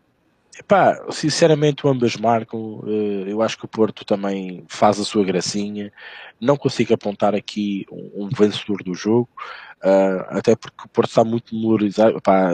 Epá, 0.60 1.06
sinceramente, 1.12 1.88
ambas 1.88 2.16
marcam. 2.18 2.82
Eh, 2.88 3.32
eu 3.32 3.42
acho 3.42 3.58
que 3.58 3.66
o 3.66 3.68
Porto 3.68 4.04
também 4.04 4.64
faz 4.68 5.00
a 5.00 5.04
sua 5.04 5.24
gracinha. 5.24 5.92
Não 6.42 6.58
consigo 6.58 6.94
apontar 6.94 7.36
aqui 7.36 7.86
um, 7.92 8.30
vencedor 8.30 8.84
do 8.84 8.94
jogo, 8.96 9.30
eh, 9.84 10.26
até 10.30 10.56
porque 10.56 10.86
o 10.86 10.90
Porto 10.90 11.10
está 11.10 11.24
muito 11.24 11.56
memorizado. 11.56 12.18
Epá, 12.18 12.52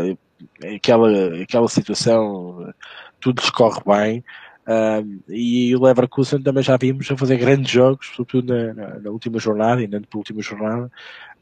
aquela, 0.76 1.42
aquela 1.42 1.68
situação, 1.70 2.74
tudo 3.20 3.42
lhes 3.42 3.50
corre 3.50 3.82
bem. 3.86 4.24
e 5.30 5.76
o 5.76 5.82
Leverkusen 5.84 6.42
também 6.42 6.64
já 6.64 6.78
vimos 6.78 7.10
a 7.12 7.18
fazer 7.18 7.38
grandes 7.38 7.72
jogos, 7.72 8.08
sobretudo 8.16 8.54
na, 8.54 8.74
na, 8.74 9.00
na 9.00 9.10
última 9.12 9.40
jornada 9.40 9.82
e 9.82 9.88
na 9.88 10.02
última 10.14 10.42
jornada, 10.42 10.92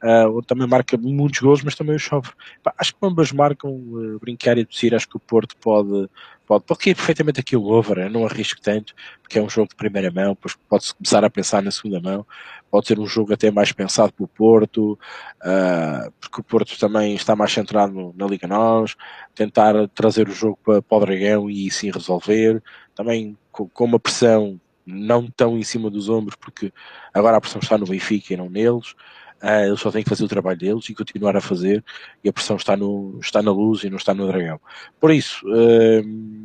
uh, 0.03 0.37
onde 0.37 0.47
também 0.47 0.67
marca 0.67 0.97
muitos 0.97 1.39
gols, 1.39 1.63
mas 1.63 1.75
também 1.75 1.95
o 1.95 1.99
chove. 1.99 2.29
acho 2.77 2.93
que 2.93 3.05
ambas 3.05 3.31
marcam 3.31 3.71
uh, 3.71 4.19
brincar 4.19 4.57
e 4.57 4.65
tossir. 4.65 4.93
Acho 4.93 5.07
que 5.07 5.17
o 5.17 5.19
Porto 5.19 5.55
pode, 5.57 6.09
pode, 6.51 6.65
pode 6.65 6.79
cair 6.81 6.95
perfeitamente 6.95 7.39
aqui 7.39 7.55
o 7.55 7.63
over. 7.63 7.97
Eu 7.99 8.09
não 8.09 8.25
arrisco 8.25 8.59
tanto, 8.59 8.93
porque 9.21 9.39
é 9.39 9.41
um 9.41 9.49
jogo 9.49 9.69
de 9.69 9.75
primeira 9.75 10.11
mão, 10.11 10.33
depois 10.33 10.57
pode-se 10.67 10.93
começar 10.93 11.23
a 11.23 11.29
pensar 11.29 11.63
na 11.63 11.71
segunda 11.71 12.01
mão. 12.01 12.25
Pode 12.69 12.87
ser 12.87 12.99
um 12.99 13.05
jogo 13.05 13.33
até 13.33 13.49
mais 13.49 13.71
pensado 13.71 14.11
pelo 14.11 14.27
Porto, 14.27 14.99
uh, 15.41 16.11
porque 16.19 16.41
o 16.41 16.43
Porto 16.43 16.77
também 16.77 17.15
está 17.15 17.37
mais 17.37 17.53
centrado 17.53 17.93
no, 17.93 18.13
na 18.17 18.27
Liga 18.27 18.47
Nós, 18.47 18.97
tentar 19.33 19.73
trazer 19.95 20.27
o 20.27 20.33
jogo 20.33 20.59
para, 20.63 20.81
para 20.81 20.97
o 20.97 20.99
Dragão 20.99 21.49
e 21.49 21.71
sim 21.71 21.89
resolver. 21.89 22.61
Também 22.93 23.37
com, 23.49 23.69
com 23.69 23.85
uma 23.85 23.99
pressão 23.99 24.59
não 24.85 25.27
tão 25.27 25.57
em 25.57 25.63
cima 25.63 25.89
dos 25.89 26.09
ombros, 26.09 26.35
porque 26.35 26.73
agora 27.13 27.37
a 27.37 27.41
pressão 27.41 27.61
está 27.61 27.77
no 27.77 27.85
Benfica 27.85 28.33
e 28.33 28.37
não 28.37 28.49
neles. 28.49 28.93
Uh, 29.41 29.65
eles 29.65 29.79
só 29.79 29.89
têm 29.89 30.03
que 30.03 30.09
fazer 30.09 30.23
o 30.23 30.27
trabalho 30.27 30.57
deles 30.57 30.87
e 30.87 30.93
continuar 30.93 31.35
a 31.35 31.41
fazer, 31.41 31.83
e 32.23 32.29
a 32.29 32.33
pressão 32.33 32.57
está, 32.57 32.77
no, 32.77 33.17
está 33.19 33.41
na 33.41 33.51
luz 33.51 33.83
e 33.83 33.89
não 33.89 33.97
está 33.97 34.13
no 34.13 34.27
dragão. 34.27 34.59
Por 34.99 35.11
isso, 35.11 35.43
uh, 35.47 36.40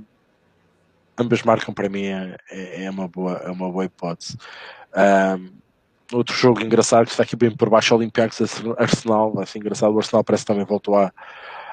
ambas 1.19 1.43
marcam 1.43 1.75
para 1.75 1.89
mim 1.89 2.05
é, 2.05 2.37
é, 2.51 2.85
é, 2.85 2.91
uma, 2.91 3.09
boa, 3.09 3.35
é 3.45 3.51
uma 3.51 3.71
boa 3.71 3.85
hipótese. 3.85 4.37
Uh, 4.93 5.53
outro 6.13 6.35
jogo 6.35 6.63
engraçado 6.63 7.07
que 7.07 7.13
está 7.13 7.23
aqui 7.23 7.37
bem 7.37 7.51
por 7.51 7.69
baixo, 7.69 7.95
Olympiacos 7.95 8.41
Arsenal, 8.79 9.33
vai 9.33 9.47
ser 9.47 9.59
engraçado, 9.59 9.93
o 9.93 9.99
Arsenal 9.99 10.25
parece 10.25 10.45
que 10.45 10.53
também 10.53 10.65
voltou 10.65 10.97
a, 10.97 11.13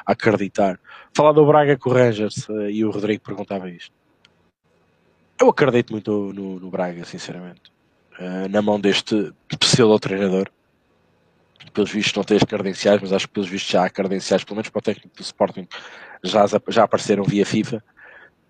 a 0.05 0.11
acreditar. 0.11 0.79
Falar 1.13 1.31
do 1.31 1.45
Braga 1.45 1.77
com 1.77 1.89
o 1.89 1.93
Rangers, 1.93 2.47
uh, 2.49 2.69
e 2.69 2.83
o 2.83 2.91
Rodrigo 2.91 3.23
perguntava 3.23 3.69
isto. 3.69 3.93
Eu 5.39 5.49
acredito 5.49 5.91
muito 5.91 6.11
no, 6.11 6.33
no, 6.33 6.59
no 6.59 6.69
Braga, 6.69 7.05
sinceramente. 7.05 7.71
Uh, 8.19 8.47
na 8.49 8.61
mão 8.61 8.79
deste 8.79 9.33
pseudo-treinador 9.59 10.49
pelos 11.73 11.91
vistos 11.91 12.13
não 12.13 12.23
tem 12.23 12.37
as 12.37 12.43
credenciais, 12.43 13.01
mas 13.01 13.11
acho 13.11 13.27
que 13.27 13.33
pelos 13.33 13.49
vistos 13.49 13.71
já 13.71 13.85
há 13.85 13.89
credenciais, 13.89 14.43
pelo 14.43 14.55
menos 14.55 14.69
para 14.69 14.79
o 14.79 14.81
técnico 14.81 15.15
do 15.15 15.21
Sporting, 15.21 15.67
já, 16.23 16.45
já 16.67 16.83
apareceram 16.83 17.23
via 17.23 17.45
FIFA. 17.45 17.83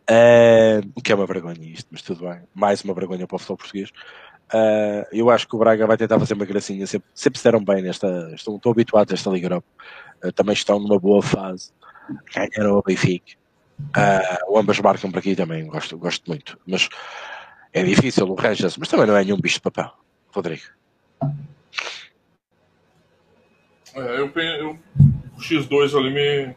Uh, 0.10 0.92
o 0.96 1.02
que 1.02 1.12
é 1.12 1.16
uma 1.16 1.26
vergonha 1.26 1.66
isto, 1.66 1.88
mas 1.92 2.02
tudo 2.02 2.28
bem. 2.28 2.42
Mais 2.54 2.84
uma 2.84 2.94
vergonha 2.94 3.26
para 3.26 3.36
o 3.36 3.40
futebol 3.40 3.58
português. 3.58 3.90
Uh, 4.54 5.08
eu 5.12 5.30
acho 5.30 5.48
que 5.48 5.56
o 5.56 5.60
Braga 5.60 5.88
vai 5.88 5.98
tentar 5.98 6.20
fazer 6.20 6.34
uma 6.34 6.46
gracinha. 6.46 6.86
Sempre, 6.86 7.10
sempre 7.14 7.40
se 7.40 7.44
deram 7.44 7.64
bem 7.64 7.82
nesta. 7.82 8.32
Estão, 8.36 8.56
estão 8.56 8.72
habituados 8.72 9.12
a 9.12 9.16
esta 9.16 9.30
Liga 9.30 9.48
Europa. 9.48 9.68
Uh, 10.24 10.32
também 10.32 10.54
estão 10.54 10.80
numa 10.80 11.00
boa 11.00 11.22
fase. 11.22 11.72
Ganharam 12.34 12.78
o 12.78 12.84
Benfica. 12.84 13.34
Uh, 13.80 14.58
ambas 14.58 14.80
marcam 14.80 15.10
para 15.10 15.20
aqui 15.20 15.36
também, 15.36 15.66
gosto, 15.68 15.98
gosto 15.98 16.28
muito. 16.28 16.60
Mas 16.66 16.90
é 17.72 17.84
difícil 17.84 18.28
o 18.28 18.36
Rangers, 18.36 18.78
mas 18.78 18.88
também 18.88 19.08
não 19.08 19.18
é 19.18 19.24
nenhum 19.24 19.40
bicho 19.40 19.56
de 19.56 19.62
papel, 19.62 19.92
Rodrigo. 20.34 20.64
É, 23.96 24.20
eu, 24.20 24.32
eu, 24.32 24.80
o 25.36 25.40
X2 25.40 25.98
ali 25.98 26.12
me. 26.12 26.56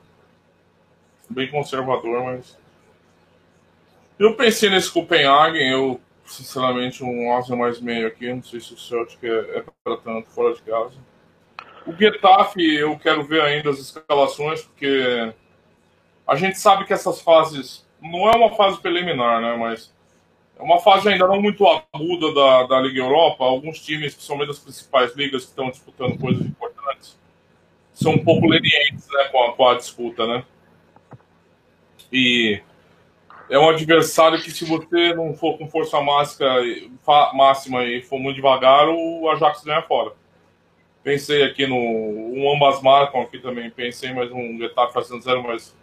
bem 1.31 1.51
conservador, 1.51 2.25
mas. 2.25 2.59
Eu 4.19 4.35
pensei 4.35 4.71
nesse 4.71 4.91
Copenhagen, 4.91 5.71
eu, 5.71 6.01
sinceramente, 6.25 7.05
um 7.05 7.37
asa 7.37 7.55
mais 7.55 7.81
meio 7.81 8.07
aqui, 8.07 8.33
não 8.33 8.43
sei 8.43 8.61
se 8.61 8.73
o 8.73 8.79
Celtic 8.79 9.23
é, 9.23 9.59
é 9.59 9.65
para 9.85 9.97
tanto 9.99 10.31
fora 10.31 10.55
de 10.55 10.63
casa. 10.63 10.95
O 11.87 11.93
Getafe, 11.93 12.63
eu 12.75 12.99
quero 12.99 13.25
ver 13.25 13.43
ainda 13.43 13.71
as 13.71 13.79
escalações, 13.79 14.63
porque 14.63 15.33
a 16.27 16.35
gente 16.35 16.59
sabe 16.59 16.85
que 16.87 16.93
essas 16.93 17.21
fases 17.21 17.87
não 18.01 18.29
é 18.29 18.37
uma 18.37 18.55
fase 18.57 18.81
preliminar, 18.81 19.41
né? 19.41 19.55
Mas 19.57 19.95
é 20.59 20.63
uma 20.63 20.81
fase 20.81 21.09
ainda 21.09 21.27
não 21.27 21.41
muito 21.41 21.65
aguda 21.67 22.35
da, 22.35 22.63
da 22.65 22.81
Liga 22.81 23.01
Europa. 23.01 23.45
Alguns 23.45 23.81
times, 23.81 24.15
principalmente 24.15 24.49
das 24.49 24.59
principais 24.59 25.15
ligas 25.15 25.45
que 25.45 25.51
estão 25.51 25.71
disputando 25.71 26.19
coisas 26.19 26.45
importantes, 26.45 27.19
são 27.93 28.13
um 28.13 28.25
pouco 28.25 28.47
lenientes 28.47 29.07
né, 29.09 29.25
com, 29.31 29.45
a, 29.45 29.53
com 29.53 29.69
a 29.69 29.75
disputa, 29.75 30.27
né? 30.27 30.45
E 32.11 32.61
é 33.49 33.59
um 33.59 33.69
adversário 33.69 34.43
que, 34.43 34.51
se 34.51 34.65
você 34.65 35.15
não 35.15 35.35
for 35.35 35.57
com 35.59 35.69
força 35.69 36.01
máxima 36.01 37.85
e 37.85 38.03
for 38.03 38.19
muito 38.19 38.37
devagar, 38.37 38.89
o 38.89 39.29
Ajax 39.31 39.63
ganha 39.65 39.83
fora. 39.83 40.13
Pensei 41.03 41.45
aqui 41.45 41.67
no. 41.67 41.77
Um 41.77 42.53
ambas 42.53 42.83
marcam 42.83 43.23
aqui 43.23 43.39
também. 43.39 43.71
Pensei 43.71 44.13
mais 44.13 44.31
um 44.33 44.59
Getafe 44.59 44.93
fazendo 44.93 45.23
zero, 45.23 45.43
mas 45.43 45.75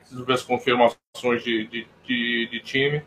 preciso 0.00 0.24
ver 0.24 0.32
as 0.32 0.42
confirmações 0.42 1.44
de, 1.44 1.66
de, 1.66 1.86
de, 2.04 2.48
de 2.50 2.60
time. 2.60 3.02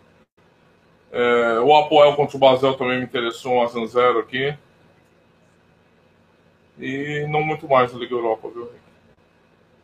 É, 1.11 1.59
o 1.59 1.75
Apoel 1.75 2.15
contra 2.15 2.37
o 2.37 2.39
Basel 2.39 2.75
também 2.75 2.99
me 2.99 3.03
interessou, 3.03 3.55
um 3.55 3.61
a 3.61 3.67
0 3.67 4.19
aqui. 4.19 4.57
E 6.79 7.25
não 7.27 7.41
muito 7.41 7.67
mais 7.67 7.91
na 7.91 7.99
Liga 7.99 8.13
Europa, 8.13 8.49
viu? 8.49 8.69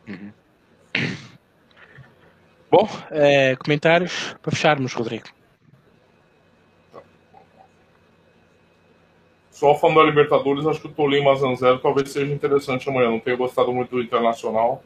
Uhum. 0.06 0.32
Bom, 2.76 2.88
é, 3.12 3.54
comentários 3.54 4.34
para 4.42 4.50
fecharmos, 4.50 4.92
Rodrigo. 4.92 5.28
Só 9.48 9.76
falando 9.76 9.98
da 9.98 10.02
Libertadores, 10.02 10.66
acho 10.66 10.80
que 10.80 10.88
o 10.88 10.92
Tolima 10.92 11.36
Zanzero 11.36 11.78
talvez 11.78 12.10
seja 12.10 12.34
interessante 12.34 12.88
amanhã. 12.88 13.12
Não 13.12 13.20
tenho 13.20 13.36
gostado 13.36 13.72
muito 13.72 13.90
do 13.90 14.02
Internacional. 14.02 14.82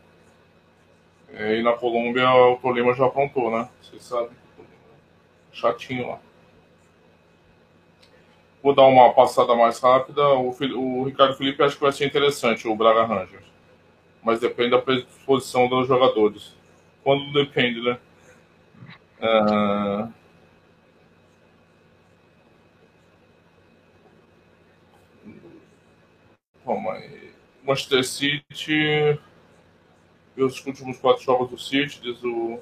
É, 1.32 1.56
e 1.56 1.62
na 1.62 1.72
Colômbia 1.72 2.30
o 2.30 2.56
Tolima 2.56 2.92
já 2.92 3.06
aprontou, 3.06 3.50
né? 3.50 3.66
Vocês 3.80 4.02
sabem. 4.02 4.36
Chatinho 5.50 6.08
lá. 6.08 6.18
Vou 8.62 8.74
dar 8.74 8.84
uma 8.84 9.14
passada 9.14 9.54
mais 9.54 9.80
rápida. 9.80 10.28
O, 10.34 10.50
o, 10.50 11.04
Ricardo 11.04 11.38
Felipe 11.38 11.62
acho 11.62 11.76
que 11.76 11.82
vai 11.82 11.92
ser 11.92 12.04
interessante, 12.04 12.68
o 12.68 12.76
Braga 12.76 13.04
Rangers. 13.04 13.46
Mas 14.22 14.40
depende 14.40 14.72
da 14.72 14.78
predisposição 14.78 15.66
dos 15.68 15.88
jogadores. 15.88 16.57
Quando 17.08 17.32
depende, 17.32 17.80
né? 17.80 17.98
Uh... 19.18 20.12
Calma 26.66 26.92
aí. 26.92 27.32
Manchester 27.64 28.04
City 28.04 29.18
os 30.36 30.66
últimos 30.66 30.98
quatro 30.98 31.24
jogos 31.24 31.48
do 31.48 31.56
City, 31.56 31.98
diz 32.02 32.22
o, 32.22 32.60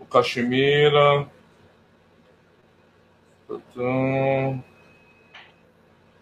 o 0.00 0.04
Cachemira. 0.06 1.30
Então, 3.48 4.64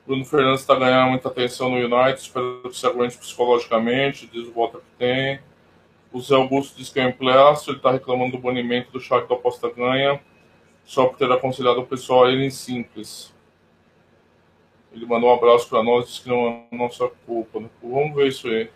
Bruno 0.07 0.27
Fernandes 0.27 0.61
está 0.61 0.75
ganhando 0.75 1.13
muita 1.13 1.29
atenção 1.29 1.71
no 1.71 1.77
United, 1.77 2.21
espero 2.21 2.61
que 2.65 2.77
se 2.77 2.87
aguente 2.87 3.17
psicologicamente, 3.17 4.27
diz 4.27 4.47
o 4.47 4.53
Walter 4.53 4.81
que 4.81 4.99
tem. 4.99 5.54
O 6.15 6.21
Zé 6.21 6.37
Augusto 6.37 6.77
diz 6.79 6.91
que 6.91 7.01
é 7.01 7.07
um 7.07 7.09
empleaço, 7.09 7.71
ele 7.71 7.79
está 7.79 7.91
reclamando 7.91 8.37
do 8.37 8.39
banimento 8.39 8.93
do 8.93 9.01
chat 9.01 9.27
da 9.29 9.35
aposta 9.35 9.69
ganha, 9.69 10.21
só 10.85 11.07
por 11.07 11.19
ter 11.19 11.31
aconselhado 11.33 11.81
o 11.81 11.87
pessoal 11.87 12.27
a 12.27 12.31
irem 12.31 12.51
simples. 12.51 13.35
Ele 14.93 15.07
mandou 15.07 15.29
um 15.29 15.35
abraço 15.35 15.69
para 15.69 15.83
nós, 15.83 16.07
disse 16.07 16.23
que 16.23 16.29
não 16.29 16.67
é 16.71 16.77
nossa 16.77 17.09
culpa. 17.27 17.59
Né? 17.59 17.69
Vamos 17.83 18.15
ver 18.15 18.29
isso 18.29 18.47
aí. 18.47 18.71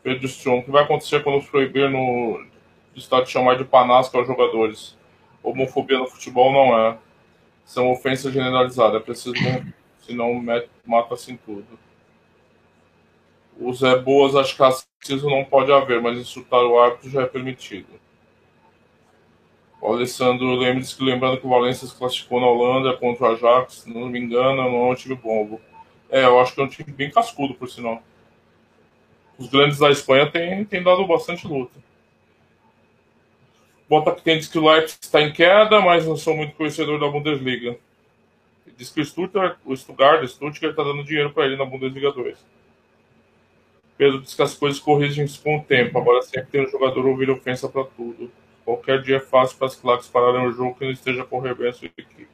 Pedro 0.00 0.26
Strong, 0.26 0.60
o 0.60 0.62
que 0.62 0.70
vai 0.70 0.84
acontecer 0.84 1.24
quando 1.24 1.44
proibir 1.44 1.90
no 1.90 2.46
estado 2.94 3.24
de 3.24 3.32
chamar 3.32 3.58
de 3.58 3.64
panasca 3.64 4.16
aos 4.16 4.28
jogadores? 4.28 4.96
Homofobia 5.42 5.98
no 5.98 6.06
futebol 6.06 6.52
não 6.52 6.78
é. 6.78 6.96
São 7.64 7.90
ofensas 7.90 8.32
generalizadas. 8.32 9.00
É 9.00 9.04
preciso, 9.04 9.34
senão 10.06 10.40
mata 10.86 11.14
assim 11.14 11.36
tudo. 11.36 11.66
O 13.58 13.72
Zé 13.72 13.96
Boas, 13.98 14.34
acho 14.34 14.56
que 14.56 14.62
racismo 14.62 15.30
não 15.30 15.44
pode 15.44 15.72
haver, 15.72 16.00
mas 16.00 16.18
insultar 16.18 16.64
o 16.64 16.78
árbitro 16.78 17.10
já 17.10 17.22
é 17.22 17.26
permitido. 17.26 17.88
O 19.80 19.92
Alessandro 19.92 20.56
lembre-se 20.56 20.96
que 20.96 21.04
lembrando 21.04 21.38
que 21.38 21.46
o 21.46 21.50
Valência 21.50 21.86
se 21.86 21.96
classificou 21.96 22.40
na 22.40 22.46
Holanda 22.46 22.96
contra 22.96 23.24
o 23.24 23.32
Ajax, 23.32 23.84
não 23.86 24.08
me 24.08 24.18
engano, 24.18 24.56
não 24.56 24.86
é 24.86 24.90
um 24.92 24.94
time 24.94 25.14
bombo. 25.14 25.60
É, 26.10 26.24
eu 26.24 26.40
acho 26.40 26.54
que 26.54 26.60
é 26.60 26.64
um 26.64 26.68
time 26.68 26.90
bem 26.92 27.10
cascudo, 27.10 27.54
por 27.54 27.68
sinal 27.68 28.02
os 29.38 29.48
grandes 29.48 29.78
da 29.78 29.90
Espanha 29.90 30.30
têm, 30.30 30.64
têm 30.64 30.82
dado 30.82 31.06
bastante 31.06 31.46
luta. 31.46 31.78
Bota 33.88 34.14
que 34.14 34.22
tem 34.22 34.38
diz 34.38 34.48
que 34.48 34.58
o 34.58 34.66
Leipzig 34.66 34.98
está 35.02 35.20
em 35.20 35.32
queda, 35.32 35.80
mas 35.80 36.06
não 36.06 36.16
sou 36.16 36.36
muito 36.36 36.54
conhecedor 36.54 36.98
da 36.98 37.08
Bundesliga. 37.08 37.76
Diz 38.76 38.90
que 38.90 39.00
o 39.00 39.04
Stuttgart, 39.04 39.58
o 39.64 39.76
Stuttgart, 39.76 40.22
o 40.22 40.28
Stuttgart 40.28 40.70
está 40.72 40.82
dando 40.82 41.04
dinheiro 41.04 41.30
para 41.32 41.44
ele 41.44 41.56
na 41.56 41.64
Bundesliga 41.64 42.10
2. 42.12 42.38
Diz 43.98 44.34
que 44.34 44.42
as 44.42 44.54
coisas 44.54 44.80
corrigem 44.80 45.26
com 45.42 45.58
o 45.58 45.62
tempo, 45.62 45.98
agora 45.98 46.20
sempre 46.22 46.50
tem 46.50 46.66
um 46.66 46.68
jogador 46.68 47.06
ouvir 47.06 47.30
ofensa 47.30 47.68
para 47.68 47.84
tudo. 47.84 48.30
Qualquer 48.64 49.00
dia 49.02 49.16
é 49.16 49.20
fácil 49.20 49.56
para 49.56 49.68
as 49.68 49.76
claques 49.76 50.08
pararem 50.08 50.46
o 50.46 50.52
jogo 50.52 50.74
que 50.74 50.84
não 50.84 50.90
esteja 50.90 51.22
a 51.22 51.72
sua 51.72 51.86
equipe. 51.86 52.28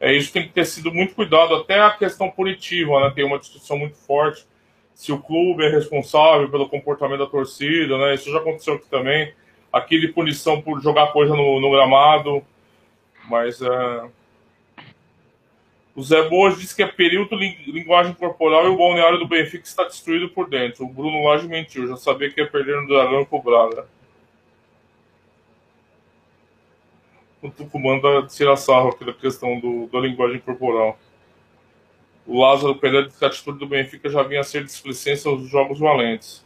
É 0.00 0.12
isso 0.14 0.32
tem 0.32 0.44
que 0.44 0.54
ter 0.54 0.64
sido 0.64 0.90
muito 0.92 1.14
cuidado, 1.14 1.54
até 1.54 1.78
a 1.78 1.90
questão 1.90 2.30
punitiva, 2.30 3.00
né? 3.00 3.12
Tem 3.14 3.24
uma 3.24 3.38
discussão 3.38 3.76
muito 3.76 3.96
forte 3.96 4.46
se 4.94 5.12
o 5.12 5.18
clube 5.18 5.64
é 5.64 5.68
responsável 5.68 6.48
pelo 6.50 6.68
comportamento 6.68 7.20
da 7.20 7.26
torcida, 7.26 7.98
né? 7.98 8.14
Isso 8.14 8.30
já 8.32 8.38
aconteceu 8.38 8.74
aqui 8.74 8.86
também. 8.88 9.34
Aqui 9.72 10.00
de 10.00 10.08
punição 10.08 10.62
por 10.62 10.80
jogar 10.80 11.12
coisa 11.12 11.34
no, 11.34 11.60
no 11.60 11.70
gramado, 11.70 12.42
mas 13.28 13.60
é... 13.60 13.68
o 16.00 16.02
Zé 16.02 16.26
Boas 16.30 16.58
disse 16.58 16.74
que 16.74 16.82
é 16.82 16.86
período 16.86 17.36
linguagem 17.36 18.14
corporal 18.14 18.64
e 18.64 18.68
o 18.68 18.76
balneário 18.76 19.18
do 19.18 19.28
Benfica 19.28 19.64
está 19.64 19.84
destruído 19.84 20.30
por 20.30 20.48
dentro. 20.48 20.86
O 20.86 20.88
Bruno 20.88 21.24
Lage 21.24 21.46
mentiu, 21.46 21.86
já 21.86 21.96
sabia 21.96 22.30
que 22.30 22.40
ia 22.40 22.50
perder 22.50 22.80
no 22.80 22.88
Dragão 22.88 23.22
com 23.26 23.36
o 23.36 23.42
Braga. 23.42 23.86
O 27.42 27.50
Tucumã 27.50 28.00
tira 28.28 28.56
sarro 28.56 28.88
aqui 28.88 29.04
da 29.04 29.12
questão 29.12 29.60
do, 29.60 29.88
da 29.88 30.00
linguagem 30.00 30.40
corporal. 30.40 30.98
O 32.26 32.40
Lázaro 32.40 32.74
Pereira 32.76 33.06
disse 33.06 33.18
que 33.18 33.24
a 33.26 33.28
atitude 33.28 33.58
do 33.58 33.66
Benfica 33.66 34.08
já 34.08 34.22
vinha 34.22 34.40
a 34.40 34.44
ser 34.44 34.64
displicência 34.64 35.30
aos 35.30 35.46
jogos 35.50 35.78
valentes. 35.78 36.42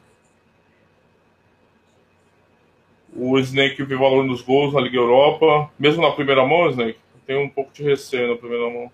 O 3.14 3.38
Snake 3.38 3.84
viu 3.84 4.00
valor 4.00 4.24
nos 4.24 4.42
gols 4.42 4.74
na 4.74 4.80
Liga 4.80 4.96
Europa. 4.96 5.70
Mesmo 5.78 6.02
na 6.02 6.10
primeira 6.10 6.44
mão, 6.44 6.70
Snake, 6.70 6.98
tem 7.24 7.36
um 7.36 7.48
pouco 7.48 7.72
de 7.72 7.84
receio 7.84 8.30
na 8.30 8.36
primeira 8.36 8.68
mão. 8.68 8.90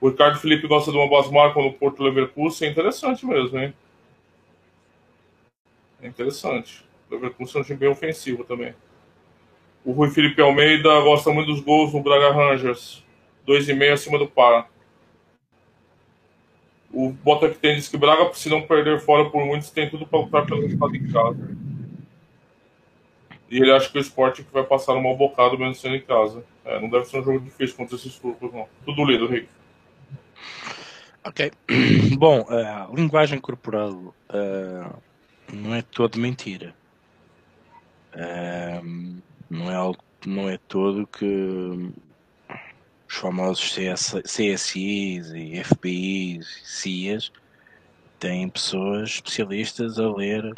O 0.00 0.08
Ricardo 0.08 0.38
Felipe 0.38 0.68
gosta 0.68 0.92
de 0.92 0.96
uma 0.96 1.08
boas 1.08 1.30
marcas 1.30 1.62
no 1.62 1.72
Porto 1.72 2.02
Leverkusen. 2.02 2.68
É 2.68 2.70
interessante 2.70 3.26
mesmo, 3.26 3.58
hein? 3.58 3.74
É 6.00 6.06
interessante. 6.06 6.84
O 7.10 7.14
Leverkusen 7.14 7.60
é 7.60 7.62
um 7.62 7.66
time 7.66 7.78
bem 7.78 7.88
ofensivo 7.88 8.44
também. 8.44 8.74
O 9.84 9.92
Rui 9.92 10.10
Felipe 10.10 10.40
Almeida 10.40 11.00
gosta 11.00 11.32
muito 11.32 11.48
dos 11.48 11.60
gols 11.60 11.92
no 11.92 12.02
Braga 12.02 12.30
Rangers. 12.30 13.02
2,5 13.46 13.92
acima 13.92 14.18
do 14.18 14.28
par. 14.28 14.70
O 16.92 17.10
Bota 17.10 17.48
que 17.48 17.58
tem 17.58 17.74
diz 17.74 17.88
que 17.88 17.96
Braga, 17.96 18.32
se 18.34 18.48
não 18.48 18.62
perder 18.62 19.00
fora 19.00 19.28
por 19.28 19.44
muitos, 19.44 19.70
tem 19.70 19.90
tudo 19.90 20.06
para 20.06 20.20
lutar 20.20 20.46
pelo 20.46 20.62
resultado 20.62 20.94
em 20.94 21.10
casa. 21.10 21.56
E 23.50 23.56
ele 23.56 23.72
acha 23.72 23.90
que 23.90 23.98
o 23.98 24.00
esporte 24.00 24.46
vai 24.52 24.62
passar 24.62 24.94
um 24.94 25.02
mal 25.02 25.16
bocado 25.16 25.58
mesmo 25.58 25.74
sendo 25.74 25.96
em 25.96 26.00
casa. 26.00 26.44
É, 26.64 26.78
não 26.78 26.88
deve 26.88 27.06
ser 27.06 27.20
um 27.20 27.24
jogo 27.24 27.40
difícil 27.40 27.76
contra 27.76 27.96
esses 27.96 28.18
turcos, 28.18 28.52
não. 28.52 28.68
Tudo 28.84 29.04
lido, 29.04 29.26
Rick. 29.26 29.48
Ok. 31.28 31.52
Bom, 32.16 32.46
a 32.48 32.88
uh, 32.88 32.96
linguagem 32.96 33.38
corporal 33.38 33.92
uh, 33.92 35.02
não 35.52 35.74
é 35.74 35.82
todo 35.82 36.18
mentira. 36.18 36.74
Uh, 38.14 39.20
não, 39.50 39.70
é 39.70 39.74
algo, 39.74 40.02
não 40.24 40.48
é 40.48 40.56
todo 40.56 41.06
que 41.06 41.92
os 43.06 43.14
famosos 43.14 43.74
CS, 43.74 44.22
CSIs 44.24 45.30
e 45.34 45.62
FBIs 45.64 46.46
e 46.46 46.66
CIAs 46.66 47.32
têm 48.18 48.48
pessoas 48.48 49.10
especialistas 49.10 49.98
a 49.98 50.10
ler 50.10 50.54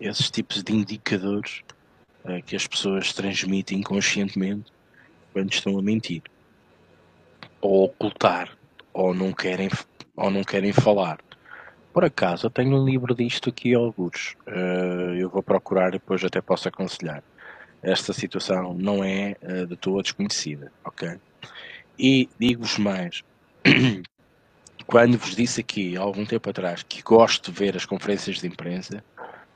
esses 0.00 0.30
tipos 0.30 0.62
de 0.62 0.72
indicadores 0.72 1.62
uh, 2.24 2.40
que 2.46 2.54
as 2.54 2.64
pessoas 2.64 3.12
transmitem 3.12 3.80
inconscientemente 3.80 4.72
quando 5.32 5.52
estão 5.52 5.76
a 5.76 5.82
mentir, 5.82 6.22
ou 7.60 7.86
ocultar, 7.86 8.56
ou 8.92 9.12
não 9.12 9.32
querem, 9.32 9.68
ou 10.16 10.30
não 10.30 10.42
querem 10.42 10.72
falar. 10.72 11.18
Por 11.92 12.04
acaso, 12.04 12.46
eu 12.46 12.50
tenho 12.50 12.76
um 12.76 12.84
livro 12.84 13.14
disto 13.14 13.50
aqui, 13.50 13.74
alguns. 13.74 14.36
Uh, 14.46 15.14
eu 15.16 15.28
vou 15.28 15.42
procurar 15.42 15.88
e 15.88 15.92
depois 15.92 16.24
até 16.24 16.40
posso 16.40 16.68
aconselhar. 16.68 17.22
Esta 17.82 18.12
situação 18.12 18.72
não 18.74 19.04
é 19.04 19.36
uh, 19.42 19.66
de 19.66 19.76
toda 19.76 20.02
desconhecida, 20.02 20.72
ok? 20.84 21.18
E 21.98 22.28
digo-vos 22.38 22.78
mais. 22.78 23.22
Quando 24.86 25.18
vos 25.18 25.36
disse 25.36 25.60
aqui, 25.60 25.96
há 25.96 26.00
algum 26.00 26.24
tempo 26.24 26.48
atrás, 26.48 26.82
que 26.82 27.02
gosto 27.02 27.52
de 27.52 27.58
ver 27.58 27.76
as 27.76 27.84
conferências 27.84 28.40
de 28.40 28.46
imprensa, 28.46 29.04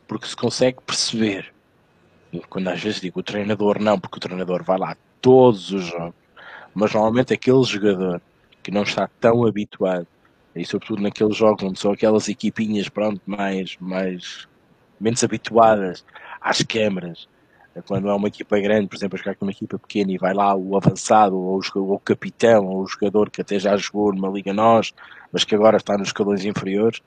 porque 0.06 0.26
se 0.26 0.36
consegue 0.36 0.78
perceber. 0.84 1.52
Quando 2.48 2.68
às 2.68 2.82
vezes 2.82 3.00
digo 3.00 3.20
o 3.20 3.22
treinador, 3.22 3.80
não, 3.80 3.98
porque 3.98 4.18
o 4.18 4.20
treinador 4.20 4.62
vai 4.62 4.78
lá 4.78 4.96
todos 5.20 5.70
os 5.72 5.86
jogos, 5.86 6.14
mas 6.74 6.92
normalmente 6.92 7.32
aquele 7.32 7.62
jogador 7.64 8.20
que 8.62 8.70
não 8.70 8.82
está 8.82 9.08
tão 9.20 9.46
habituado 9.46 10.06
e 10.56 10.64
sobretudo 10.64 11.02
naqueles 11.02 11.36
jogos 11.36 11.62
onde 11.62 11.78
são 11.78 11.92
aquelas 11.92 12.28
equipinhas 12.28 12.88
pronto, 12.88 13.20
mais, 13.26 13.76
mais 13.78 14.48
menos 14.98 15.22
habituadas 15.22 16.04
às 16.40 16.62
câmaras. 16.62 17.28
Quando 17.86 18.08
é 18.08 18.14
uma 18.14 18.28
equipa 18.28 18.58
grande, 18.58 18.88
por 18.88 18.96
exemplo, 18.96 19.16
a 19.16 19.18
jogar 19.18 19.34
com 19.34 19.44
uma 19.44 19.52
equipa 19.52 19.78
pequena 19.78 20.10
e 20.10 20.16
vai 20.16 20.32
lá 20.32 20.54
o 20.56 20.76
avançado, 20.76 21.36
ou 21.36 21.60
o, 21.60 21.78
ou 21.78 21.94
o 21.96 21.98
capitão, 21.98 22.66
ou 22.66 22.82
o 22.82 22.86
jogador 22.86 23.28
que 23.28 23.42
até 23.42 23.58
já 23.58 23.76
jogou 23.76 24.14
numa 24.14 24.30
Liga 24.30 24.54
Nós, 24.54 24.94
mas 25.30 25.44
que 25.44 25.54
agora 25.54 25.76
está 25.76 25.98
nos 25.98 26.08
escalões 26.08 26.42
inferiores, 26.42 27.02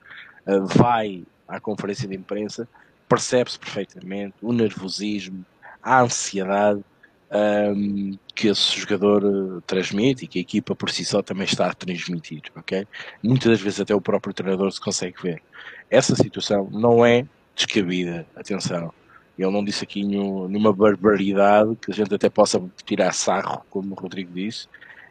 eh, 0.46 0.60
vai 0.60 1.24
à 1.48 1.58
conferência 1.58 2.06
de 2.06 2.14
imprensa, 2.14 2.68
percebe-se 3.08 3.58
perfeitamente 3.58 4.34
o 4.40 4.52
nervosismo, 4.52 5.44
a 5.82 6.02
ansiedade 6.02 6.84
um, 7.30 8.18
que 8.34 8.48
esse 8.48 8.78
jogador 8.80 9.24
uh, 9.24 9.60
transmite 9.62 10.24
e 10.24 10.28
que 10.28 10.38
a 10.38 10.42
equipa 10.42 10.74
por 10.74 10.90
si 10.90 11.04
só 11.04 11.22
também 11.22 11.44
está 11.44 11.68
a 11.68 11.74
transmitir, 11.74 12.42
ok? 12.56 12.86
Muitas 13.22 13.52
das 13.52 13.60
vezes 13.60 13.80
até 13.80 13.94
o 13.94 14.00
próprio 14.00 14.34
treinador 14.34 14.70
se 14.72 14.80
consegue 14.80 15.22
ver. 15.22 15.42
Essa 15.88 16.16
situação 16.16 16.68
não 16.72 17.04
é 17.04 17.26
descabida, 17.54 18.26
atenção. 18.34 18.92
Ele 19.38 19.50
não 19.50 19.64
disse 19.64 19.84
aqui 19.84 20.04
nenhum, 20.04 20.48
nenhuma 20.48 20.72
barbaridade 20.72 21.76
que 21.76 21.90
a 21.90 21.94
gente 21.94 22.14
até 22.14 22.28
possa 22.28 22.62
tirar 22.84 23.12
sarro, 23.12 23.64
como 23.70 23.92
o 23.92 23.98
Rodrigo 23.98 24.32
disse. 24.34 24.68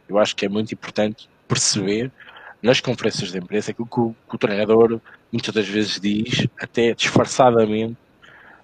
Eu 0.07 0.17
acho 0.17 0.35
que 0.35 0.45
é 0.45 0.49
muito 0.49 0.73
importante 0.73 1.29
perceber 1.47 2.11
nas 2.61 2.81
conferências 2.81 3.31
de 3.31 3.37
imprensa 3.37 3.73
que 3.73 3.81
o, 3.81 3.85
que 3.85 4.35
o 4.35 4.37
treinador 4.37 5.01
muitas 5.31 5.53
das 5.53 5.67
vezes 5.67 5.99
diz, 5.99 6.47
até 6.59 6.93
disfarçadamente, 6.93 7.97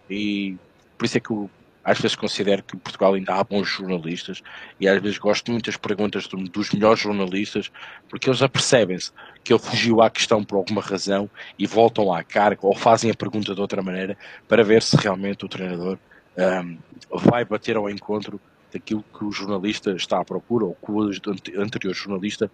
e 0.10 0.56
por 0.98 1.06
isso 1.06 1.18
é 1.18 1.22
que 1.22 1.32
o 1.32 1.50
às 1.86 2.00
vezes 2.00 2.16
considero 2.16 2.64
que 2.64 2.76
em 2.76 2.80
Portugal 2.80 3.14
ainda 3.14 3.36
há 3.36 3.44
bons 3.44 3.70
jornalistas 3.70 4.42
e 4.80 4.88
às 4.88 5.00
vezes 5.00 5.20
gosto 5.20 5.52
muito 5.52 5.68
das 5.68 5.78
perguntas 5.78 6.28
dos 6.28 6.72
melhores 6.72 7.00
jornalistas 7.00 7.72
porque 8.10 8.28
eles 8.28 8.42
apercebem-se 8.42 9.12
que 9.44 9.54
ele 9.54 9.60
fugiu 9.60 10.02
à 10.02 10.10
questão 10.10 10.44
por 10.44 10.56
alguma 10.56 10.82
razão 10.82 11.30
e 11.60 11.68
voltam 11.68 12.12
à 12.12 12.24
carga 12.24 12.62
ou 12.64 12.76
fazem 12.76 13.12
a 13.12 13.14
pergunta 13.14 13.54
de 13.54 13.62
outra 13.62 13.84
maneira 13.84 14.18
para 14.48 14.64
ver 14.64 14.82
se 14.82 14.98
realmente 14.98 15.46
o 15.46 15.48
treinador 15.48 16.00
um, 16.36 16.78
vai 17.12 17.46
bater 17.46 17.78
ao 17.78 17.88
encontro 17.88 18.42
daquilo 18.74 19.06
que 19.18 19.24
o 19.24 19.32
jornalista 19.32 19.92
está 19.92 20.20
à 20.20 20.26
procura 20.26 20.66
ou 20.66 20.76
que 20.76 20.92
o 20.92 21.62
anterior 21.62 21.94
jornalista 21.94 22.50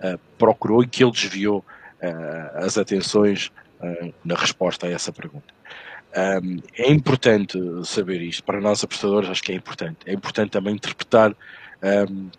uh, 0.00 0.18
procurou 0.38 0.84
e 0.84 0.86
que 0.86 1.02
ele 1.02 1.10
desviou 1.10 1.58
uh, 1.58 2.64
as 2.64 2.78
atenções 2.78 3.50
uh, 3.80 4.14
na 4.24 4.36
resposta 4.36 4.86
a 4.86 4.90
essa 4.90 5.12
pergunta. 5.12 5.52
Um, 6.16 6.58
é 6.74 6.90
importante 6.90 7.58
saber 7.84 8.22
isto. 8.22 8.42
Para 8.42 8.60
nós 8.60 8.82
apostadores, 8.82 9.28
acho 9.28 9.42
que 9.42 9.52
é 9.52 9.54
importante. 9.54 9.98
É 10.06 10.12
importante 10.14 10.50
também 10.50 10.74
interpretar 10.74 11.34
um, 12.10 12.30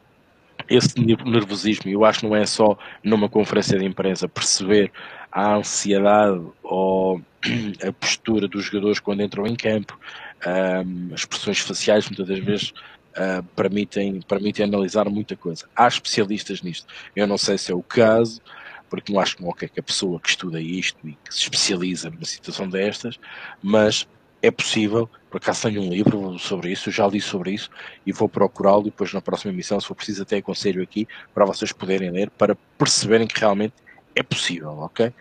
esse 0.68 1.00
nervosismo. 1.00 1.92
Eu 1.92 2.04
acho 2.04 2.22
que 2.22 2.28
não 2.28 2.36
é 2.36 2.46
só 2.46 2.78
numa 3.04 3.30
conferência 3.30 3.78
de 3.78 3.86
imprensa 3.86 4.28
perceber 4.28 4.92
a 5.32 5.56
ansiedade 5.56 6.42
ou 6.64 7.22
a 7.88 7.92
postura 7.94 8.48
dos 8.48 8.66
jogadores 8.66 9.00
quando 9.00 9.22
entram 9.22 9.46
em 9.46 9.56
campo, 9.56 9.98
um, 10.46 11.14
as 11.14 11.22
expressões 11.22 11.60
faciais 11.60 12.10
muitas 12.10 12.28
das 12.28 12.40
vezes 12.40 12.74
uh, 13.18 13.44
permitem, 13.56 14.22
permitem 14.22 14.66
analisar 14.66 15.08
muita 15.10 15.36
coisa. 15.36 15.68
Há 15.76 15.88
especialistas 15.88 16.62
nisto. 16.64 16.88
Eu 17.16 17.28
não 17.28 17.38
sei 17.38 17.58
se 17.58 17.72
é 17.72 17.76
o 17.76 17.84
caso, 17.84 18.42
porque 18.90 19.12
não 19.12 19.20
acho 19.20 19.38
que, 19.38 19.68
que 19.68 19.80
a 19.80 19.84
pessoa 19.84 20.20
que 20.20 20.30
estuda 20.30 20.60
isto 20.62 21.08
e 21.08 21.14
que 21.14 21.34
se 21.34 21.42
especializa 21.42 22.10
numa 22.10 22.26
situação 22.26 22.68
destas, 22.68 23.20
mas 23.62 24.08
é 24.42 24.52
possível, 24.52 25.10
por 25.30 25.38
acaso 25.38 25.64
tenho 25.64 25.82
um 25.82 25.90
livro 25.90 26.38
sobre 26.40 26.72
isso, 26.72 26.92
já 26.92 27.08
li 27.08 27.20
sobre 27.20 27.52
isso 27.52 27.70
e 28.06 28.12
vou 28.12 28.30
procurá-lo 28.30 28.84
depois 28.84 29.14
na 29.14 29.22
próxima 29.22 29.52
emissão, 29.52 29.80
se 29.80 29.88
for 29.88 29.96
preciso 29.96 30.24
até 30.24 30.38
aconselho 30.38 30.82
aqui 30.82 31.08
para 31.34 31.46
vocês 31.46 31.72
poderem 31.72 32.12
ler, 32.12 32.30
para 32.30 32.56
perceberem 32.78 33.28
que 33.28 33.40
realmente 33.40 33.74
é 34.16 34.24
possível, 34.24 34.78
ok? 34.80 35.14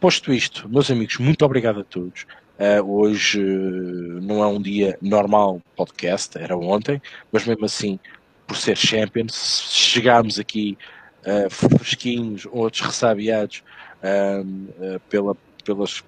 Posto 0.00 0.32
isto, 0.32 0.68
meus 0.68 0.90
amigos, 0.90 1.18
muito 1.18 1.44
obrigado 1.44 1.80
a 1.80 1.84
todos. 1.84 2.26
Uh, 2.58 2.82
hoje 2.88 3.40
uh, 3.40 4.20
não 4.20 4.42
é 4.42 4.46
um 4.46 4.62
dia 4.62 4.96
normal 5.02 5.60
podcast, 5.74 6.38
era 6.38 6.56
ontem, 6.56 7.02
mas 7.32 7.44
mesmo 7.44 7.64
assim, 7.64 7.98
por 8.46 8.56
ser 8.56 8.76
Champions, 8.76 9.68
chegámos 9.72 10.38
aqui 10.38 10.78
uh, 11.24 11.50
fresquinhos, 11.50 12.46
outros 12.50 12.82
ressabiados 12.82 13.62
uh, 14.02 15.00
pela, 15.08 15.36
pelas, 15.64 16.04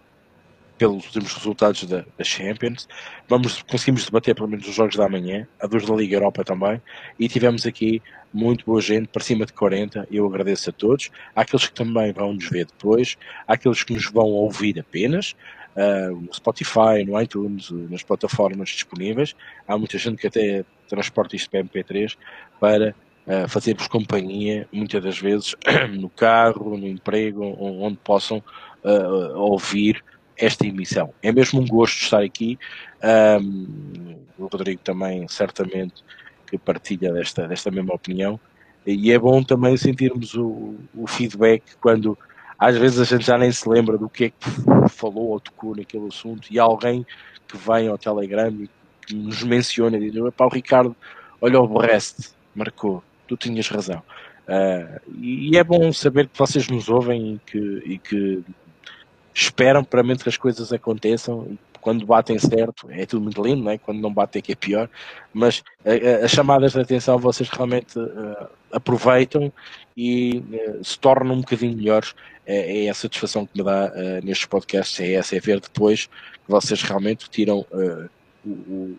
pelos 0.79 1.05
últimos 1.07 1.33
resultados 1.35 1.85
da, 1.85 2.05
da, 2.17 2.25
Champions. 2.25 2.89
Vamos, 3.29 3.63
conseguimos 3.63 4.05
debater 4.05 4.35
pelo 4.35 4.49
menos 4.49 4.67
os 4.69 4.75
jogos 4.75 4.97
da 4.97 5.09
manhã, 5.09 5.47
a 5.61 5.67
dos 5.67 5.87
da 5.87 5.95
Liga 5.95 6.17
Europa 6.17 6.45
também, 6.45 6.81
e 7.19 7.29
tivemos 7.29 7.67
aqui 7.67 8.03
muito 8.33 8.67
boa 8.67 8.81
gente, 8.81 9.09
para 9.09 9.23
cima 9.23 9.47
de 9.47 9.53
40, 9.53 10.07
eu 10.11 10.27
agradeço 10.27 10.69
a 10.69 10.73
todos, 10.73 11.11
há 11.35 11.41
aqueles 11.41 11.67
que 11.67 11.75
também 11.75 12.13
vão 12.13 12.35
nos 12.35 12.49
ver 12.49 12.67
depois, 12.67 13.17
há 13.47 13.55
aqueles 13.55 13.83
que 13.83 13.95
nos 13.95 14.11
vão 14.11 14.27
ouvir 14.27 14.79
apenas, 14.79 15.35
uh, 15.75 16.15
no 16.15 16.35
Spotify, 16.35 17.05
no 17.07 17.21
iTunes, 17.21 17.71
nas 17.71 18.03
plataformas 18.03 18.69
disponíveis, 18.69 19.35
há 19.67 19.79
muita 19.79 19.97
gente 19.97 20.19
que 20.19 20.27
até 20.27 20.65
transporta 20.89 21.35
isto 21.35 21.51
para 21.51 21.65
MP3 21.65 22.17
para 22.61 22.95
uh, 23.27 23.49
fazer-vos 23.49 23.89
companhia, 23.89 24.69
muitas 24.73 25.03
das 25.03 25.19
vezes 25.19 25.55
no 25.99 26.09
carro, 26.09 26.77
no 26.77 26.87
emprego, 26.87 27.45
onde 27.59 27.99
possam 27.99 28.43
uh, 28.85 29.39
ouvir 29.39 30.03
esta 30.37 30.67
emissão. 30.67 31.13
É 31.23 31.33
mesmo 31.33 31.61
um 31.61 31.67
gosto 31.67 32.03
estar 32.03 32.23
aqui. 32.23 32.59
Um, 33.41 34.17
o 34.39 34.47
Rodrigo 34.47 34.81
também, 34.83 35.27
certamente, 35.29 36.05
que 36.47 36.59
partilha 36.59 37.13
desta, 37.13 37.49
desta 37.49 37.71
mesma 37.71 37.95
opinião. 37.95 38.39
E 38.87 39.11
é 39.11 39.19
bom 39.19 39.43
também 39.43 39.77
sentirmos 39.77 40.35
o, 40.35 40.77
o 40.95 41.07
feedback 41.07 41.63
quando 41.81 42.17
às 42.59 42.77
vezes 42.77 43.01
a 43.01 43.05
gente 43.05 43.27
já 43.27 43.37
nem 43.37 43.51
se 43.51 43.69
lembra 43.69 43.99
do 43.99 44.09
que 44.09 44.27
é 44.27 44.31
que 44.31 44.89
falou 44.89 45.31
ou 45.31 45.41
tocou 45.41 45.75
naquele 45.75 46.07
assunto 46.07 46.49
e 46.51 46.59
alguém 46.59 47.05
que 47.49 47.57
vem 47.57 47.89
ao 47.89 47.99
Telegram 47.99 48.49
e 48.51 49.15
nos 49.15 49.43
menciona 49.43 49.97
e 49.97 50.11
diz: 50.11 50.21
o 50.21 50.49
Ricardo, 50.49 50.95
olha 51.41 51.61
o 51.61 51.67
Brest, 51.67 52.31
marcou 52.55 53.03
tu 53.27 53.37
tinhas 53.37 53.69
razão. 53.69 54.03
Uh, 54.47 55.01
e 55.21 55.57
é 55.59 55.65
bom 55.65 55.93
saber 55.93 56.29
que 56.29 56.39
vocês 56.39 56.69
nos 56.69 56.89
ouvem 56.89 57.35
e 57.35 57.51
que, 57.51 57.83
e 57.85 57.99
que 57.99 58.45
esperam 59.35 59.83
para 59.83 60.03
menos 60.03 60.23
que 60.23 60.29
as 60.29 60.37
coisas 60.37 60.73
aconteçam 60.73 61.59
quando 61.81 62.07
batem 62.07 62.39
certo 62.39 62.89
é 62.91 63.07
tudo 63.07 63.23
muito 63.23 63.43
lindo, 63.43 63.63
não 63.63 63.71
é? 63.71 63.79
quando 63.79 64.01
não 64.01 64.13
batem 64.13 64.41
é 64.41 64.43
que 64.43 64.53
é 64.53 64.57
pior, 64.57 64.89
mas 65.33 65.63
as 66.25 66.31
chamadas 66.33 66.73
de 66.73 66.81
atenção 66.81 67.17
vocês 67.19 67.49
realmente 67.49 67.97
uh, 67.99 68.49
aproveitam 68.73 69.53
e 69.97 70.39
uh, 70.39 70.85
se 70.85 70.99
tornam 70.99 71.35
um 71.35 71.41
bocadinho 71.41 71.77
melhores. 71.77 72.15
É, 72.45 72.87
é 72.87 72.91
a 72.91 72.95
satisfação 72.95 73.45
que 73.45 73.59
me 73.59 73.65
dá 73.65 73.91
nestes 74.23 74.47
podcasts, 74.47 75.01
é 75.01 75.15
essa, 75.15 75.37
é 75.37 75.41
ver 75.41 75.59
depois 75.59 76.07
que 76.07 76.49
vocês 76.49 76.81
realmente 76.81 77.29
tiram 77.29 77.67
o, 78.45 78.97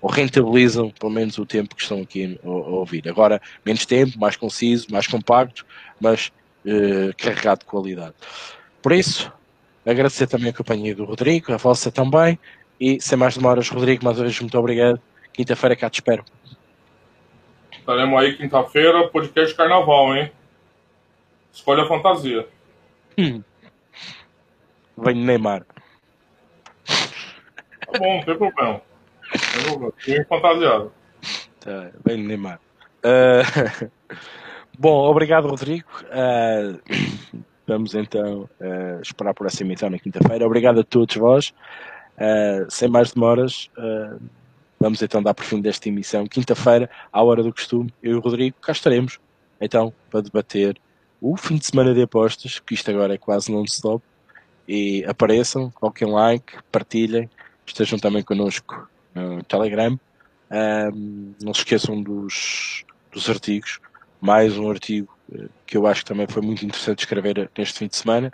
ou 0.00 0.10
rentabilizam 0.10 0.90
pelo 0.90 1.12
menos 1.12 1.38
o 1.38 1.44
tempo 1.44 1.74
que 1.74 1.82
estão 1.82 2.00
aqui 2.02 2.38
a, 2.42 2.48
ouvir. 2.48 3.08
Agora, 3.08 3.40
menos 3.64 3.84
tempo, 3.84 4.18
mais 4.18 4.36
conciso, 4.36 4.86
mais 4.90 5.06
compacto, 5.06 5.66
mas 6.00 6.32
uh, 6.64 7.14
carregado 7.16 7.60
de 7.60 7.66
qualidade. 7.66 8.14
Por 8.82 8.92
isso, 8.92 9.32
agradecer 9.84 10.26
também 10.26 10.50
a 10.50 10.54
companhia 10.54 10.94
do 10.94 11.04
Rodrigo, 11.04 11.52
a 11.52 11.56
vossa 11.56 11.90
também, 11.90 12.38
e 12.80 13.00
sem 13.00 13.18
mais 13.18 13.36
demoras, 13.36 13.68
Rodrigo, 13.68 14.04
mais 14.04 14.16
uma 14.16 14.24
vez, 14.24 14.40
muito 14.40 14.58
obrigado. 14.58 15.00
Quinta-feira 15.32 15.76
cá 15.76 15.90
te 15.90 15.96
espero. 15.96 16.24
Estaremos 17.72 18.20
aí 18.20 18.36
quinta-feira, 18.36 19.08
podcast 19.08 19.54
carnaval, 19.54 20.16
hein? 20.16 20.32
Escolha 21.52 21.82
a 21.82 21.88
fantasia. 21.88 22.46
Hum. 23.18 23.42
Vem 24.96 25.14
Neymar. 25.16 25.64
Tá 26.86 27.98
bom, 27.98 28.16
não 28.16 28.24
tem 28.24 28.36
problema. 28.36 28.82
Fantasiado. 30.28 30.92
Tá, 31.60 31.90
bem 32.04 32.16
Neymar. 32.18 32.60
Uh, 33.04 33.90
bom, 34.78 35.10
obrigado, 35.10 35.48
Rodrigo. 35.48 35.88
Uh, 36.04 36.80
vamos 37.66 37.94
então 37.94 38.48
uh, 38.60 39.00
esperar 39.02 39.34
por 39.34 39.46
essa 39.46 39.62
emissão 39.62 39.90
na 39.90 39.98
quinta-feira. 39.98 40.46
Obrigado 40.46 40.80
a 40.80 40.84
todos 40.84 41.16
vós. 41.16 41.54
sem 42.68 42.88
mais 42.88 43.12
demoras, 43.12 43.70
vamos 44.78 45.00
então 45.02 45.22
dar 45.22 45.34
por 45.34 45.44
fim 45.44 45.60
desta 45.60 45.88
emissão. 45.88 46.26
Quinta-feira, 46.26 46.88
à 47.12 47.22
hora 47.22 47.42
do 47.42 47.52
costume, 47.52 47.92
eu 48.02 48.12
e 48.12 48.14
o 48.14 48.20
Rodrigo 48.20 48.56
cá 48.60 48.72
estaremos, 48.72 49.18
então, 49.60 49.92
para 50.10 50.20
debater 50.20 50.78
o 51.20 51.36
fim 51.36 51.56
de 51.56 51.66
semana 51.66 51.94
de 51.94 52.02
apostas, 52.02 52.58
que 52.58 52.74
isto 52.74 52.90
agora 52.90 53.14
é 53.14 53.18
quase 53.18 53.52
non-stop, 53.52 54.02
e 54.66 55.04
apareçam, 55.04 55.70
coloquem 55.70 56.08
like, 56.08 56.58
partilhem, 56.70 57.28
estejam 57.66 57.98
também 57.98 58.22
connosco 58.22 58.88
no 59.14 59.42
Telegram. 59.42 59.98
Um, 60.50 61.32
não 61.42 61.54
se 61.54 61.60
esqueçam 61.60 62.02
dos, 62.02 62.84
dos 63.12 63.28
artigos, 63.28 63.78
mais 64.20 64.56
um 64.58 64.68
artigo 64.68 65.08
eh, 65.32 65.46
que 65.64 65.76
eu 65.76 65.86
acho 65.86 66.02
que 66.02 66.08
também 66.08 66.26
foi 66.26 66.42
muito 66.42 66.64
interessante 66.64 67.00
escrever 67.00 67.48
neste 67.56 67.78
fim 67.78 67.86
de 67.86 67.96
semana, 67.96 68.32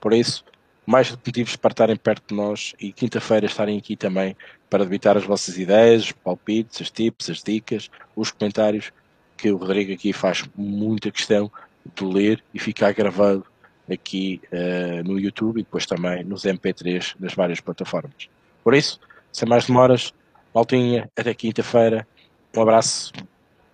por 0.00 0.14
isso, 0.14 0.44
mais 0.86 1.10
motivos 1.10 1.56
para 1.56 1.72
estarem 1.72 1.96
perto 1.96 2.28
de 2.28 2.34
nós 2.34 2.74
e 2.80 2.92
quinta-feira 2.92 3.44
estarem 3.44 3.76
aqui 3.76 3.94
também 3.96 4.34
para 4.70 4.84
debitar 4.84 5.16
as 5.18 5.24
vossas 5.24 5.58
ideias, 5.58 6.04
os 6.04 6.12
palpites, 6.12 6.80
os 6.80 6.90
tips, 6.90 7.28
as 7.28 7.42
dicas, 7.42 7.90
os 8.16 8.30
comentários, 8.30 8.90
que 9.36 9.50
o 9.50 9.56
Rodrigo 9.58 9.92
aqui 9.92 10.12
faz 10.14 10.48
muita 10.56 11.10
questão 11.10 11.50
de 11.94 12.04
ler 12.04 12.42
e 12.54 12.58
ficar 12.58 12.92
gravado 12.92 13.44
aqui 13.90 14.40
uh, 14.52 15.02
no 15.04 15.18
YouTube 15.18 15.60
e 15.60 15.62
depois 15.62 15.86
também 15.86 16.24
nos 16.24 16.44
MP3 16.44 17.14
das 17.18 17.34
várias 17.34 17.60
plataformas. 17.60 18.28
Por 18.64 18.74
isso, 18.74 18.98
sem 19.32 19.48
mais 19.48 19.66
demoras, 19.66 20.12
maltinha, 20.54 21.08
até 21.16 21.34
quinta-feira. 21.34 22.06
Um 22.56 22.62
abraço, 22.62 23.12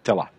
até 0.02 0.12
lá. 0.12 0.34